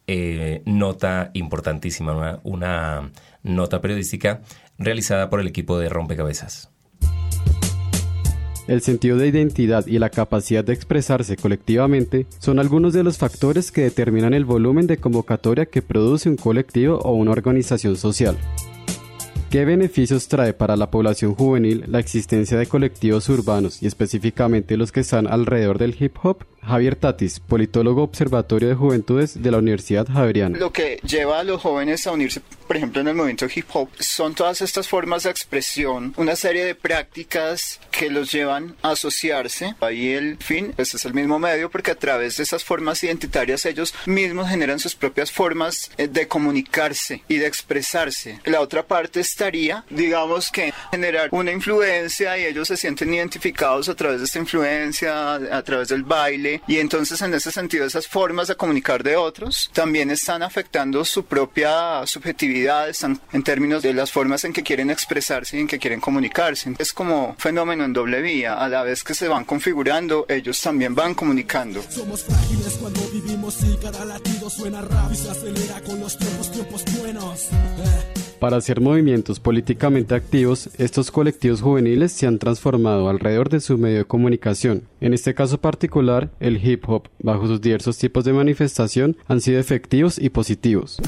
eh, 0.06 0.62
nota 0.64 1.30
importantísima, 1.34 2.12
una, 2.12 2.40
una 2.42 3.10
nota 3.42 3.80
periodística 3.80 4.42
realizada 4.78 5.30
por 5.30 5.40
el 5.40 5.46
equipo 5.46 5.78
de 5.78 5.88
rompecabezas. 5.88 6.70
El 8.70 8.82
sentido 8.82 9.16
de 9.16 9.26
identidad 9.26 9.86
y 9.88 9.98
la 9.98 10.10
capacidad 10.10 10.62
de 10.62 10.72
expresarse 10.72 11.36
colectivamente 11.36 12.26
son 12.38 12.60
algunos 12.60 12.92
de 12.92 13.02
los 13.02 13.18
factores 13.18 13.72
que 13.72 13.80
determinan 13.80 14.32
el 14.32 14.44
volumen 14.44 14.86
de 14.86 14.98
convocatoria 14.98 15.66
que 15.66 15.82
produce 15.82 16.28
un 16.28 16.36
colectivo 16.36 16.98
o 16.98 17.12
una 17.14 17.32
organización 17.32 17.96
social. 17.96 18.36
¿Qué 19.50 19.64
beneficios 19.64 20.28
trae 20.28 20.54
para 20.54 20.76
la 20.76 20.92
población 20.92 21.34
juvenil 21.34 21.82
la 21.88 21.98
existencia 21.98 22.56
de 22.56 22.66
colectivos 22.66 23.28
urbanos 23.28 23.82
y 23.82 23.88
específicamente 23.88 24.76
los 24.76 24.92
que 24.92 25.00
están 25.00 25.26
alrededor 25.26 25.78
del 25.78 25.96
hip 25.98 26.14
hop? 26.22 26.44
Javier 26.62 26.96
Tatis, 26.96 27.40
politólogo 27.40 28.02
Observatorio 28.02 28.68
de 28.68 28.74
Juventudes 28.74 29.42
de 29.42 29.50
la 29.50 29.58
Universidad 29.58 30.06
Javeriana. 30.06 30.58
Lo 30.58 30.72
que 30.72 31.00
lleva 31.02 31.40
a 31.40 31.44
los 31.44 31.60
jóvenes 31.60 32.06
a 32.06 32.12
unirse, 32.12 32.42
por 32.66 32.76
ejemplo, 32.76 33.00
en 33.00 33.08
el 33.08 33.14
movimiento 33.14 33.46
hip 33.52 33.66
hop, 33.72 33.88
son 33.98 34.34
todas 34.34 34.60
estas 34.60 34.88
formas 34.88 35.24
de 35.24 35.30
expresión, 35.30 36.14
una 36.16 36.36
serie 36.36 36.64
de 36.64 36.74
prácticas 36.74 37.80
que 37.90 38.10
los 38.10 38.30
llevan 38.32 38.76
a 38.82 38.90
asociarse. 38.90 39.74
Ahí 39.80 40.10
el 40.10 40.36
fin, 40.38 40.72
pues 40.76 40.94
es 40.94 41.04
el 41.04 41.14
mismo 41.14 41.38
medio, 41.38 41.70
porque 41.70 41.90
a 41.90 41.98
través 41.98 42.36
de 42.36 42.42
esas 42.42 42.64
formas 42.64 43.02
identitarias 43.02 43.66
ellos 43.66 43.94
mismos 44.06 44.48
generan 44.48 44.78
sus 44.78 44.94
propias 44.94 45.32
formas 45.32 45.90
eh, 45.96 46.08
de 46.08 46.28
comunicarse 46.28 47.22
y 47.28 47.36
de 47.36 47.46
expresarse. 47.46 48.40
La 48.44 48.60
otra 48.60 48.86
parte 48.86 49.20
estaría, 49.20 49.84
digamos 49.90 50.50
que 50.50 50.72
generar 50.90 51.28
una 51.32 51.52
influencia 51.52 52.38
y 52.38 52.44
ellos 52.44 52.68
se 52.68 52.76
sienten 52.76 53.12
identificados 53.12 53.88
a 53.88 53.94
través 53.94 54.20
de 54.20 54.26
esta 54.26 54.38
influencia, 54.38 55.34
a 55.34 55.62
través 55.62 55.88
del 55.88 56.02
baile, 56.02 56.49
y 56.66 56.78
entonces 56.78 57.20
en 57.22 57.34
ese 57.34 57.50
sentido 57.50 57.84
esas 57.84 58.06
formas 58.06 58.48
de 58.48 58.56
comunicar 58.56 59.02
de 59.02 59.16
otros 59.16 59.70
también 59.72 60.10
están 60.10 60.42
afectando 60.42 61.04
su 61.04 61.24
propia 61.24 62.06
subjetividad, 62.06 62.88
están 62.88 63.20
en 63.32 63.42
términos 63.42 63.82
de 63.82 63.94
las 63.94 64.10
formas 64.10 64.44
en 64.44 64.52
que 64.52 64.62
quieren 64.62 64.90
expresarse 64.90 65.56
y 65.56 65.60
en 65.60 65.66
que 65.66 65.78
quieren 65.78 66.00
comunicarse. 66.00 66.74
Es 66.78 66.92
como 66.92 67.34
fenómeno 67.38 67.84
en 67.84 67.92
doble 67.92 68.22
vía, 68.22 68.54
a 68.54 68.68
la 68.68 68.82
vez 68.82 69.04
que 69.04 69.14
se 69.14 69.28
van 69.28 69.44
configurando, 69.44 70.26
ellos 70.28 70.60
también 70.60 70.94
van 70.94 71.14
comunicando. 71.14 71.82
Somos 71.88 72.24
frágiles 72.24 72.74
cuando 72.80 73.00
vivimos 73.10 73.56
y 73.62 73.76
cada 73.76 74.04
latido 74.04 74.50
suena 74.50 74.80
rap 74.80 75.12
y 75.12 75.16
se 75.16 75.30
acelera 75.30 75.80
con 75.82 76.00
los 76.00 76.16
tiempos 76.50 76.84
buenos. 76.98 77.48
Eh. 77.50 78.29
Para 78.40 78.56
hacer 78.56 78.80
movimientos 78.80 79.38
políticamente 79.38 80.14
activos, 80.14 80.70
estos 80.78 81.10
colectivos 81.10 81.60
juveniles 81.60 82.10
se 82.12 82.26
han 82.26 82.38
transformado 82.38 83.10
alrededor 83.10 83.50
de 83.50 83.60
su 83.60 83.76
medio 83.76 83.98
de 83.98 84.04
comunicación. 84.06 84.84
En 85.02 85.12
este 85.12 85.34
caso 85.34 85.60
particular, 85.60 86.30
el 86.40 86.56
hip 86.56 86.88
hop, 86.88 87.08
bajo 87.18 87.46
sus 87.46 87.60
diversos 87.60 87.98
tipos 87.98 88.24
de 88.24 88.32
manifestación, 88.32 89.18
han 89.28 89.42
sido 89.42 89.60
efectivos 89.60 90.18
y 90.18 90.30
positivos. 90.30 91.02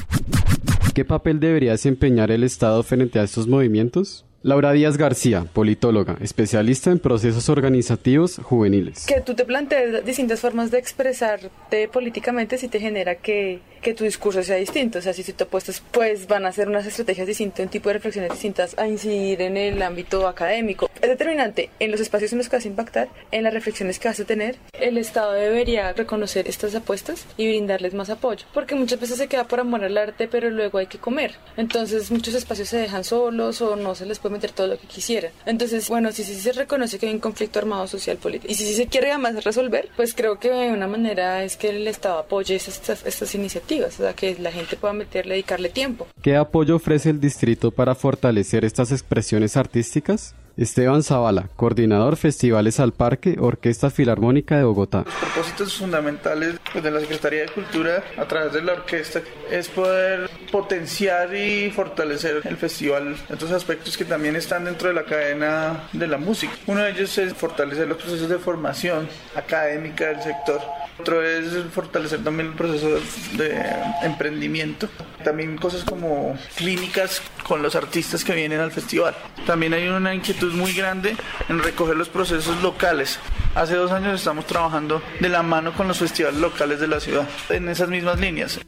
¿Qué 0.93 1.05
papel 1.05 1.39
debería 1.39 1.71
desempeñar 1.71 2.29
el 2.29 2.43
Estado 2.43 2.83
frente 2.83 3.17
a 3.17 3.23
estos 3.23 3.47
movimientos? 3.47 4.25
Laura 4.43 4.71
Díaz 4.71 4.97
García, 4.97 5.47
politóloga, 5.53 6.17
especialista 6.21 6.91
en 6.91 6.99
procesos 6.99 7.49
organizativos 7.49 8.41
juveniles. 8.43 9.07
Que 9.07 9.21
tú 9.21 9.33
te 9.33 9.45
plantees 9.45 10.05
distintas 10.05 10.39
formas 10.39 10.69
de 10.69 10.77
expresarte 10.77 11.87
políticamente 11.87 12.59
si 12.59 12.67
te 12.67 12.79
genera 12.79 13.15
que, 13.15 13.61
que 13.83 13.93
tu 13.93 14.03
discurso 14.03 14.41
sea 14.41 14.55
distinto. 14.55 14.99
O 14.99 15.01
sea, 15.01 15.13
si 15.13 15.23
tú 15.23 15.33
te 15.33 15.43
apuestas, 15.43 15.83
pues 15.91 16.27
van 16.27 16.45
a 16.45 16.51
ser 16.51 16.67
unas 16.67 16.85
estrategias 16.85 17.27
distintas, 17.27 17.63
un 17.63 17.69
tipo 17.69 17.89
de 17.89 17.93
reflexiones 17.93 18.31
distintas 18.31 18.75
a 18.79 18.87
incidir 18.87 19.41
en 19.41 19.57
el 19.57 19.81
ámbito 19.81 20.27
académico. 20.27 20.89
Es 21.01 21.09
determinante 21.09 21.69
en 21.79 21.91
los 21.91 21.99
espacios 21.99 22.31
en 22.31 22.39
los 22.39 22.49
que 22.49 22.55
vas 22.55 22.65
a 22.65 22.69
impactar, 22.69 23.09
en 23.31 23.43
las 23.43 23.53
reflexiones 23.53 23.99
que 23.99 24.07
vas 24.07 24.19
a 24.19 24.25
tener. 24.25 24.55
El 24.79 24.97
Estado 24.97 25.33
debería 25.33 25.91
reconocer 25.93 26.47
estas 26.47 26.73
apuestas 26.75 27.25
y 27.37 27.47
brindarles 27.47 27.93
más 27.93 28.09
apoyo, 28.09 28.45
porque 28.53 28.73
muchas 28.75 28.99
veces 28.99 29.17
se 29.17 29.27
queda 29.27 29.43
por 29.43 29.59
amor 29.59 29.83
al 29.83 29.97
arte, 29.97 30.27
pero 30.27 30.49
luego 30.49 30.77
hay 30.77 30.87
que 30.87 30.97
comer. 30.97 31.35
Entonces 31.57 32.09
muchos 32.09 32.33
espacios 32.33 32.69
se 32.69 32.77
dejan 32.77 33.03
solos 33.03 33.61
o 33.61 33.75
no 33.75 33.95
se 33.95 34.05
les 34.05 34.19
puede 34.19 34.33
meter 34.33 34.51
todo 34.51 34.67
lo 34.67 34.79
que 34.79 34.87
quisieran. 34.87 35.31
Entonces, 35.45 35.89
bueno, 35.89 36.11
si 36.11 36.23
sí 36.23 36.35
se 36.35 36.53
reconoce 36.53 36.97
que 36.97 37.07
hay 37.07 37.13
un 37.13 37.19
conflicto 37.19 37.59
armado 37.59 37.85
social 37.87 38.17
político 38.17 38.51
y 38.51 38.55
si 38.55 38.65
sí 38.65 38.73
se 38.73 38.87
quiere 38.87 39.09
además 39.11 39.43
resolver, 39.43 39.89
pues 39.97 40.13
creo 40.13 40.39
que 40.39 40.49
una 40.49 40.87
manera 40.87 41.43
es 41.43 41.57
que 41.57 41.69
el 41.69 41.87
Estado 41.87 42.19
apoye 42.19 42.55
estas, 42.55 43.05
estas 43.05 43.35
iniciativas, 43.35 43.72
o 43.81 43.91
sea, 43.91 44.13
que 44.13 44.37
la 44.39 44.51
gente 44.51 44.75
pueda 44.75 44.93
meterle, 44.93 45.35
dedicarle 45.35 45.69
tiempo. 45.69 46.07
¿Qué 46.21 46.35
apoyo 46.35 46.75
ofrece 46.75 47.09
el 47.09 47.19
distrito 47.19 47.71
para 47.71 47.95
fortalecer 47.95 48.65
estas 48.65 48.91
expresiones 48.91 49.57
artísticas? 49.57 50.35
Esteban 50.55 51.01
Zavala, 51.01 51.49
coordinador 51.55 52.15
Festivales 52.15 52.79
al 52.79 52.93
Parque, 52.93 53.37
Orquesta 53.39 53.89
Filarmónica 53.89 54.55
de 54.55 54.63
Bogotá. 54.63 55.03
propósitos 55.03 55.75
fundamentales 55.75 56.59
pues, 56.71 56.83
de 56.83 56.91
la 56.91 56.99
Secretaría 56.99 57.41
de 57.41 57.47
Cultura 57.47 58.03
a 58.17 58.27
través 58.27 58.53
de 58.53 58.61
la 58.61 58.73
orquesta 58.73 59.21
es 59.49 59.67
poder 59.67 60.29
potenciar 60.51 61.35
y 61.35 61.71
fortalecer 61.71 62.41
el 62.43 62.57
festival, 62.57 63.15
otros 63.33 63.51
aspectos 63.51 63.97
que 63.97 64.05
también 64.05 64.35
están 64.35 64.65
dentro 64.65 64.89
de 64.89 64.93
la 64.93 65.05
cadena 65.05 65.89
de 65.91 66.05
la 66.05 66.17
música. 66.17 66.53
Uno 66.67 66.81
de 66.81 66.91
ellos 66.91 67.17
es 67.17 67.33
fortalecer 67.33 67.87
los 67.87 67.97
procesos 67.97 68.29
de 68.29 68.37
formación 68.37 69.09
académica 69.35 70.09
del 70.09 70.21
sector. 70.21 70.61
Otro 70.99 71.23
es 71.23 71.45
fortalecer 71.73 72.23
también 72.23 72.49
el 72.49 72.55
proceso 72.55 72.89
de 73.37 73.65
emprendimiento. 74.03 74.87
También 75.23 75.57
cosas 75.57 75.83
como 75.83 76.37
clínicas 76.55 77.21
con 77.47 77.61
los 77.61 77.75
artistas 77.75 78.23
que 78.23 78.33
vienen 78.33 78.59
al 78.59 78.71
festival. 78.71 79.15
También 79.45 79.73
hay 79.73 79.87
una 79.87 80.13
inquietud 80.13 80.53
muy 80.53 80.73
grande 80.73 81.15
en 81.49 81.61
recoger 81.61 81.97
los 81.97 82.09
procesos 82.09 82.61
locales. 82.61 83.19
Hace 83.55 83.75
dos 83.75 83.91
años 83.91 84.19
estamos 84.19 84.45
trabajando 84.45 85.01
de 85.19 85.29
la 85.29 85.43
mano 85.43 85.73
con 85.73 85.87
los 85.87 85.99
festivales 85.99 86.39
locales 86.39 86.79
de 86.79 86.87
la 86.87 86.99
ciudad 86.99 87.27
en 87.49 87.69
esas 87.69 87.89
mismas 87.89 88.19
líneas. 88.19 88.59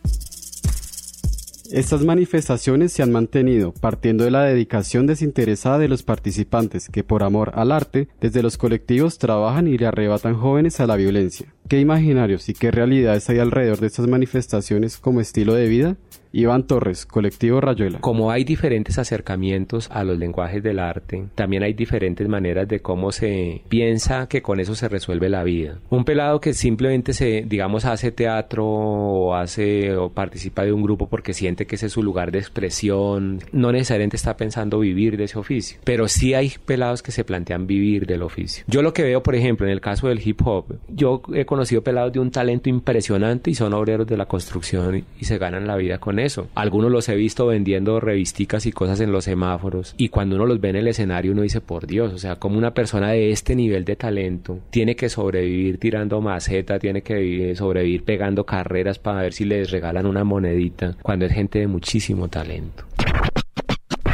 Estas 1.71 2.03
manifestaciones 2.03 2.93
se 2.93 3.01
han 3.01 3.11
mantenido 3.11 3.73
partiendo 3.73 4.23
de 4.23 4.31
la 4.31 4.43
dedicación 4.43 5.07
desinteresada 5.07 5.79
de 5.79 5.87
los 5.87 6.03
participantes 6.03 6.89
que 6.89 7.03
por 7.03 7.23
amor 7.23 7.51
al 7.55 7.71
arte 7.71 8.07
desde 8.21 8.43
los 8.43 8.57
colectivos 8.57 9.17
trabajan 9.17 9.67
y 9.67 9.77
le 9.77 9.87
arrebatan 9.87 10.35
jóvenes 10.35 10.79
a 10.79 10.87
la 10.87 10.95
violencia. 10.95 11.53
¿Qué 11.67 11.79
imaginarios 11.79 12.49
y 12.49 12.53
qué 12.53 12.71
realidades 12.71 13.29
hay 13.29 13.39
alrededor 13.39 13.79
de 13.79 13.87
estas 13.87 14.07
manifestaciones 14.07 14.97
como 14.97 15.21
estilo 15.21 15.55
de 15.55 15.67
vida? 15.67 15.97
Iván 16.35 16.63
Torres, 16.63 17.05
colectivo 17.05 17.61
Rayuela. 17.61 17.99
Como 18.01 18.29
hay 18.29 18.43
diferentes 18.43 18.99
acercamientos 18.99 19.89
a 19.89 20.03
los 20.03 20.19
lenguajes 20.19 20.61
del 20.61 20.79
arte, 20.79 21.23
también 21.33 21.63
hay 21.63 21.71
diferentes 21.71 22.27
maneras 22.27 22.67
de 22.67 22.81
cómo 22.81 23.13
se 23.13 23.61
piensa 23.69 24.27
que 24.27 24.41
con 24.41 24.59
eso 24.59 24.75
se 24.75 24.89
resuelve 24.89 25.29
la 25.29 25.45
vida. 25.45 25.77
Un 25.89 26.03
pelado 26.03 26.41
que 26.41 26.53
simplemente 26.53 27.13
se, 27.13 27.45
digamos, 27.47 27.85
hace 27.85 28.11
teatro 28.11 28.65
o 28.67 29.33
hace 29.33 29.95
o 29.95 30.09
participa 30.09 30.65
de 30.65 30.73
un 30.73 30.83
grupo 30.83 31.07
porque 31.07 31.33
siente 31.33 31.65
que 31.65 31.75
ese 31.75 31.85
es 31.85 31.93
su 31.93 32.03
lugar 32.03 32.33
de 32.33 32.39
expresión, 32.39 33.39
no 33.53 33.71
necesariamente 33.71 34.17
está 34.17 34.35
pensando 34.35 34.79
vivir 34.79 35.15
de 35.15 35.23
ese 35.23 35.39
oficio, 35.39 35.79
pero 35.85 36.09
sí 36.09 36.33
hay 36.33 36.51
pelados 36.65 37.01
que 37.01 37.13
se 37.13 37.23
plantean 37.23 37.65
vivir 37.65 38.07
del 38.07 38.23
oficio. 38.23 38.65
Yo 38.67 38.81
lo 38.81 38.91
que 38.91 39.03
veo, 39.03 39.23
por 39.23 39.35
ejemplo, 39.35 39.67
en 39.67 39.71
el 39.71 39.79
caso 39.79 40.09
del 40.09 40.19
hip 40.21 40.45
hop, 40.45 40.65
yo 40.89 41.21
he 41.33 41.45
conocido 41.45 41.81
pelados 41.81 42.11
de 42.11 42.19
un 42.19 42.29
talento 42.29 42.67
impresionante 42.67 43.51
y 43.51 43.55
son 43.55 43.73
obreros 43.73 44.05
de 44.05 44.17
la 44.17 44.25
construcción 44.25 45.05
y 45.17 45.23
se 45.23 45.37
ganan 45.37 45.65
la 45.65 45.77
vida 45.77 45.97
con 45.97 46.24
eso. 46.25 46.47
Algunos 46.55 46.91
los 46.91 47.07
he 47.09 47.15
visto 47.15 47.47
vendiendo 47.47 47.99
revisticas 47.99 48.65
y 48.65 48.71
cosas 48.71 48.99
en 48.99 49.11
los 49.11 49.25
semáforos 49.25 49.93
y 49.97 50.09
cuando 50.09 50.35
uno 50.35 50.45
los 50.45 50.59
ve 50.59 50.69
en 50.69 50.77
el 50.77 50.87
escenario 50.87 51.31
uno 51.31 51.41
dice, 51.41 51.61
por 51.61 51.87
Dios, 51.87 52.13
o 52.13 52.17
sea, 52.17 52.35
como 52.37 52.57
una 52.57 52.73
persona 52.73 53.11
de 53.11 53.31
este 53.31 53.55
nivel 53.55 53.85
de 53.85 53.95
talento 53.95 54.59
tiene 54.69 54.95
que 54.95 55.09
sobrevivir 55.09 55.77
tirando 55.79 56.21
maceta, 56.21 56.79
tiene 56.79 57.01
que 57.01 57.55
sobrevivir 57.55 58.03
pegando 58.03 58.45
carreras 58.45 58.99
para 58.99 59.21
ver 59.21 59.33
si 59.33 59.45
les 59.45 59.71
regalan 59.71 60.05
una 60.05 60.23
monedita, 60.23 60.97
cuando 61.01 61.25
es 61.25 61.33
gente 61.33 61.59
de 61.59 61.67
muchísimo 61.67 62.27
talento. 62.27 62.83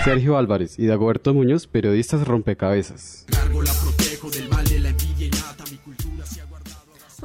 Sergio 0.04 0.38
Álvarez 0.38 0.80
y 0.80 0.88
Dagoberto 0.88 1.34
Muñoz, 1.34 1.68
periodistas 1.68 2.28
rompecabezas. 2.28 3.28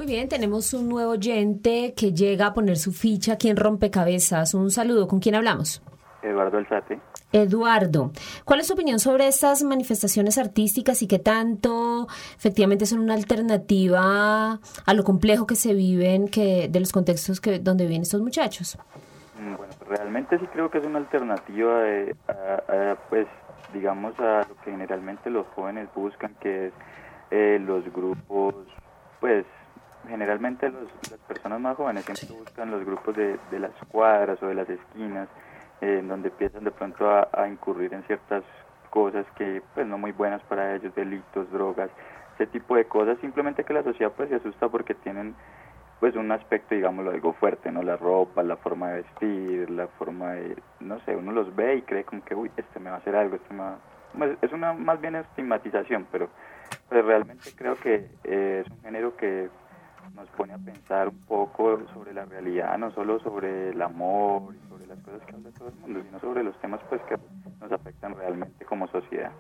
Muy 0.07 0.15
bien, 0.15 0.29
tenemos 0.29 0.73
un 0.73 0.89
nuevo 0.89 1.11
oyente 1.11 1.93
que 1.97 2.13
llega 2.13 2.47
a 2.47 2.55
poner 2.55 2.77
su 2.77 2.93
ficha 2.93 3.33
aquí 3.33 3.49
en 3.49 3.57
Rompecabezas. 3.57 4.55
Un 4.55 4.71
saludo, 4.71 5.09
¿con 5.09 5.19
quién 5.19 5.35
hablamos? 5.35 5.83
Eduardo 6.23 6.59
Alzate. 6.59 7.01
Eduardo, 7.33 8.13
¿cuál 8.45 8.61
es 8.61 8.69
su 8.69 8.75
opinión 8.75 9.01
sobre 9.01 9.27
estas 9.27 9.65
manifestaciones 9.65 10.39
artísticas 10.39 11.03
y 11.03 11.09
qué 11.09 11.19
tanto 11.19 12.07
efectivamente 12.37 12.87
son 12.87 13.01
una 13.01 13.15
alternativa 13.15 14.61
a 14.87 14.95
lo 14.95 15.03
complejo 15.03 15.45
que 15.45 15.57
se 15.57 15.75
viven 15.75 16.29
que, 16.29 16.69
de 16.69 16.79
los 16.79 16.93
contextos 16.93 17.41
que, 17.41 17.59
donde 17.59 17.87
viven 17.87 18.03
estos 18.03 18.23
muchachos? 18.23 18.79
Mm, 19.41 19.57
bueno, 19.57 19.75
pues 19.77 19.99
realmente 19.99 20.39
sí 20.39 20.47
creo 20.53 20.71
que 20.71 20.79
es 20.79 20.87
una 20.87 20.99
alternativa, 20.99 21.81
de, 21.81 22.15
a, 22.29 22.93
a, 22.93 22.97
pues 23.11 23.27
digamos, 23.75 24.17
a 24.21 24.47
lo 24.49 24.55
que 24.63 24.71
generalmente 24.71 25.31
los 25.31 25.49
jóvenes 25.57 25.89
buscan, 25.97 26.33
que 26.41 26.69
es 26.69 26.73
eh, 27.33 27.59
los 27.61 27.93
grupos, 27.93 28.55
pues 29.19 29.45
generalmente 30.09 30.71
los, 30.71 30.89
las 31.11 31.21
personas 31.21 31.61
más 31.61 31.77
jóvenes 31.77 32.05
siempre 32.05 32.39
buscan 32.39 32.71
los 32.71 32.85
grupos 32.85 33.17
de, 33.17 33.39
de 33.51 33.59
las 33.59 33.73
cuadras 33.89 34.43
o 34.43 34.47
de 34.47 34.55
las 34.55 34.69
esquinas, 34.69 35.29
eh, 35.81 35.99
en 36.01 36.09
donde 36.09 36.29
empiezan 36.29 36.65
de 36.65 36.71
pronto 36.71 37.11
a, 37.11 37.29
a, 37.33 37.49
incurrir 37.49 37.93
en 37.93 38.03
ciertas 38.05 38.45
cosas 38.91 39.27
que 39.37 39.63
pues 39.75 39.87
no 39.87 39.99
muy 39.99 40.13
buenas 40.13 40.43
para 40.45 40.75
ellos, 40.75 40.95
delitos, 40.95 41.51
drogas, 41.51 41.91
ese 42.35 42.47
tipo 42.47 42.77
de 42.77 42.87
cosas, 42.87 43.19
simplemente 43.21 43.65
que 43.65 43.73
la 43.73 43.83
sociedad 43.83 44.13
pues 44.17 44.29
se 44.29 44.37
asusta 44.37 44.69
porque 44.69 44.95
tienen 44.95 45.35
pues 46.01 46.15
un 46.15 46.31
aspecto, 46.31 46.75
digámoslo, 46.75 47.11
algo 47.11 47.33
fuerte, 47.35 47.73
¿no? 47.73 47.83
La 47.83 47.97
ropa, 47.97 48.43
la 48.43 48.57
forma 48.57 48.91
de 48.91 49.03
vestir, 49.03 49.71
la 49.71 49.87
forma 49.87 50.33
de, 50.33 50.57
no 50.81 51.01
sé, 51.01 51.17
uno 51.17 51.33
los 51.33 51.55
ve 51.57 51.77
y 51.77 51.83
cree 51.83 52.05
como 52.05 52.23
que, 52.25 52.35
uy, 52.35 52.51
este 52.57 52.81
me 52.81 52.91
va 52.91 52.97
a 52.97 52.99
hacer 52.99 53.17
algo, 53.17 53.37
este 53.37 53.55
me 53.55 53.61
va... 53.61 53.79
Pues, 54.17 54.37
es 54.43 54.53
una 54.53 54.73
más 54.73 55.01
bien 55.01 55.17
estigmatización, 55.17 56.07
pero, 56.13 56.29
pero 56.89 57.03
realmente 57.03 57.51
creo 57.57 57.77
que 57.77 58.09
eh, 58.25 58.63
es 58.65 58.71
un 58.71 58.81
género 58.83 59.17
que 59.17 59.49
nos 60.15 60.29
pone 60.31 60.53
a 60.53 60.59
pensar 60.59 61.09
un 61.09 61.19
poco 61.21 61.79
sobre 61.93 62.13
la 62.15 62.25
realidad, 62.25 62.77
no 62.79 62.91
solo 62.93 63.21
sobre 63.21 63.71
el 63.71 63.83
amor 63.83 64.55
y 64.55 64.69
sobre 64.69 64.87
las 64.87 64.99
cosas 65.01 65.21
que 65.27 65.35
habla 65.35 65.51
todo 65.51 65.69
el 65.69 65.75
mundo, 65.77 66.03
sino 66.05 66.21
sobre 66.21 66.43
los 66.43 66.59
temas 66.61 66.81
pues 66.89 67.01
que 67.03 67.17
nos 67.61 67.73
afectan 67.73 68.15
realmente 68.17 68.65
como 68.65 68.87
sociedad. 68.89 69.33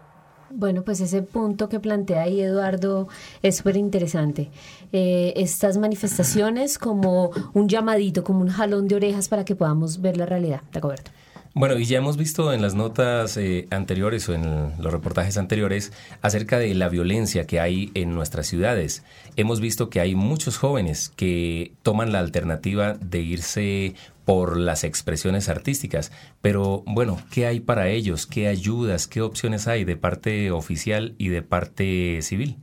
Bueno, 0.49 0.83
pues 0.83 1.01
ese 1.01 1.23
punto 1.23 1.69
que 1.69 1.81
plantea 1.81 2.23
ahí 2.23 2.41
Eduardo 2.41 3.09
es 3.43 3.57
súper 3.57 3.77
interesante. 3.77 4.51
Eh, 4.93 5.33
estas 5.37 5.77
manifestaciones 5.77 6.79
como 6.79 7.31
un 7.53 7.69
llamadito, 7.69 8.23
como 8.23 8.43
un 8.43 8.49
jalón 8.49 8.87
de 8.87 8.95
orejas 8.95 9.29
para 9.29 9.45
que 9.45 9.57
podamos 9.57 10.01
ver 10.01 10.17
la 10.17 10.27
realidad. 10.27 10.61
Acuerdo. 10.75 11.11
Bueno, 11.59 11.79
y 11.79 11.87
ya 11.87 11.97
hemos 11.97 12.19
visto 12.19 12.53
en 12.53 12.61
las 12.61 12.75
notas 12.75 13.39
eh, 13.39 13.67
anteriores 13.71 14.29
o 14.29 14.35
en 14.35 14.75
los 14.79 14.93
reportajes 14.93 15.39
anteriores 15.39 15.91
acerca 16.21 16.59
de 16.59 16.75
la 16.75 16.91
violencia 16.91 17.47
que 17.47 17.61
hay 17.61 17.91
en 17.95 18.15
nuestras 18.15 18.47
ciudades. 18.47 19.05
Hemos 19.37 19.63
visto 19.63 19.89
que 19.89 20.01
hay 20.01 20.15
muchos 20.15 20.59
jóvenes 20.59 21.09
que 21.17 21.73
toman 21.83 22.13
la 22.13 22.19
alternativa 22.19 22.93
de 23.01 23.21
irse 23.21 23.95
por 24.27 24.59
las 24.59 24.85
expresiones 24.85 25.49
artísticas. 25.49 26.13
Pero 26.43 26.85
bueno, 26.87 27.19
¿qué 27.31 27.47
hay 27.47 27.61
para 27.61 27.89
ellos? 27.89 28.27
¿Qué 28.27 28.49
ayudas? 28.49 29.07
¿Qué 29.07 29.23
opciones 29.23 29.67
hay 29.67 29.87
de 29.87 29.97
parte 29.97 30.51
oficial 30.51 31.15
y 31.17 31.29
de 31.29 31.41
parte 31.41 32.21
civil? 32.21 32.59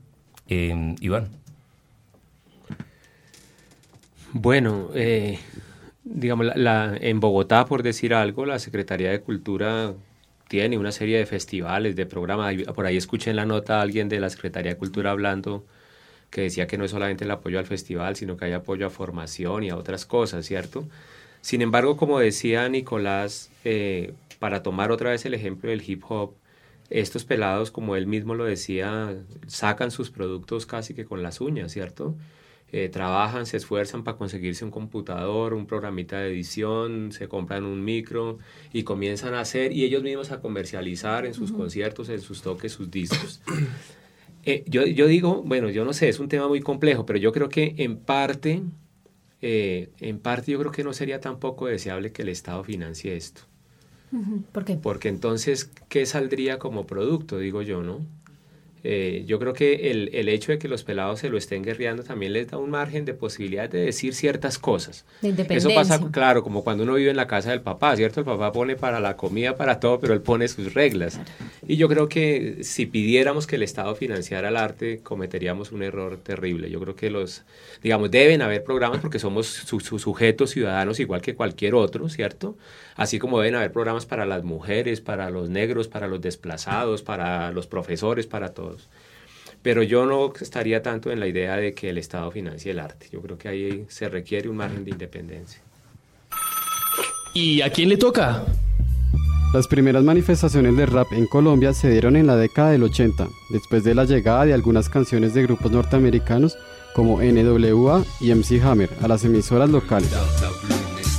Eh, 0.50 0.94
Iván. 1.02 1.30
Bueno, 4.34 4.90
eh, 4.94 5.40
digamos, 6.04 6.48
la, 6.56 6.98
en 7.00 7.20
Bogotá, 7.20 7.66
por 7.66 7.84
decir 7.84 8.14
algo, 8.14 8.46
la 8.46 8.60
Secretaría 8.60 9.12
de 9.12 9.22
Cultura 9.22 9.94
tiene 10.48 10.78
una 10.78 10.92
serie 10.92 11.18
de 11.18 11.26
festivales, 11.26 11.96
de 11.96 12.06
programas. 12.06 12.56
Por 12.76 12.86
ahí 12.86 12.98
escuché 12.98 13.30
en 13.30 13.38
la 13.38 13.46
nota 13.46 13.80
a 13.80 13.82
alguien 13.82 14.10
de 14.10 14.20
la 14.20 14.30
Secretaría 14.30 14.74
de 14.74 14.78
Cultura 14.78 15.12
hablando 15.12 15.66
que 16.30 16.42
decía 16.42 16.68
que 16.68 16.78
no 16.78 16.86
es 16.86 16.92
solamente 16.92 17.26
el 17.26 17.32
apoyo 17.32 17.60
al 17.60 17.66
festival, 17.66 18.16
sino 18.16 18.38
que 18.38 18.46
hay 18.46 18.54
apoyo 18.54 18.88
a 18.88 18.90
formación 18.90 19.64
y 19.64 19.70
a 19.70 19.78
otras 19.78 20.06
cosas, 20.06 20.46
¿cierto? 20.46 20.88
Sin 21.42 21.62
embargo, 21.62 21.96
como 21.96 22.20
decía 22.20 22.68
Nicolás, 22.70 23.52
eh, 23.64 24.14
para 24.40 24.64
tomar 24.64 24.92
otra 24.92 25.12
vez 25.12 25.26
el 25.26 25.36
ejemplo 25.36 25.70
del 25.70 25.88
hip 25.88 26.04
hop, 26.10 26.34
estos 26.90 27.24
pelados, 27.24 27.72
como 27.72 27.96
él 27.96 28.08
mismo 28.08 28.36
lo 28.36 28.46
decía, 28.46 29.16
sacan 29.48 29.92
sus 29.92 30.10
productos 30.10 30.66
casi 30.66 30.94
que 30.94 31.06
con 31.06 31.24
las 31.24 31.42
uñas, 31.42 31.72
¿cierto? 31.72 32.16
Eh, 32.76 32.90
trabajan, 32.90 33.46
se 33.46 33.58
esfuerzan 33.58 34.04
para 34.04 34.18
conseguirse 34.18 34.66
un 34.66 34.72
computador, 34.72 35.54
un 35.54 35.68
programita 35.68 36.18
de 36.18 36.30
edición, 36.32 37.12
se 37.12 37.28
compran 37.28 37.66
un 37.66 37.86
micro 37.86 38.40
y 38.74 38.82
comienzan 38.82 39.36
a 39.36 39.42
hacer 39.42 39.72
y 39.72 39.84
ellos 39.84 40.02
mismos 40.02 40.32
a 40.32 40.42
comercializar 40.42 41.28
en 41.28 41.36
sus 41.36 41.52
uh 41.52 41.54
-huh. 41.54 41.58
conciertos, 41.58 42.10
en 42.10 42.20
sus 42.20 42.42
toques, 42.42 42.72
sus 42.72 42.90
discos. 42.90 43.42
Eh, 44.46 44.66
yo, 44.68 44.86
yo 44.86 45.08
digo, 45.08 45.42
bueno, 45.42 45.70
yo 45.70 45.86
no 45.86 45.94
sé, 45.94 46.10
es 46.10 46.20
un 46.20 46.28
tema 46.28 46.50
muy 46.50 46.60
complejo, 46.60 47.06
pero 47.06 47.18
yo 47.18 47.32
creo 47.32 47.48
que 47.48 47.76
en 47.78 47.96
parte, 47.96 48.62
eh, 49.42 49.90
en 50.02 50.20
parte 50.20 50.52
yo 50.52 50.60
creo 50.60 50.74
que 50.74 50.84
no 50.84 50.92
sería 50.92 51.22
tampoco 51.22 51.68
deseable 51.68 52.12
que 52.12 52.24
el 52.24 52.28
Estado 52.28 52.62
financie 52.66 53.16
esto. 53.16 53.44
Uh 54.12 54.18
-huh. 54.18 54.44
¿Por 54.52 54.66
qué? 54.66 54.76
Porque 54.76 55.08
entonces, 55.08 55.72
¿qué 55.88 56.06
saldría 56.06 56.60
como 56.60 56.86
producto, 56.86 57.38
digo 57.38 57.62
yo, 57.62 57.84
no? 57.84 58.06
Eh, 58.86 59.24
yo 59.26 59.40
creo 59.40 59.54
que 59.54 59.92
el, 59.92 60.10
el, 60.14 60.28
hecho 60.28 60.52
de 60.52 60.60
que 60.60 60.68
los 60.68 60.84
pelados 60.84 61.22
se 61.22 61.30
lo 61.30 61.38
estén 61.38 61.64
guerreando 61.64 62.04
también 62.04 62.34
les 62.34 62.50
da 62.50 62.58
un 62.58 62.70
margen 62.70 63.06
de 63.06 63.14
posibilidad 63.14 63.70
de 63.70 63.80
decir 63.80 64.14
ciertas 64.14 64.60
cosas. 64.60 65.06
De 65.22 65.48
Eso 65.52 65.70
pasa, 65.74 66.02
claro, 66.12 66.44
como 66.44 66.66
cuando 66.66 66.84
uno 66.84 66.96
vive 66.96 67.10
en 67.10 67.16
la 67.16 67.26
casa 67.26 67.52
del 67.52 67.62
papá, 67.62 67.96
¿cierto? 67.96 68.20
El 68.20 68.26
papá 68.26 68.52
pone 68.52 68.76
para 68.76 69.00
la 69.00 69.16
comida, 69.16 69.56
para 69.56 69.80
todo, 69.80 70.02
pero 70.02 70.14
él 70.14 70.22
pone 70.22 70.50
sus 70.50 70.74
reglas. 70.74 71.16
Claro. 71.16 71.30
Y 71.66 71.78
yo 71.78 71.88
creo 71.88 72.10
que 72.10 72.58
si 72.64 72.86
pidiéramos 72.86 73.48
que 73.48 73.56
el 73.56 73.64
Estado 73.64 73.96
financiara 73.96 74.50
el 74.50 74.58
arte, 74.58 75.00
cometeríamos 75.02 75.72
un 75.72 75.82
error 75.82 76.18
terrible. 76.18 76.70
Yo 76.70 76.82
creo 76.82 76.98
que 76.98 77.10
los, 77.10 77.44
digamos, 77.82 78.12
deben 78.12 78.42
haber 78.42 78.66
programas 78.66 79.00
porque 79.00 79.18
somos 79.18 79.48
sus 79.48 79.84
su 79.84 79.98
sujetos 79.98 80.52
ciudadanos 80.52 81.00
igual 81.00 81.22
que 81.22 81.36
cualquier 81.36 81.74
otro, 81.76 82.10
¿cierto? 82.10 82.58
Así 82.96 83.18
como 83.18 83.40
deben 83.40 83.56
haber 83.56 83.72
programas 83.72 84.06
para 84.06 84.26
las 84.26 84.44
mujeres, 84.44 85.00
para 85.00 85.30
los 85.30 85.50
negros, 85.50 85.88
para 85.88 86.08
los 86.08 86.22
desplazados, 86.22 87.02
para 87.02 87.52
los 87.52 87.66
profesores, 87.66 88.28
para 88.28 88.54
todos. 88.54 88.73
Pero 89.64 89.82
yo 89.82 90.06
no 90.06 90.34
estaría 90.40 90.84
tanto 90.84 91.10
en 91.10 91.20
la 91.20 91.28
idea 91.28 91.56
de 91.56 91.74
que 91.74 91.90
el 91.90 91.98
Estado 91.98 92.30
financie 92.30 92.72
el 92.72 92.80
arte. 92.80 93.08
Yo 93.12 93.22
creo 93.22 93.38
que 93.38 93.48
ahí 93.48 93.86
se 93.88 94.10
requiere 94.10 94.50
un 94.50 94.58
margen 94.58 94.84
de 94.84 94.92
independencia. 94.92 95.62
¿Y 97.34 97.62
a 97.62 97.72
quién 97.72 97.90
le 97.90 97.98
toca? 97.98 98.44
Las 99.54 99.68
primeras 99.68 100.04
manifestaciones 100.04 100.76
de 100.76 100.86
rap 100.86 101.14
en 101.14 101.28
Colombia 101.28 101.74
se 101.74 101.90
dieron 101.90 102.16
en 102.16 102.28
la 102.28 102.36
década 102.36 102.72
del 102.72 102.84
80, 102.84 103.28
después 103.52 103.84
de 103.84 103.96
la 103.96 104.04
llegada 104.04 104.46
de 104.46 104.54
algunas 104.54 104.90
canciones 104.90 105.34
de 105.34 105.44
grupos 105.44 105.72
norteamericanos 105.72 106.58
como 106.94 107.22
NWA 107.22 108.04
y 108.20 108.34
MC 108.34 108.62
Hammer 108.64 108.90
a 109.02 109.08
las 109.08 109.24
emisoras 109.26 109.70
locales. 109.70 110.12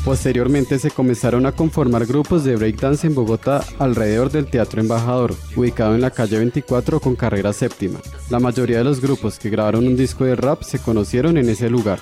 Posteriormente 0.04 0.78
se 0.78 0.90
comenzaron 0.90 1.46
a 1.46 1.52
conformar 1.52 2.04
grupos 2.04 2.44
de 2.44 2.56
breakdance 2.56 3.06
en 3.06 3.14
Bogotá 3.14 3.64
alrededor 3.78 4.30
del 4.30 4.46
Teatro 4.46 4.82
Embajador, 4.82 5.34
ubicado 5.56 5.94
en 5.94 6.02
la 6.02 6.10
calle 6.10 6.36
24 6.36 7.00
con 7.00 7.16
carrera 7.16 7.54
séptima. 7.54 8.00
La 8.28 8.38
mayoría 8.38 8.78
de 8.78 8.84
los 8.84 9.00
grupos 9.00 9.38
que 9.38 9.48
grabaron 9.48 9.86
un 9.86 9.96
disco 9.96 10.24
de 10.24 10.36
rap 10.36 10.62
se 10.62 10.78
conocieron 10.78 11.38
en 11.38 11.48
ese 11.48 11.70
lugar. 11.70 12.00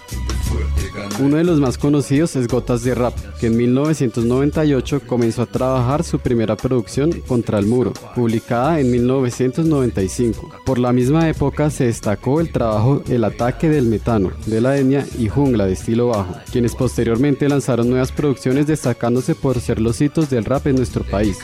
Uno 1.23 1.37
de 1.37 1.45
los 1.45 1.61
más 1.61 1.79
conocidos 1.79 2.35
es 2.35 2.49
Gotas 2.49 2.83
de 2.83 2.97
Rap, 2.97 3.15
que 3.39 3.47
en 3.47 3.57
1998 3.57 5.03
comenzó 5.07 5.43
a 5.43 5.47
trabajar 5.47 6.03
su 6.03 6.19
primera 6.19 6.57
producción 6.57 7.13
Contra 7.29 7.61
el 7.61 7.67
Muro, 7.67 7.93
publicada 8.17 8.81
en 8.81 8.91
1995. 8.91 10.51
Por 10.67 10.81
la 10.81 10.93
misma 10.93 11.29
época 11.29 11.71
se 11.71 11.85
destacó 11.85 12.41
el 12.41 12.51
trabajo 12.51 13.05
El 13.09 13.23
Ataque 13.23 13.69
del 13.69 13.87
Metano, 13.87 14.33
de 14.47 14.61
la 14.61 14.77
etnia 14.77 15.07
y 15.17 15.29
Jungla 15.29 15.67
de 15.67 15.75
estilo 15.75 16.09
bajo, 16.09 16.35
quienes 16.51 16.75
posteriormente 16.75 17.49
lanzaron 17.49 17.89
nuevas 17.89 18.11
producciones 18.11 18.67
destacándose 18.67 19.37
por 19.37 19.61
ser 19.61 19.81
los 19.81 20.01
hitos 20.01 20.29
del 20.29 20.45
rap 20.45 20.67
en 20.67 20.75
nuestro 20.75 21.05
país. 21.05 21.39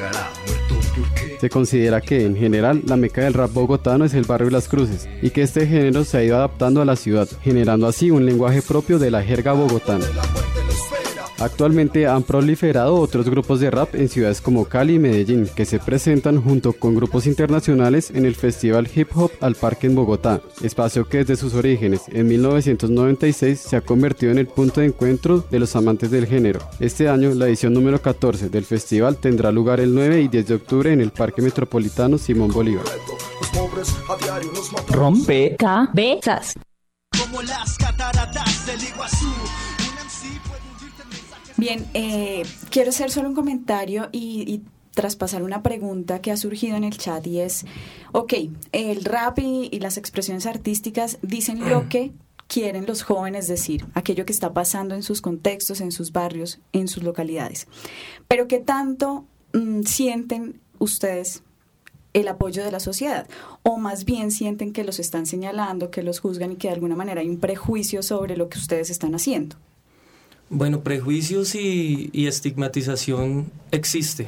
Se 1.41 1.51
considera 1.51 2.01
que, 2.01 2.25
en 2.25 2.37
general, 2.37 2.83
la 2.87 2.97
meca 2.97 3.23
del 3.23 3.35
rap 3.35 3.53
bogotano 3.53 4.05
es 4.05 4.15
el 4.15 4.25
barrio 4.25 4.51
Las 4.51 4.69
Cruces 4.69 5.09
y 5.23 5.31
que 5.31 5.43
este 5.43 5.67
género 5.67 6.05
se 6.05 6.19
ha 6.19 6.25
ido 6.25 6.37
adaptando 6.37 6.83
a 6.83 6.85
la 6.85 6.97
ciudad, 6.97 7.29
generando 7.43 7.87
así 7.87 8.11
un 8.11 8.27
lenguaje 8.27 8.63
propio 8.63 8.99
de 8.99 9.11
la 9.11 9.23
jerga 9.23 9.53
bogotana. 9.53 10.07
Actualmente 11.41 12.07
han 12.09 12.25
proliferado 12.25 12.97
otros 12.97 13.29
grupos 13.29 13.61
de 13.61 13.71
rap 13.71 13.95
en 13.95 14.09
ciudades 14.09 14.41
como 14.41 14.65
Cali 14.65 14.95
y 14.95 14.99
Medellín, 14.99 15.49
que 15.55 15.65
se 15.65 15.79
presentan 15.79 16.43
junto 16.43 16.73
con 16.73 16.97
grupos 16.97 17.27
internacionales 17.27 18.11
en 18.11 18.27
el 18.27 18.35
Festival 18.35 18.89
Hip 18.93 19.11
Hop 19.15 19.31
al 19.41 19.55
Parque 19.55 19.87
en 19.87 19.95
Bogotá, 19.95 20.41
espacio 20.63 21.09
que 21.09 21.19
desde 21.19 21.37
sus 21.37 21.55
orígenes 21.55 22.03
en 22.09 22.27
1996 22.27 23.61
se 23.61 23.77
ha 23.77 23.81
convertido 23.81 24.33
en 24.33 24.39
el 24.39 24.49
punto 24.49 24.81
de 24.81 24.89
encuentro 24.89 25.39
de 25.39 25.61
los 25.61 25.77
amantes 25.77 26.11
del 26.11 26.27
género. 26.27 26.59
Este 26.81 27.09
año, 27.09 27.33
la 27.35 27.47
edición 27.47 27.73
número 27.73 28.03
14 28.03 28.49
del 28.49 28.65
festival 28.65 29.17
tendrá 29.17 29.53
lugar 29.53 29.79
el 29.79 29.95
9 29.95 30.23
y 30.23 30.29
10 30.29 30.47
de 30.47 30.55
octubre 30.55 30.93
en 30.93 31.01
el 31.01 31.11
Parque 31.13 31.41
Metropolitano 31.41 32.19
Simón 32.19 32.51
Bolívar. 32.53 32.85
Rompe 34.89 35.57
cabezas. 35.57 36.55
Como 37.17 37.43
las 37.43 37.77
cataratas 37.79 38.67
del 38.67 38.83
Iguazú. 38.83 39.68
Bien, 41.59 41.85
eh, 41.93 42.45
quiero 42.71 42.91
hacer 42.91 43.11
solo 43.11 43.29
un 43.29 43.35
comentario 43.35 44.09
y, 44.13 44.45
y 44.47 44.63
traspasar 44.99 45.45
una 45.45 45.63
pregunta 45.63 46.21
que 46.21 46.33
ha 46.33 46.37
surgido 46.37 46.77
en 46.77 46.83
el 46.83 46.99
chat 46.99 47.25
y 47.27 47.39
es, 47.39 47.65
ok, 48.11 48.33
el 48.73 49.05
rap 49.05 49.39
y, 49.39 49.71
las 49.79 49.97
expresiones 49.97 50.45
artísticas 50.45 51.19
dicen 51.23 51.69
lo 51.69 51.89
que 51.89 52.13
quieren 52.49 52.85
los 52.85 53.03
jóvenes 53.03 53.47
decir, 53.47 53.87
aquello 53.95 54.27
que 54.27 54.33
está 54.33 54.53
pasando 54.53 54.97
en 54.97 55.05
sus 55.05 55.21
contextos, 55.21 55.81
en 55.81 55.93
sus 55.93 56.11
barrios, 56.11 56.59
en 56.73 56.89
sus 56.89 57.05
localidades. 57.05 57.69
Pero 58.27 58.49
¿qué 58.49 58.59
tanto 58.59 59.25
mm, 59.53 59.83
sienten 59.83 60.61
ustedes 60.81 61.45
el 62.13 62.27
apoyo 62.27 62.65
de 62.65 62.73
la 62.73 62.81
sociedad? 62.81 63.29
O 63.63 63.79
más 63.79 64.05
bien 64.05 64.33
sienten 64.33 64.73
que 64.73 64.83
los 64.83 64.99
están 64.99 65.27
señalando, 65.27 65.93
que 65.93 66.03
los 66.03 66.19
juzgan 66.19 66.51
y 66.51 66.57
que 66.57 66.69
de 66.69 66.75
alguna 66.75 66.97
manera 66.97 67.21
hay 67.21 67.29
un 67.29 67.39
prejuicio 67.39 68.03
sobre 68.03 68.37
lo 68.37 68.49
que 68.49 68.59
ustedes 68.59 68.91
están 68.91 69.15
haciendo. 69.15 69.57
Bueno, 70.51 70.81
prejuicios 70.81 71.55
y, 71.55 72.09
y 72.13 72.27
estigmatización 72.27 73.53
existe, 73.71 74.27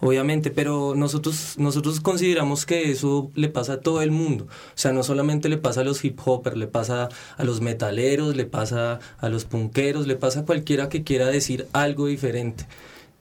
obviamente, 0.00 0.50
pero 0.50 0.94
nosotros, 0.96 1.54
nosotros 1.56 2.00
consideramos 2.00 2.66
que 2.66 2.90
eso 2.90 3.30
le 3.36 3.48
pasa 3.48 3.74
a 3.74 3.80
todo 3.80 4.02
el 4.02 4.10
mundo. 4.10 4.46
O 4.48 4.76
sea, 4.76 4.92
no 4.92 5.04
solamente 5.04 5.48
le 5.48 5.58
pasa 5.58 5.82
a 5.82 5.84
los 5.84 6.04
hip 6.04 6.18
hoppers, 6.24 6.56
le 6.56 6.66
pasa 6.66 7.08
a 7.36 7.44
los 7.44 7.60
metaleros, 7.60 8.34
le 8.34 8.44
pasa 8.44 8.98
a 9.18 9.28
los 9.28 9.44
punqueros, 9.44 10.08
le 10.08 10.16
pasa 10.16 10.40
a 10.40 10.44
cualquiera 10.44 10.88
que 10.88 11.04
quiera 11.04 11.28
decir 11.28 11.68
algo 11.72 12.06
diferente. 12.06 12.66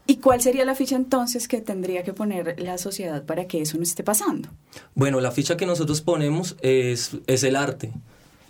¿Y 0.08 0.18
cuál 0.18 0.42
sería 0.42 0.66
la 0.66 0.74
ficha 0.74 0.96
entonces 0.96 1.48
que 1.48 1.62
tendría 1.62 2.04
que 2.04 2.12
poner 2.12 2.60
la 2.60 2.80
sociedad 2.80 3.24
para 3.24 3.46
que 3.46 3.62
eso 3.62 3.78
no 3.78 3.84
esté 3.84 4.04
pasando? 4.04 4.50
Bueno, 4.96 5.22
la 5.22 5.32
ficha 5.32 5.58
que 5.58 5.68
nosotros 5.68 6.02
ponemos 6.02 6.58
es, 6.62 7.12
es 7.28 7.44
el 7.44 7.56
arte. 7.56 7.94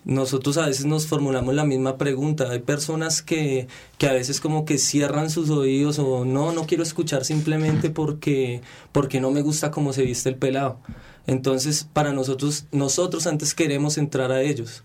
Nosotros 0.04 0.58
a 0.58 0.66
veces 0.66 0.86
nos 0.86 1.06
formulamos 1.06 1.54
la 1.54 1.64
misma 1.64 1.98
pregunta. 1.98 2.50
Hay 2.50 2.60
personas 2.60 3.22
que, 3.22 3.68
que 3.98 4.08
a 4.08 4.14
veces 4.14 4.40
como 4.40 4.66
que 4.66 4.78
cierran 4.78 5.30
sus 5.30 5.50
oídos 5.50 6.00
o 6.00 6.26
no, 6.26 6.52
no 6.52 6.66
quiero 6.66 6.84
escuchar 6.84 7.24
simplemente 7.24 7.90
porque, 7.92 8.62
porque 8.92 9.22
no 9.22 9.30
me 9.32 9.42
gusta 9.42 9.70
cómo 9.70 9.94
se 9.94 10.04
viste 10.04 10.30
el 10.30 10.36
pelado. 10.36 10.80
Entonces, 11.28 11.88
para 11.94 12.14
nosotros, 12.14 12.66
nosotros 12.72 13.28
antes 13.28 13.54
queremos 13.54 13.98
entrar 13.98 14.32
a 14.32 14.42
ellos. 14.42 14.84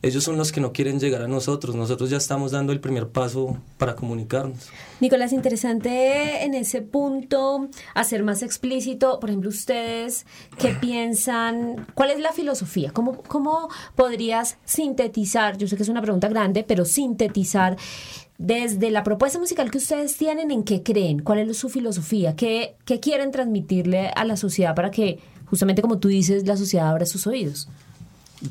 Ellos 0.00 0.22
son 0.22 0.36
los 0.36 0.52
que 0.52 0.60
no 0.60 0.72
quieren 0.72 1.00
llegar 1.00 1.22
a 1.22 1.28
nosotros. 1.28 1.74
Nosotros 1.74 2.08
ya 2.08 2.18
estamos 2.18 2.52
dando 2.52 2.72
el 2.72 2.78
primer 2.78 3.08
paso 3.08 3.58
para 3.78 3.96
comunicarnos. 3.96 4.68
Nicolás, 5.00 5.32
interesante 5.32 6.44
en 6.44 6.54
ese 6.54 6.82
punto 6.82 7.68
hacer 7.94 8.22
más 8.22 8.44
explícito, 8.44 9.18
por 9.18 9.30
ejemplo, 9.30 9.50
ustedes 9.50 10.24
qué 10.56 10.68
piensan, 10.80 11.86
cuál 11.94 12.10
es 12.10 12.20
la 12.20 12.32
filosofía, 12.32 12.92
cómo, 12.92 13.22
cómo 13.22 13.68
podrías 13.96 14.58
sintetizar, 14.64 15.58
yo 15.58 15.66
sé 15.66 15.76
que 15.76 15.82
es 15.82 15.88
una 15.88 16.02
pregunta 16.02 16.28
grande, 16.28 16.62
pero 16.62 16.84
sintetizar 16.84 17.76
desde 18.38 18.92
la 18.92 19.02
propuesta 19.02 19.40
musical 19.40 19.68
que 19.72 19.78
ustedes 19.78 20.16
tienen, 20.16 20.52
en 20.52 20.62
qué 20.62 20.84
creen, 20.84 21.18
cuál 21.24 21.40
es 21.40 21.56
su 21.56 21.68
filosofía, 21.68 22.36
qué, 22.36 22.76
qué 22.84 23.00
quieren 23.00 23.32
transmitirle 23.32 24.12
a 24.14 24.24
la 24.24 24.36
sociedad 24.36 24.76
para 24.76 24.92
que, 24.92 25.18
justamente 25.46 25.82
como 25.82 25.98
tú 25.98 26.06
dices, 26.06 26.46
la 26.46 26.56
sociedad 26.56 26.88
abra 26.88 27.04
sus 27.04 27.26
oídos. 27.26 27.68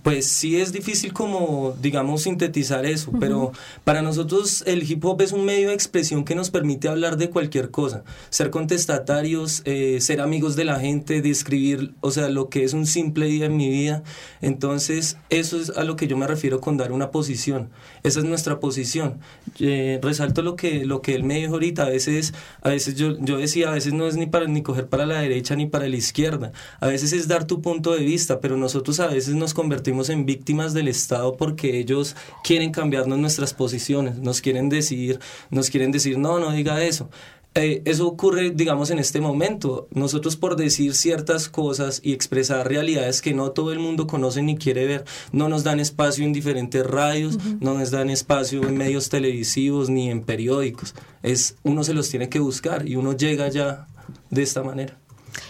Pues 0.04 0.28
sí 0.28 0.60
es 0.60 0.74
difícil 0.74 1.14
como, 1.14 1.74
digamos, 1.82 2.24
sintetizar 2.24 2.86
eso, 2.86 3.10
pero 3.22 3.54
para 3.86 4.02
nosotros 4.02 4.62
el 4.68 4.84
hip 4.84 5.06
hop 5.06 5.22
es 5.22 5.32
un 5.32 5.46
medio 5.46 5.70
de 5.70 5.76
expresión 5.76 6.26
que 6.26 6.36
nos 6.36 6.50
permite 6.50 6.90
hablar 6.90 7.16
de 7.16 7.30
cualquier 7.30 7.72
cosa, 7.72 8.04
ser 8.30 8.50
contestatarios, 8.50 9.62
eh, 9.64 10.00
ser 10.02 10.20
amigos 10.20 10.58
de 10.58 10.66
la 10.66 10.78
gente, 10.78 11.22
describir, 11.22 11.94
o 12.02 12.12
sea, 12.12 12.28
lo 12.28 12.50
que 12.50 12.66
es 12.66 12.74
un 12.74 12.86
simple 12.86 13.28
día 13.28 13.46
en 13.46 13.56
mi 13.56 13.70
vida. 13.70 14.04
Entonces, 14.42 15.16
eso 15.30 15.58
es 15.58 15.70
a 15.70 15.86
lo 15.86 15.96
que 15.96 16.08
yo 16.08 16.18
me 16.18 16.28
refiero 16.28 16.60
con 16.60 16.76
dar 16.76 16.92
una 16.92 17.10
posición. 17.10 17.70
Esa 18.04 18.20
es 18.20 18.26
nuestra 18.26 18.60
posición. 18.60 19.22
Eh, 19.60 20.00
resalto 20.02 20.42
lo 20.42 20.58
que, 20.58 20.84
lo 20.86 21.02
que 21.02 21.16
él 21.16 21.24
me 21.24 21.36
dijo 21.38 21.54
ahorita, 21.54 21.84
a 21.84 21.90
veces, 21.90 22.34
a 22.62 22.70
veces 22.70 22.96
yo, 22.96 23.18
yo 23.20 23.38
decía, 23.38 23.70
a 23.70 23.74
veces 23.74 23.94
no 23.94 24.06
es 24.06 24.18
ni 24.18 24.26
para 24.26 24.48
ni 24.48 24.64
coger 24.64 24.88
para 24.90 25.06
la 25.06 25.22
derecha 25.22 25.56
ni 25.56 25.66
para 25.66 25.88
la 25.88 25.96
izquierda, 25.96 26.52
a 26.82 26.88
veces 26.88 27.14
es 27.14 27.30
dar 27.30 27.46
tu 27.46 27.62
punto 27.62 27.94
de 27.94 28.04
vista, 28.04 28.42
pero 28.42 28.58
nosotros 28.58 29.00
a 29.00 29.08
veces 29.08 29.36
nos 29.36 29.54
convertimos 29.54 29.77
convertimos 29.78 30.10
en 30.10 30.26
víctimas 30.26 30.74
del 30.74 30.88
Estado 30.88 31.38
porque 31.38 31.78
ellos 31.78 32.16
quieren 32.44 32.72
cambiarnos 32.72 33.20
nuestras 33.20 33.54
posiciones, 33.54 34.18
nos 34.18 34.42
quieren 34.42 34.70
decir, 34.70 35.20
nos 35.52 35.70
quieren 35.70 35.92
decir, 35.92 36.18
no, 36.18 36.40
no 36.40 36.52
diga 36.52 36.84
eso. 36.84 37.12
Eh, 37.54 37.84
eso 37.86 38.08
ocurre, 38.08 38.50
digamos, 38.50 38.90
en 38.90 38.98
este 38.98 39.22
momento. 39.22 39.88
Nosotros 39.92 40.36
por 40.36 40.56
decir 40.56 40.96
ciertas 40.96 41.48
cosas 41.48 42.02
y 42.04 42.14
expresar 42.14 42.68
realidades 42.68 43.22
que 43.22 43.36
no 43.36 43.52
todo 43.52 43.72
el 43.72 43.78
mundo 43.78 44.08
conoce 44.08 44.42
ni 44.42 44.58
quiere 44.58 44.88
ver, 44.88 45.06
no 45.32 45.48
nos 45.48 45.64
dan 45.64 45.80
espacio 45.80 46.26
en 46.26 46.34
diferentes 46.34 46.84
radios, 46.84 47.38
no 47.60 47.76
nos 47.76 47.92
dan 47.92 48.10
espacio 48.10 48.68
en 48.68 48.78
medios 48.78 49.10
televisivos 49.10 49.92
ni 49.92 50.10
en 50.10 50.24
periódicos. 50.24 50.96
Es, 51.22 51.56
uno 51.62 51.84
se 51.84 51.94
los 51.94 52.10
tiene 52.10 52.30
que 52.30 52.40
buscar 52.40 52.88
y 52.90 52.96
uno 52.96 53.14
llega 53.14 53.48
ya 53.50 53.86
de 54.32 54.42
esta 54.42 54.64
manera. 54.64 54.98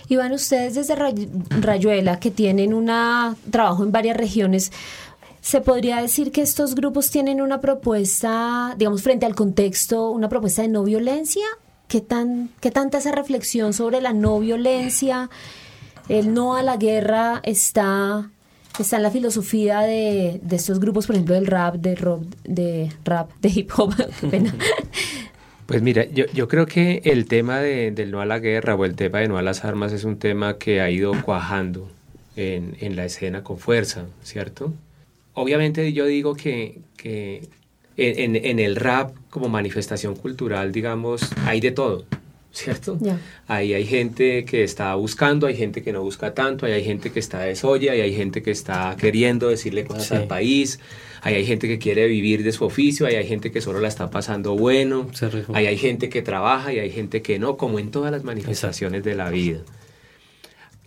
Iván, 0.10 0.32
ustedes 0.32 0.76
desde 0.76 0.96
Rayuela, 0.96 2.20
que 2.20 2.32
tienen 2.32 2.74
un 2.74 2.86
trabajo 3.52 3.84
en 3.84 3.92
varias 3.92 4.16
regiones, 4.16 4.72
¿se 5.42 5.62
podría 5.62 6.02
decir 6.02 6.32
que 6.32 6.42
estos 6.42 6.76
grupos 6.76 7.10
tienen 7.10 7.42
una 7.42 7.60
propuesta, 7.60 8.76
digamos, 8.78 9.02
frente 9.02 9.26
al 9.26 9.36
contexto, 9.36 10.12
una 10.12 10.30
propuesta 10.30 10.62
de 10.62 10.70
no 10.70 10.84
violencia? 10.84 11.46
¿Qué, 11.88 12.02
tan, 12.02 12.50
qué 12.60 12.72
tanta 12.72 12.98
esa 12.98 13.12
reflexión 13.12 13.74
sobre 13.74 14.02
la 14.02 14.14
no 14.14 14.40
violencia, 14.40 15.30
el 16.10 16.34
no 16.34 16.56
a 16.56 16.64
la 16.64 16.78
guerra 16.78 17.42
está, 17.44 18.30
está 18.80 18.98
en 18.98 19.04
la 19.04 19.12
filosofía 19.12 19.82
de, 19.82 20.40
de 20.44 20.56
estos 20.56 20.80
grupos, 20.80 21.08
por 21.08 21.16
ejemplo, 21.16 21.36
del 21.36 21.48
rap, 21.48 21.76
de, 21.76 21.96
rock, 21.96 22.24
de 22.44 22.92
rap, 23.04 23.32
de 23.42 23.50
hip 23.50 23.72
hop? 23.78 23.94
Qué 24.22 24.28
pena. 24.28 24.54
Pues 25.68 25.82
mira, 25.82 26.06
yo, 26.06 26.48
creo 26.48 26.66
que 26.66 27.02
el 27.04 27.26
tema 27.26 27.60
de, 27.60 27.92
del 27.92 28.10
no 28.10 28.22
a 28.22 28.26
la 28.26 28.40
guerra 28.40 28.74
o 28.76 28.86
el 28.86 28.96
tema 28.96 29.20
de 29.20 29.28
no 29.28 29.38
a 29.38 29.42
las 29.42 29.66
armas 29.66 29.92
es 29.92 30.06
un 30.06 30.18
tema 30.18 30.58
que 30.58 30.80
ha 30.80 30.90
ido 30.90 31.12
cuajando 31.24 31.92
en, 32.38 32.78
en 32.80 32.96
la 32.96 33.04
escena 33.04 33.44
con 33.44 33.60
fuerza, 33.60 34.06
¿cierto? 34.24 34.74
Obviamente 35.34 35.92
yo 35.92 36.06
digo 36.06 36.36
que, 36.36 36.80
que 36.96 37.50
en, 37.98 38.38
en, 38.38 38.60
el 38.60 38.78
rap 38.78 39.14
como 39.30 39.50
manifestación 39.50 40.16
cultural, 40.16 40.72
digamos, 40.72 41.32
hay 41.46 41.60
de 41.60 41.72
todo, 41.72 42.06
¿cierto? 42.58 42.98
Ahí 43.48 43.74
hay 43.74 43.86
gente 43.86 44.44
que 44.46 44.64
está 44.64 44.96
buscando, 44.96 45.48
hay 45.48 45.56
gente 45.56 45.84
que 45.84 45.94
no 45.94 46.02
busca 46.02 46.34
tanto, 46.34 46.66
ahí 46.66 46.74
hay 46.74 46.84
gente 46.84 47.12
que 47.12 47.20
está 47.20 47.42
de 47.42 47.56
soya, 47.56 47.92
ahí 47.92 48.02
hay 48.02 48.14
gente 48.16 48.42
que 48.42 48.52
está 48.52 48.96
queriendo 49.00 49.50
decirle 49.50 49.86
cosas 49.86 50.08
Sí. 50.08 50.16
al 50.16 50.28
país, 50.28 50.80
ahí 51.22 51.36
hay 51.36 51.46
gente 51.46 51.68
que 51.68 51.78
quiere 51.78 52.08
vivir 52.08 52.44
de 52.44 52.52
su 52.52 52.66
oficio, 52.66 53.06
ahí 53.06 53.16
hay 53.16 53.28
gente 53.28 53.52
que 53.52 53.62
solo 53.62 53.80
la 53.80 53.88
está 53.88 54.10
pasando 54.10 54.56
bueno, 54.56 55.08
ahí 55.54 55.68
hay 55.68 55.78
gente 55.78 56.10
que 56.10 56.22
trabaja 56.22 56.74
y 56.74 56.80
hay 56.80 56.90
gente 56.92 57.22
que 57.22 57.38
no, 57.40 57.58
como 57.58 57.78
en 57.80 57.92
todas 57.92 58.12
las 58.12 58.24
manifestaciones 58.24 59.04
de 59.04 59.16
la 59.16 59.30
vida. 59.30 59.60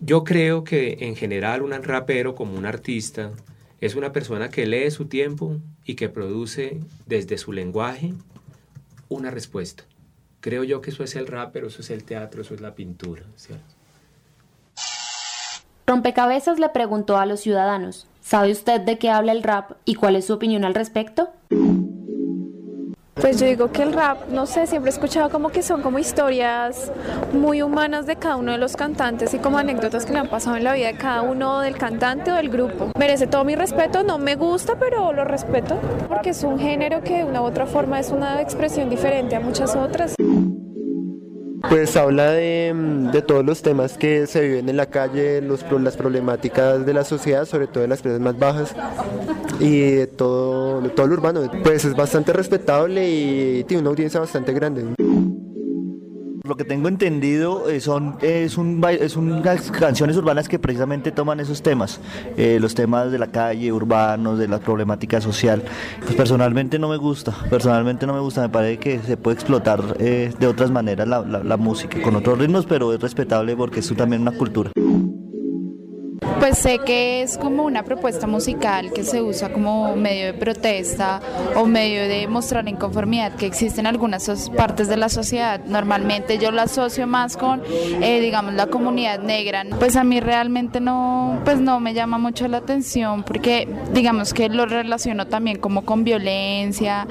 Yo 0.00 0.24
creo 0.24 0.64
que 0.64 0.96
en 1.00 1.14
general 1.14 1.62
un 1.62 1.72
rapero 1.82 2.34
como 2.34 2.56
un 2.56 2.64
artista 2.66 3.32
es 3.80 3.94
una 3.94 4.12
persona 4.12 4.48
que 4.48 4.66
lee 4.66 4.90
su 4.90 5.04
tiempo 5.06 5.56
y 5.84 5.94
que 5.94 6.08
produce 6.08 6.80
desde 7.06 7.36
su 7.38 7.52
lenguaje 7.52 8.14
una 9.08 9.30
respuesta. 9.30 9.84
Creo 10.40 10.64
yo 10.64 10.80
que 10.80 10.90
eso 10.90 11.04
es 11.04 11.16
el 11.16 11.26
rap, 11.26 11.50
pero 11.52 11.68
eso 11.68 11.82
es 11.82 11.90
el 11.90 12.04
teatro, 12.04 12.42
eso 12.42 12.54
es 12.54 12.60
la 12.60 12.74
pintura. 12.74 13.22
¿cierto? 13.36 13.74
Rompecabezas 15.86 16.58
le 16.58 16.68
preguntó 16.68 17.18
a 17.18 17.26
los 17.26 17.40
ciudadanos, 17.40 18.06
¿sabe 18.20 18.52
usted 18.52 18.80
de 18.80 18.98
qué 18.98 19.10
habla 19.10 19.32
el 19.32 19.42
rap 19.42 19.72
y 19.84 19.96
cuál 19.96 20.16
es 20.16 20.26
su 20.26 20.34
opinión 20.34 20.64
al 20.64 20.74
respecto? 20.74 21.30
Pues 23.14 23.38
yo 23.38 23.46
digo 23.46 23.70
que 23.70 23.82
el 23.82 23.92
rap, 23.92 24.28
no 24.30 24.46
sé, 24.46 24.66
siempre 24.66 24.90
he 24.90 24.94
escuchado 24.94 25.30
como 25.30 25.50
que 25.50 25.62
son 25.62 25.82
como 25.82 25.98
historias 25.98 26.90
muy 27.32 27.60
humanas 27.60 28.06
de 28.06 28.16
cada 28.16 28.36
uno 28.36 28.52
de 28.52 28.58
los 28.58 28.76
cantantes 28.76 29.34
y 29.34 29.38
como 29.38 29.58
anécdotas 29.58 30.06
que 30.06 30.12
le 30.12 30.20
han 30.20 30.28
pasado 30.28 30.56
en 30.56 30.64
la 30.64 30.72
vida 30.72 30.86
de 30.86 30.96
cada 30.96 31.22
uno 31.22 31.60
del 31.60 31.76
cantante 31.76 32.32
o 32.32 32.36
del 32.36 32.48
grupo. 32.48 32.92
Merece 32.98 33.26
todo 33.26 33.44
mi 33.44 33.56
respeto, 33.56 34.02
no 34.02 34.18
me 34.18 34.36
gusta, 34.36 34.76
pero 34.78 35.12
lo 35.12 35.24
respeto 35.24 35.78
porque 36.08 36.30
es 36.30 36.42
un 36.44 36.58
género 36.58 37.02
que 37.02 37.18
de 37.18 37.24
una 37.24 37.42
u 37.42 37.44
otra 37.44 37.66
forma 37.66 38.00
es 38.00 38.10
una 38.10 38.40
expresión 38.40 38.88
diferente 38.88 39.36
a 39.36 39.40
muchas 39.40 39.76
otras. 39.76 40.14
Pues 41.70 41.96
habla 41.96 42.32
de, 42.32 42.72
mm, 42.74 43.12
de 43.12 43.22
todos 43.22 43.44
los 43.44 43.62
temas 43.62 43.96
que 43.96 44.26
se 44.26 44.40
viven 44.40 44.68
en 44.68 44.76
la 44.76 44.86
calle, 44.86 45.40
los, 45.40 45.64
las 45.70 45.96
problemáticas 45.96 46.84
de 46.84 46.92
la 46.92 47.04
sociedad, 47.04 47.44
sobre 47.44 47.68
todo 47.68 47.82
de 47.82 47.86
las 47.86 48.02
clases 48.02 48.20
más 48.20 48.36
bajas 48.36 48.74
y 49.60 49.92
de 49.92 50.08
todo, 50.08 50.80
de 50.80 50.88
todo 50.88 51.06
lo 51.06 51.14
urbano. 51.14 51.42
Pues 51.62 51.84
es 51.84 51.94
bastante 51.94 52.32
respetable 52.32 53.08
y 53.08 53.64
tiene 53.68 53.82
una 53.82 53.90
audiencia 53.90 54.18
bastante 54.18 54.52
grande. 54.52 54.84
Lo 56.50 56.56
que 56.56 56.64
tengo 56.64 56.88
entendido 56.88 57.70
eh, 57.70 57.78
son 57.78 58.16
es 58.22 58.58
un 58.58 58.84
es 58.84 59.14
unas 59.14 59.70
canciones 59.70 60.16
urbanas 60.16 60.48
que 60.48 60.58
precisamente 60.58 61.12
toman 61.12 61.38
esos 61.38 61.62
temas, 61.62 62.00
eh, 62.36 62.58
los 62.60 62.74
temas 62.74 63.12
de 63.12 63.20
la 63.20 63.28
calle, 63.28 63.70
urbanos, 63.70 64.36
de 64.36 64.48
la 64.48 64.58
problemática 64.58 65.20
social. 65.20 65.62
Pues 66.02 66.16
personalmente 66.16 66.76
no 66.80 66.88
me 66.88 66.96
gusta, 66.96 67.32
personalmente 67.48 68.04
no 68.04 68.14
me 68.14 68.18
gusta, 68.20 68.40
me 68.42 68.48
parece 68.48 68.78
que 68.80 68.98
se 68.98 69.16
puede 69.16 69.36
explotar 69.36 69.80
eh, 70.00 70.32
de 70.40 70.46
otras 70.48 70.72
maneras 70.72 71.06
la- 71.06 71.22
la 71.22 71.56
música, 71.56 72.02
con 72.02 72.16
otros 72.16 72.36
ritmos, 72.36 72.66
pero 72.66 72.92
es 72.92 72.98
respetable 73.00 73.54
porque 73.54 73.78
es 73.78 73.94
también 73.94 74.22
una 74.22 74.32
cultura. 74.32 74.72
Pues 76.40 76.58
sé 76.58 76.78
que 76.78 77.22
es 77.22 77.36
como 77.36 77.64
una 77.64 77.82
propuesta 77.82 78.26
musical 78.26 78.92
que 78.92 79.04
se 79.04 79.20
usa 79.22 79.52
como 79.52 79.94
medio 79.96 80.26
de 80.26 80.34
protesta 80.34 81.20
o 81.56 81.66
medio 81.66 82.08
de 82.08 82.26
mostrar 82.28 82.66
inconformidad 82.68 83.34
que 83.34 83.46
existe 83.46 83.80
en 83.80 83.86
algunas 83.86 84.50
partes 84.50 84.88
de 84.88 84.96
la 84.96 85.08
sociedad. 85.08 85.60
Normalmente 85.64 86.38
yo 86.38 86.50
lo 86.50 86.62
asocio 86.62 87.06
más 87.06 87.36
con, 87.36 87.62
eh, 88.00 88.20
digamos, 88.20 88.54
la 88.54 88.68
comunidad 88.68 89.20
negra. 89.20 89.64
Pues 89.78 89.96
a 89.96 90.04
mí 90.04 90.20
realmente 90.20 90.80
no, 90.80 91.40
pues 91.44 91.60
no 91.60 91.80
me 91.80 91.94
llama 91.94 92.18
mucho 92.18 92.48
la 92.48 92.58
atención 92.58 93.22
porque, 93.22 93.68
digamos 93.92 94.32
que 94.32 94.48
lo 94.48 94.66
relaciono 94.66 95.26
también 95.26 95.58
como 95.58 95.84
con 95.84 96.04
violencia 96.04 97.06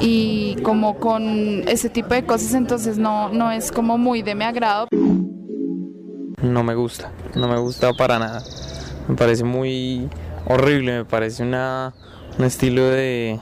y 0.00 0.56
como 0.62 0.96
con 0.98 1.68
ese 1.68 1.90
tipo 1.90 2.14
de 2.14 2.24
cosas. 2.24 2.54
Entonces 2.54 2.98
no, 2.98 3.28
no 3.30 3.50
es 3.52 3.72
como 3.72 3.98
muy 3.98 4.22
de 4.22 4.34
mi 4.34 4.44
agrado. 4.44 4.86
No 6.42 6.62
me 6.62 6.74
gusta, 6.74 7.12
no 7.34 7.48
me 7.48 7.58
gusta 7.58 7.92
para 7.92 8.18
nada. 8.18 8.42
Me 9.08 9.14
parece 9.14 9.44
muy 9.44 10.08
horrible, 10.46 10.98
me 10.98 11.04
parece 11.04 11.42
una, 11.42 11.92
un 12.38 12.44
estilo 12.44 12.84
de, 12.84 13.38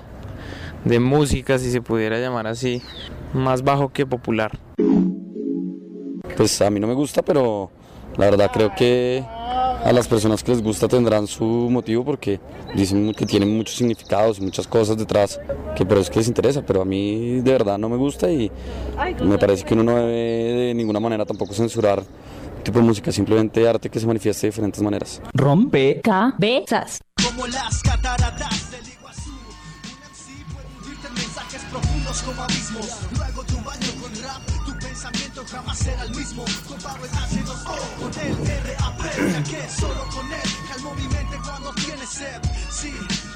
de 0.84 1.00
música, 1.00 1.58
si 1.58 1.70
se 1.70 1.80
pudiera 1.80 2.18
llamar 2.18 2.46
así, 2.46 2.82
más 3.32 3.62
bajo 3.62 3.92
que 3.92 4.04
popular. 4.04 4.58
Pues 6.36 6.60
a 6.60 6.70
mí 6.70 6.80
no 6.80 6.86
me 6.86 6.94
gusta, 6.94 7.22
pero 7.22 7.70
la 8.16 8.26
verdad 8.26 8.50
creo 8.52 8.74
que 8.74 9.24
a 9.84 9.92
las 9.92 10.08
personas 10.08 10.42
que 10.42 10.50
les 10.52 10.62
gusta 10.62 10.88
tendrán 10.88 11.26
su 11.28 11.44
motivo 11.44 12.04
porque 12.04 12.40
dicen 12.74 13.14
que 13.14 13.26
tienen 13.26 13.56
muchos 13.56 13.76
significados 13.76 14.38
y 14.38 14.42
muchas 14.42 14.66
cosas 14.66 14.96
detrás 14.96 15.40
que 15.76 15.86
por 15.86 15.98
eso 15.98 16.02
es 16.02 16.10
que 16.10 16.18
les 16.18 16.28
interesa, 16.28 16.62
pero 16.66 16.82
a 16.82 16.84
mí 16.84 17.40
de 17.40 17.52
verdad 17.52 17.78
no 17.78 17.88
me 17.88 17.96
gusta 17.96 18.30
y 18.30 18.50
me 19.22 19.38
parece 19.38 19.64
que 19.64 19.74
uno 19.74 19.84
no 19.84 19.96
debe 19.96 20.12
de 20.12 20.74
ninguna 20.74 20.98
manera 20.98 21.24
tampoco 21.24 21.54
censurar 21.54 22.02
tipo 22.62 22.78
de 22.78 22.84
música, 22.84 23.12
simplemente 23.12 23.68
arte 23.68 23.90
que 23.90 24.00
se 24.00 24.06
manifieste 24.06 24.46
de 24.46 24.50
diferentes 24.50 24.82
maneras. 24.82 25.20
Rompecabezas. 25.34 27.00
Como 27.24 27.46
las 27.46 27.82
cataratas 27.82 28.70
del 28.70 28.88
Iguazú 28.88 29.30
Un 29.30 29.98
MC 29.98 30.44
puede 30.52 30.66
hundirte 30.66 31.08
en 31.08 31.14
mensajes 31.14 31.62
profundos 31.70 32.22
como 32.22 32.42
abismos 32.42 32.98
Luego 33.16 33.42
de 33.42 33.54
un 33.54 33.64
baño 33.64 33.88
con 34.00 34.22
rap 34.22 34.42
Tu 34.64 34.78
pensamiento 34.78 35.44
jamás 35.50 35.78
será 35.78 36.02
el 36.04 36.10
mismo 36.14 36.44
Comparo 36.66 37.04
el 37.04 37.10
H2O 37.10 37.76
con 38.00 38.20
el 38.20 38.36
RAP 38.64 39.32
Ya 39.32 39.42
que 39.44 39.68
solo 39.68 40.06
con 40.14 40.26
él 40.26 40.50
calmo 40.72 40.94
mi 40.94 41.08
mente 41.08 41.36
cuando 41.44 41.72
sed 42.06 42.40
Sí, 42.70 42.92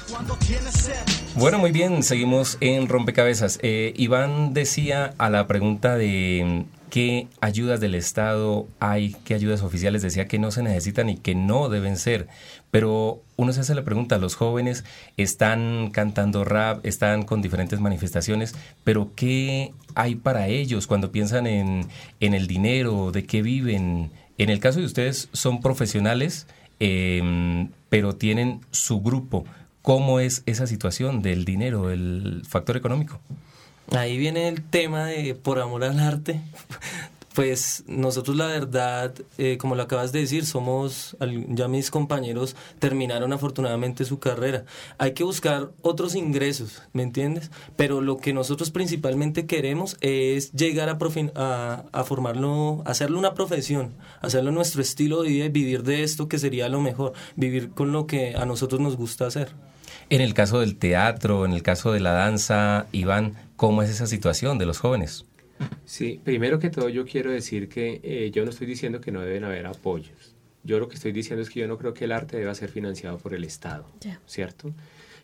cuando 0.09 0.35
tiene 0.37 0.71
sed 0.71 0.95
Bueno, 1.35 1.59
muy 1.59 1.71
bien, 1.71 2.03
seguimos 2.03 2.57
en 2.61 2.87
Rompecabezas. 2.87 3.59
Eh, 3.61 3.93
Iván 3.97 4.53
decía 4.53 5.13
a 5.17 5.29
la 5.29 5.45
pregunta 5.47 5.97
de 5.97 6.65
qué 6.93 7.27
ayudas 7.41 7.79
del 7.79 7.95
Estado 7.95 8.67
hay, 8.79 9.15
qué 9.25 9.33
ayudas 9.33 9.63
oficiales, 9.63 10.03
decía 10.03 10.27
que 10.27 10.37
no 10.37 10.51
se 10.51 10.61
necesitan 10.61 11.09
y 11.09 11.17
que 11.17 11.33
no 11.33 11.67
deben 11.67 11.97
ser. 11.97 12.27
Pero 12.69 13.23
uno 13.35 13.51
se 13.51 13.61
hace 13.61 13.73
la 13.73 13.83
pregunta, 13.83 14.19
los 14.19 14.35
jóvenes 14.35 14.85
están 15.17 15.89
cantando 15.89 16.45
rap, 16.45 16.85
están 16.85 17.23
con 17.23 17.41
diferentes 17.41 17.79
manifestaciones, 17.79 18.53
pero 18.83 19.09
¿qué 19.15 19.73
hay 19.95 20.13
para 20.13 20.49
ellos 20.49 20.85
cuando 20.85 21.11
piensan 21.11 21.47
en, 21.47 21.87
el 22.19 22.45
dinero, 22.45 23.11
de 23.11 23.25
qué 23.25 23.41
viven? 23.41 24.11
En 24.37 24.51
el 24.51 24.59
caso 24.59 24.79
de 24.79 24.85
ustedes 24.85 25.29
son 25.33 25.61
profesionales, 25.61 26.45
eh, 26.79 27.69
pero 27.89 28.17
tienen 28.17 28.61
su 28.69 29.01
grupo. 29.01 29.45
¿Cómo 29.81 30.19
es 30.19 30.43
esa 30.45 30.67
situación 30.67 31.23
del 31.23 31.43
dinero, 31.43 31.89
el 31.89 32.43
factor 32.47 32.77
económico? 32.77 33.19
Ahí 33.91 34.17
viene 34.17 34.47
el 34.47 34.63
tema 34.63 35.05
de 35.05 35.35
por 35.35 35.59
amor 35.59 35.83
al 35.83 35.99
arte. 35.99 36.41
Pues 37.33 37.83
nosotros 37.87 38.37
la 38.37 38.45
verdad, 38.45 39.15
eh, 39.39 39.57
como 39.57 39.73
lo 39.73 39.81
acabas 39.81 40.11
de 40.11 40.19
decir, 40.19 40.45
somos, 40.45 41.17
ya 41.47 41.67
mis 41.67 41.89
compañeros 41.89 42.55
terminaron 42.77 43.33
afortunadamente 43.33 44.05
su 44.05 44.19
carrera. 44.19 44.65
Hay 44.99 45.13
que 45.13 45.23
buscar 45.23 45.71
otros 45.81 46.13
ingresos, 46.13 46.83
¿me 46.93 47.01
entiendes? 47.01 47.49
Pero 47.75 48.01
lo 48.01 48.17
que 48.17 48.33
nosotros 48.33 48.69
principalmente 48.69 49.47
queremos 49.47 49.97
es 50.01 50.51
llegar 50.51 50.89
a, 50.89 50.97
a, 51.35 51.83
a 51.91 52.03
formarlo, 52.03 52.83
hacerlo 52.85 53.17
una 53.17 53.33
profesión, 53.33 53.95
hacerlo 54.21 54.51
nuestro 54.51 54.83
estilo 54.83 55.23
de 55.23 55.29
vida 55.29 55.45
y 55.45 55.49
vivir 55.49 55.81
de 55.81 56.03
esto 56.03 56.27
que 56.27 56.37
sería 56.37 56.69
lo 56.69 56.81
mejor, 56.81 57.13
vivir 57.35 57.71
con 57.71 57.91
lo 57.91 58.05
que 58.05 58.35
a 58.35 58.45
nosotros 58.45 58.79
nos 58.79 58.95
gusta 58.95 59.25
hacer. 59.25 59.49
En 60.09 60.21
el 60.21 60.35
caso 60.35 60.59
del 60.59 60.75
teatro, 60.75 61.45
en 61.45 61.53
el 61.53 61.63
caso 61.63 61.91
de 61.91 61.99
la 61.99 62.11
danza, 62.11 62.85
Iván, 62.91 63.33
¿cómo 63.63 63.81
es 63.81 63.89
esa 63.89 64.07
situación 64.07 64.57
de 64.57 64.65
los 64.65 64.79
jóvenes? 64.79 65.23
Sí, 65.85 66.19
primero 66.21 66.59
que 66.59 66.69
todo 66.69 66.89
yo 66.89 67.05
quiero 67.05 67.31
decir 67.31 67.69
que 67.69 68.01
eh, 68.03 68.29
yo 68.29 68.43
no 68.43 68.49
estoy 68.49 68.67
diciendo 68.67 68.99
que 68.99 69.09
no 69.09 69.21
deben 69.21 69.45
haber 69.45 69.65
apoyos. 69.67 70.35
Yo 70.65 70.79
lo 70.79 70.89
que 70.89 70.95
estoy 70.95 71.13
diciendo 71.13 71.41
es 71.41 71.49
que 71.49 71.61
yo 71.61 71.67
no 71.69 71.77
creo 71.77 71.93
que 71.93 72.03
el 72.03 72.11
arte 72.11 72.35
deba 72.35 72.53
ser 72.55 72.69
financiado 72.69 73.19
por 73.19 73.33
el 73.33 73.45
Estado. 73.45 73.85
¿cierto? 74.25 74.73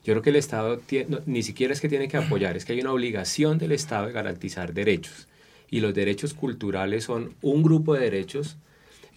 Yo 0.06 0.14
creo 0.14 0.22
que 0.22 0.30
el 0.30 0.38
Estado 0.38 0.80
tie- 0.80 1.06
no, 1.10 1.20
ni 1.26 1.44
siquiera 1.44 1.74
es 1.74 1.82
que 1.82 1.90
tiene 1.90 2.08
que 2.08 2.16
apoyar, 2.16 2.56
es 2.56 2.64
que 2.64 2.72
hay 2.72 2.80
una 2.80 2.94
obligación 2.94 3.58
del 3.58 3.74
Estado 3.74 4.08
de 4.08 4.14
garantizar 4.14 4.74
derechos. 4.74 5.28
Y 5.70 5.82
los 5.82 5.94
derechos 5.94 6.34
culturales 6.34 7.04
son 7.04 7.36
un 7.42 7.62
grupo 7.62 7.94
de 7.94 8.00
derechos 8.06 8.56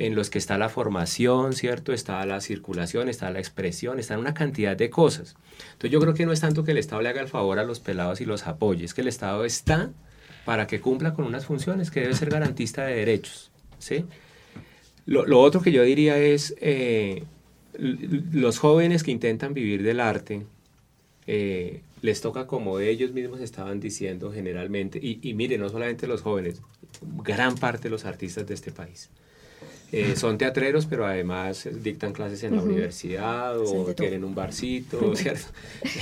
en 0.07 0.17
los 0.17 0.31
que 0.31 0.39
está 0.39 0.59
la 0.59 0.69
formación, 0.69 1.53
¿cierto? 1.53 1.93
Está 1.93 2.27
la 2.27 2.41
circulación, 2.41 3.09
está 3.09 3.31
la 3.31 3.39
expresión, 3.39 4.01
está 4.01 4.19
una 4.19 4.35
cantidad 4.35 4.77
de 4.77 4.91
cosas. 4.91 5.37
Entonces 5.75 5.93
yo 5.93 6.01
creo 6.01 6.13
que 6.13 6.27
no 6.27 6.33
es 6.33 6.41
tanto 6.41 6.65
que 6.65 6.73
el 6.73 6.79
Estado 6.79 7.03
le 7.03 7.09
haga 7.09 7.21
el 7.21 7.29
favor 7.29 7.61
a 7.61 7.65
los 7.65 7.79
pelados 7.79 8.21
y 8.21 8.25
los 8.25 8.49
apoye, 8.49 8.85
es 8.85 8.95
que 8.95 9.03
el 9.03 9.07
Estado 9.07 9.45
está 9.45 9.93
para 10.45 10.67
que 10.67 10.81
cumpla 10.81 11.15
con 11.15 11.25
unas 11.25 11.47
funciones 11.47 11.93
que 11.93 12.01
debe 12.01 12.15
ser 12.15 12.31
garantista 12.31 12.85
de 12.85 12.97
derechos, 12.97 13.53
¿sí? 13.79 14.05
Lo, 15.07 15.41
otro 15.41 15.61
que 15.63 15.71
yo 15.71 15.85
diría 15.85 16.19
es, 16.19 16.57
eh, 16.61 17.23
los 17.79 18.59
jóvenes 18.59 19.05
que 19.05 19.13
intentan 19.13 19.55
vivir 19.55 19.85
del 19.85 20.01
arte, 20.01 20.43
eh, 21.29 21.83
les 22.01 22.21
toca 22.21 22.49
como 22.49 22.81
ellos 22.81 23.13
mismos 23.13 23.41
estaban 23.41 23.79
diciendo 23.79 24.33
generalmente, 24.33 24.99
y, 25.01 25.21
y 25.23 25.35
mire, 25.35 25.59
no 25.59 25.69
solamente 25.69 26.09
los 26.09 26.23
jóvenes, 26.23 26.61
gran 27.23 27.55
parte 27.55 27.85
de 27.85 27.91
los 27.91 28.05
artistas 28.05 28.49
de 28.49 28.55
este 28.55 28.73
país. 28.73 29.09
Eh, 29.93 30.14
son 30.16 30.38
teatreros, 30.38 30.86
pero 30.86 31.07
además 31.07 31.68
dictan 31.70 32.14
clases 32.14 32.43
en 32.45 32.57
la 32.57 32.62
universidad 32.62 33.59
o 33.59 33.84
tienen 33.95 34.24
un 34.24 34.34
barcito, 34.34 35.14
¿cierto? 35.14 35.47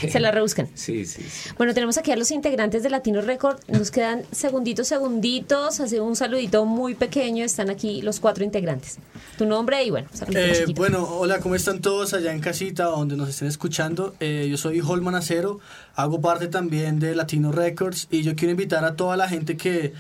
Se 0.09 0.21
la 0.21 0.31
rebuscan. 0.31 0.69
Sí, 0.75 1.05
sí, 1.05 1.23
sí. 1.23 1.51
Bueno, 1.59 1.75
tenemos 1.75 1.99
aquí 1.99 2.11
a 2.13 2.17
los 2.17 2.31
integrantes 2.31 2.83
de 2.83 2.91
Latino 2.91 3.21
Record. 3.21 3.59
Nos 3.69 3.91
quedan 3.91 4.23
segunditos, 4.31 4.89
segunditos. 4.89 5.81
Hace 5.81 6.01
un 6.01 6.17
saludito 6.17 6.65
muy 6.65 6.95
pequeño. 6.95 7.45
Están 7.45 7.69
aquí 7.69 8.01
los 8.03 8.21
cuatro 8.21 8.45
integrantes. 8.45 8.99
Tu 9.37 9.45
nombre 9.45 9.83
y 9.83 9.91
bueno, 9.91 10.09
Eh, 10.35 10.67
bueno, 10.77 11.05
hola, 11.05 11.41
¿cómo 11.41 11.55
están 11.55 11.81
todos 11.81 12.15
allá 12.15 12.33
en 12.33 12.41
casita 12.41 12.91
o 12.91 12.99
donde 12.99 13.17
nos 13.17 13.29
estén 13.29 13.49
escuchando? 13.49 14.15
Eh, 14.21 14.47
yo 14.51 14.57
soy 14.57 14.81
Holman 14.81 15.15
Acero, 15.17 15.61
hago 15.95 16.21
parte 16.21 16.47
también 16.47 17.01
de 17.01 17.15
Latino 17.15 17.51
Records 17.53 18.07
y 18.11 18.23
yo 18.23 18.37
quiero 18.37 18.53
invitar 18.53 18.85
a 18.85 18.97
toda 18.97 19.17
la 19.17 19.29
gente 19.29 19.57
que, 19.57 19.93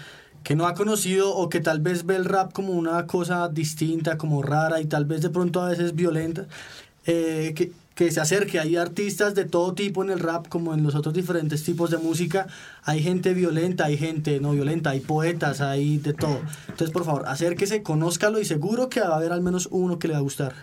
que 0.42 0.56
no 0.56 0.66
ha 0.66 0.74
conocido 0.74 1.34
o 1.34 1.48
que 1.48 1.60
tal 1.60 1.80
vez 1.80 2.06
ve 2.06 2.16
el 2.16 2.24
rap 2.24 2.52
como 2.52 2.72
una 2.72 3.06
cosa 3.06 3.48
distinta, 3.48 4.18
como 4.18 4.42
rara 4.42 4.80
y 4.80 4.86
tal 4.86 5.04
vez 5.04 5.22
de 5.22 5.30
pronto 5.30 5.60
a 5.60 5.68
veces 5.68 5.94
violenta, 5.94 6.46
eh, 7.06 7.52
que, 7.54 7.72
que 7.94 8.10
se 8.10 8.20
acerque. 8.20 8.58
Hay 8.58 8.76
artistas 8.76 9.34
de 9.34 9.44
todo 9.44 9.74
tipo 9.74 10.02
en 10.02 10.10
el 10.10 10.20
rap 10.20 10.48
como 10.48 10.72
en 10.74 10.82
los 10.82 10.94
otros 10.94 11.14
diferentes 11.14 11.62
tipos 11.62 11.90
de 11.90 11.98
música. 11.98 12.46
Hay 12.84 13.02
gente 13.02 13.34
violenta, 13.34 13.84
hay 13.84 13.98
gente 13.98 14.40
no 14.40 14.52
violenta, 14.52 14.90
hay 14.90 15.00
poetas, 15.00 15.60
hay 15.60 15.98
de 15.98 16.14
todo. 16.14 16.40
Entonces, 16.68 16.90
por 16.90 17.04
favor, 17.04 17.24
acérquese, 17.26 17.82
conózcalo 17.82 18.40
y 18.40 18.44
seguro 18.44 18.88
que 18.88 19.00
va 19.00 19.08
a 19.08 19.16
haber 19.16 19.32
al 19.32 19.42
menos 19.42 19.68
uno 19.70 19.98
que 19.98 20.08
le 20.08 20.14
va 20.14 20.20
a 20.20 20.22
gustar. 20.22 20.54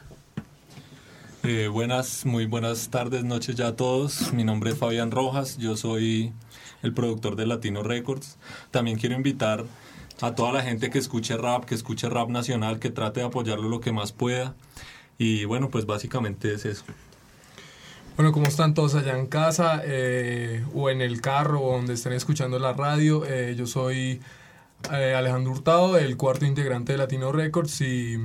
Eh, 1.44 1.68
buenas, 1.68 2.26
muy 2.26 2.46
buenas 2.46 2.90
tardes, 2.90 3.24
noches 3.24 3.56
ya 3.56 3.68
a 3.68 3.76
todos. 3.76 4.34
Mi 4.34 4.44
nombre 4.44 4.72
es 4.72 4.78
Fabián 4.78 5.12
Rojas, 5.12 5.58
yo 5.58 5.78
soy 5.78 6.34
el 6.84 6.94
productor 6.94 7.36
de 7.36 7.46
Latino 7.46 7.84
Records. 7.84 8.38
También 8.72 8.98
quiero 8.98 9.16
invitar 9.16 9.66
a 10.22 10.36
toda 10.36 10.52
la 10.52 10.64
gente 10.64 10.90
que 10.90 11.00
escuche 11.00 11.38
rap, 11.38 11.66
que 11.66 11.76
escuche 11.76 12.10
rap 12.10 12.30
nacional, 12.30 12.80
que 12.80 12.90
trate 12.90 13.20
de 13.20 13.28
apoyarlo 13.28 13.70
lo 13.70 13.80
que 13.80 13.92
más 13.92 14.12
pueda. 14.12 14.56
Y 15.18 15.46
bueno, 15.46 15.70
pues 15.70 15.86
básicamente 15.86 16.54
es 16.54 16.66
eso. 16.66 16.84
Bueno, 18.16 18.32
¿cómo 18.32 18.48
están 18.48 18.74
todos 18.74 18.96
allá 18.96 19.18
en 19.18 19.28
casa 19.28 19.82
eh, 19.86 20.66
o 20.74 20.90
en 20.90 21.02
el 21.02 21.22
carro 21.22 21.62
o 21.62 21.78
donde 21.78 21.94
estén 21.94 22.14
escuchando 22.14 22.58
la 22.58 22.74
radio? 22.74 23.24
Eh, 23.26 23.54
yo 23.56 23.68
soy 23.68 24.22
eh, 24.92 25.14
Alejandro 25.16 25.52
Hurtado, 25.52 25.98
el 25.98 26.18
cuarto 26.18 26.46
integrante 26.46 26.94
de 26.94 26.98
Latino 26.98 27.32
Records 27.32 27.82
y 27.82 28.18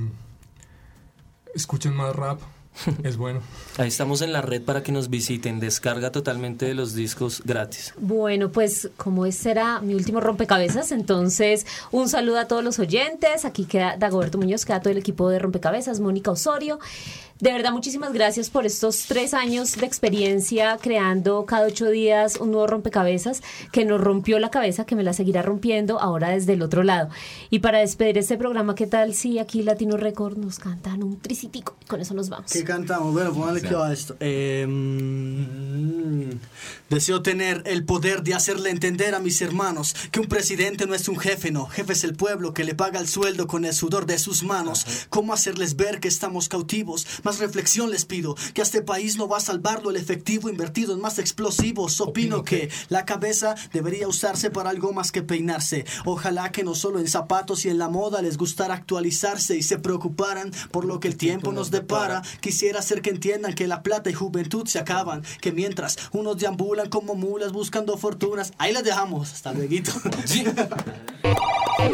escuchen 1.53 1.95
más 1.95 2.15
rap, 2.15 2.39
es 3.03 3.17
bueno. 3.17 3.41
Ahí 3.77 3.87
estamos 3.87 4.21
en 4.21 4.33
la 4.33 4.41
red 4.41 4.61
para 4.61 4.83
que 4.83 4.91
nos 4.91 5.09
visiten. 5.09 5.59
Descarga 5.59 6.11
totalmente 6.11 6.65
de 6.65 6.73
los 6.73 6.93
discos 6.93 7.41
gratis. 7.45 7.93
Bueno, 7.97 8.51
pues 8.51 8.89
como 8.97 9.25
este 9.25 9.51
era 9.51 9.81
mi 9.81 9.95
último 9.95 10.19
rompecabezas, 10.19 10.91
entonces 10.91 11.65
un 11.91 12.09
saludo 12.09 12.39
a 12.39 12.47
todos 12.47 12.63
los 12.63 12.79
oyentes. 12.79 13.45
Aquí 13.45 13.65
queda 13.65 13.97
Dagoberto 13.97 14.37
Muñoz, 14.37 14.65
queda 14.65 14.81
todo 14.81 14.91
el 14.91 14.97
equipo 14.97 15.29
de 15.29 15.39
rompecabezas, 15.39 15.99
Mónica 15.99 16.31
Osorio. 16.31 16.79
De 17.43 17.51
verdad, 17.51 17.73
muchísimas 17.73 18.13
gracias 18.13 18.49
por 18.49 18.65
estos 18.65 19.05
tres 19.07 19.33
años 19.33 19.75
de 19.75 19.85
experiencia 19.85 20.77
creando 20.81 21.45
cada 21.45 21.67
ocho 21.67 21.89
días 21.89 22.37
un 22.37 22.51
nuevo 22.51 22.67
rompecabezas 22.67 23.41
que 23.73 23.83
nos 23.83 23.99
rompió 23.99 24.39
la 24.39 24.49
cabeza, 24.49 24.85
que 24.85 24.95
me 24.95 25.03
la 25.03 25.11
seguirá 25.11 25.41
rompiendo 25.41 25.99
ahora 25.99 26.29
desde 26.29 26.53
el 26.53 26.61
otro 26.61 26.83
lado. 26.83 27.09
Y 27.49 27.59
para 27.59 27.79
despedir 27.79 28.17
este 28.17 28.37
programa, 28.37 28.75
¿qué 28.75 28.87
tal 28.87 29.13
si 29.13 29.39
aquí 29.39 29.61
Latino 29.61 29.97
Record 29.97 30.37
nos 30.37 30.57
cantan 30.57 31.03
un 31.03 31.19
tricitico? 31.19 31.75
Con 31.87 31.99
eso 31.99 32.13
nos 32.13 32.29
vamos. 32.29 32.49
¿Qué 32.49 32.62
cantamos? 32.63 33.13
Bueno, 33.13 33.33
póngale 33.33 33.61
que 33.61 33.73
va 33.73 33.91
esto. 33.91 34.15
Eh, 34.19 34.67
deseo 36.89 37.21
tener 37.21 37.63
el 37.65 37.85
poder 37.85 38.23
de 38.23 38.33
hacerle 38.33 38.69
entender 38.69 39.15
a 39.15 39.19
mis 39.19 39.41
hermanos 39.41 39.95
que 40.11 40.19
un 40.19 40.27
presidente 40.27 40.85
no 40.85 40.93
es 40.93 41.07
un 41.07 41.17
jefe, 41.17 41.51
no. 41.51 41.65
Jefe 41.65 41.93
es 41.93 42.03
el 42.03 42.15
pueblo 42.15 42.53
que 42.53 42.63
le 42.63 42.75
paga 42.75 42.99
el 42.99 43.07
sueldo 43.07 43.47
con 43.47 43.65
el 43.65 43.73
sudor 43.73 44.05
de 44.05 44.19
sus 44.19 44.43
manos. 44.43 44.85
¿Cómo 45.09 45.33
hacerles 45.33 45.75
ver 45.75 45.99
que 45.99 46.07
estamos 46.07 46.49
cautivos? 46.49 47.07
Más 47.23 47.39
reflexión 47.39 47.89
les 47.89 48.05
pido, 48.05 48.35
que 48.53 48.61
a 48.61 48.63
este 48.63 48.81
país 48.81 49.17
no 49.17 49.27
va 49.27 49.37
a 49.37 49.41
salvarlo 49.41 49.89
el 49.89 49.97
efectivo 49.97 50.49
invertido 50.49 50.93
en 50.93 51.01
más 51.01 51.19
explosivos. 51.19 51.99
Opino 51.99 52.43
que 52.43 52.69
la 52.89 53.05
cabeza 53.05 53.55
debería 53.71 54.07
usarse 54.07 54.51
para 54.51 54.69
algo 54.69 54.93
más 54.93 55.11
que 55.11 55.23
peinarse. 55.23 55.85
Ojalá 56.05 56.51
que 56.51 56.63
no 56.63 56.75
solo 56.75 56.99
en 56.99 57.07
zapatos 57.07 57.65
y 57.65 57.69
en 57.69 57.79
la 57.79 57.89
moda 57.89 58.21
les 58.21 58.37
gustara 58.37 58.75
actualizarse 58.75 59.57
y 59.57 59.63
se 59.63 59.79
preocuparan 59.79 60.51
por 60.71 60.85
lo 60.85 60.99
que 60.99 61.07
el 61.07 61.17
tiempo 61.17 61.51
nos 61.51 61.71
depara. 61.71 62.21
Quisiera 62.53 62.77
hacer 62.77 63.01
que 63.01 63.09
entiendan 63.09 63.55
que 63.55 63.65
la 63.65 63.81
plata 63.81 64.11
y 64.11 64.13
juventud 64.13 64.67
se 64.67 64.77
acaban, 64.77 65.23
que 65.41 65.51
mientras 65.51 65.97
unos 66.11 66.37
deambulan 66.37 66.87
como 66.87 67.15
mulas 67.15 67.51
buscando 67.51 67.97
fortunas, 67.97 68.53
ahí 68.59 68.71
las 68.71 68.83
dejamos. 68.83 69.33
Hasta 69.33 69.53
luego. 69.53 69.73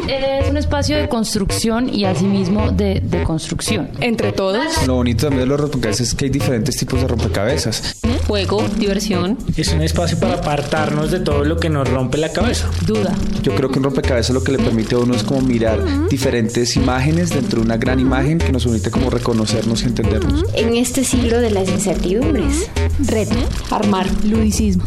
Es 0.08 0.48
un 0.48 0.56
espacio 0.56 0.96
de 0.96 1.08
construcción 1.08 1.92
y 1.92 2.04
asimismo 2.04 2.70
de, 2.70 3.00
de 3.00 3.22
construcción. 3.22 3.90
Entre 4.00 4.32
todos. 4.32 4.86
Lo 4.86 4.96
bonito 4.96 5.26
también 5.26 5.42
de 5.42 5.46
los 5.46 5.60
rompecabezas 5.60 6.08
es 6.08 6.14
que 6.14 6.26
hay 6.26 6.30
diferentes 6.30 6.76
tipos 6.76 7.00
de 7.00 7.08
rompecabezas. 7.08 8.00
Juego, 8.26 8.62
diversión. 8.76 9.38
Es 9.56 9.72
un 9.72 9.82
espacio 9.82 10.18
para 10.18 10.34
apartarnos 10.34 11.10
de 11.10 11.20
todo 11.20 11.44
lo 11.44 11.58
que 11.58 11.68
nos 11.68 11.88
rompe 11.88 12.18
la 12.18 12.32
cabeza. 12.32 12.70
Duda. 12.86 13.14
Yo 13.42 13.54
creo 13.54 13.70
que 13.70 13.78
un 13.78 13.84
rompecabezas 13.84 14.34
lo 14.34 14.44
que 14.44 14.52
le 14.52 14.58
permite 14.58 14.94
a 14.94 14.98
uno 14.98 15.14
es 15.14 15.22
como 15.22 15.40
mirar 15.40 16.08
diferentes 16.08 16.76
imágenes 16.76 17.30
dentro 17.30 17.60
de 17.60 17.66
una 17.66 17.76
gran 17.76 18.00
imagen 18.00 18.38
que 18.38 18.52
nos 18.52 18.64
permite 18.64 18.90
como 18.90 19.10
reconocernos 19.10 19.82
y 19.82 19.86
entendernos. 19.86 20.44
En 20.54 20.76
este 20.76 21.04
siglo 21.04 21.40
de 21.40 21.50
las 21.50 21.68
incertidumbres, 21.68 22.70
reto, 23.06 23.36
armar, 23.70 24.06
ludicismo. 24.24 24.84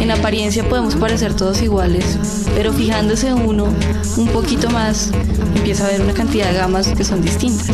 En 0.00 0.10
apariencia 0.10 0.68
podemos 0.68 0.96
parecer 0.96 1.34
todos 1.34 1.62
iguales, 1.62 2.18
pero 2.54 2.72
fijándose 2.72 3.32
uno 3.32 3.68
un 4.16 4.28
poquito 4.28 4.70
más, 4.70 5.12
empieza 5.54 5.86
a 5.86 5.90
ver 5.90 6.00
una 6.00 6.12
cantidad 6.12 6.50
de 6.50 6.58
gamas 6.58 6.88
que 6.88 7.04
son 7.04 7.22
distintas. 7.22 7.70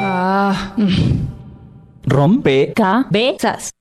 Ah. 0.00 0.74
Rompe. 2.04 2.72
Cabezas. 2.74 3.77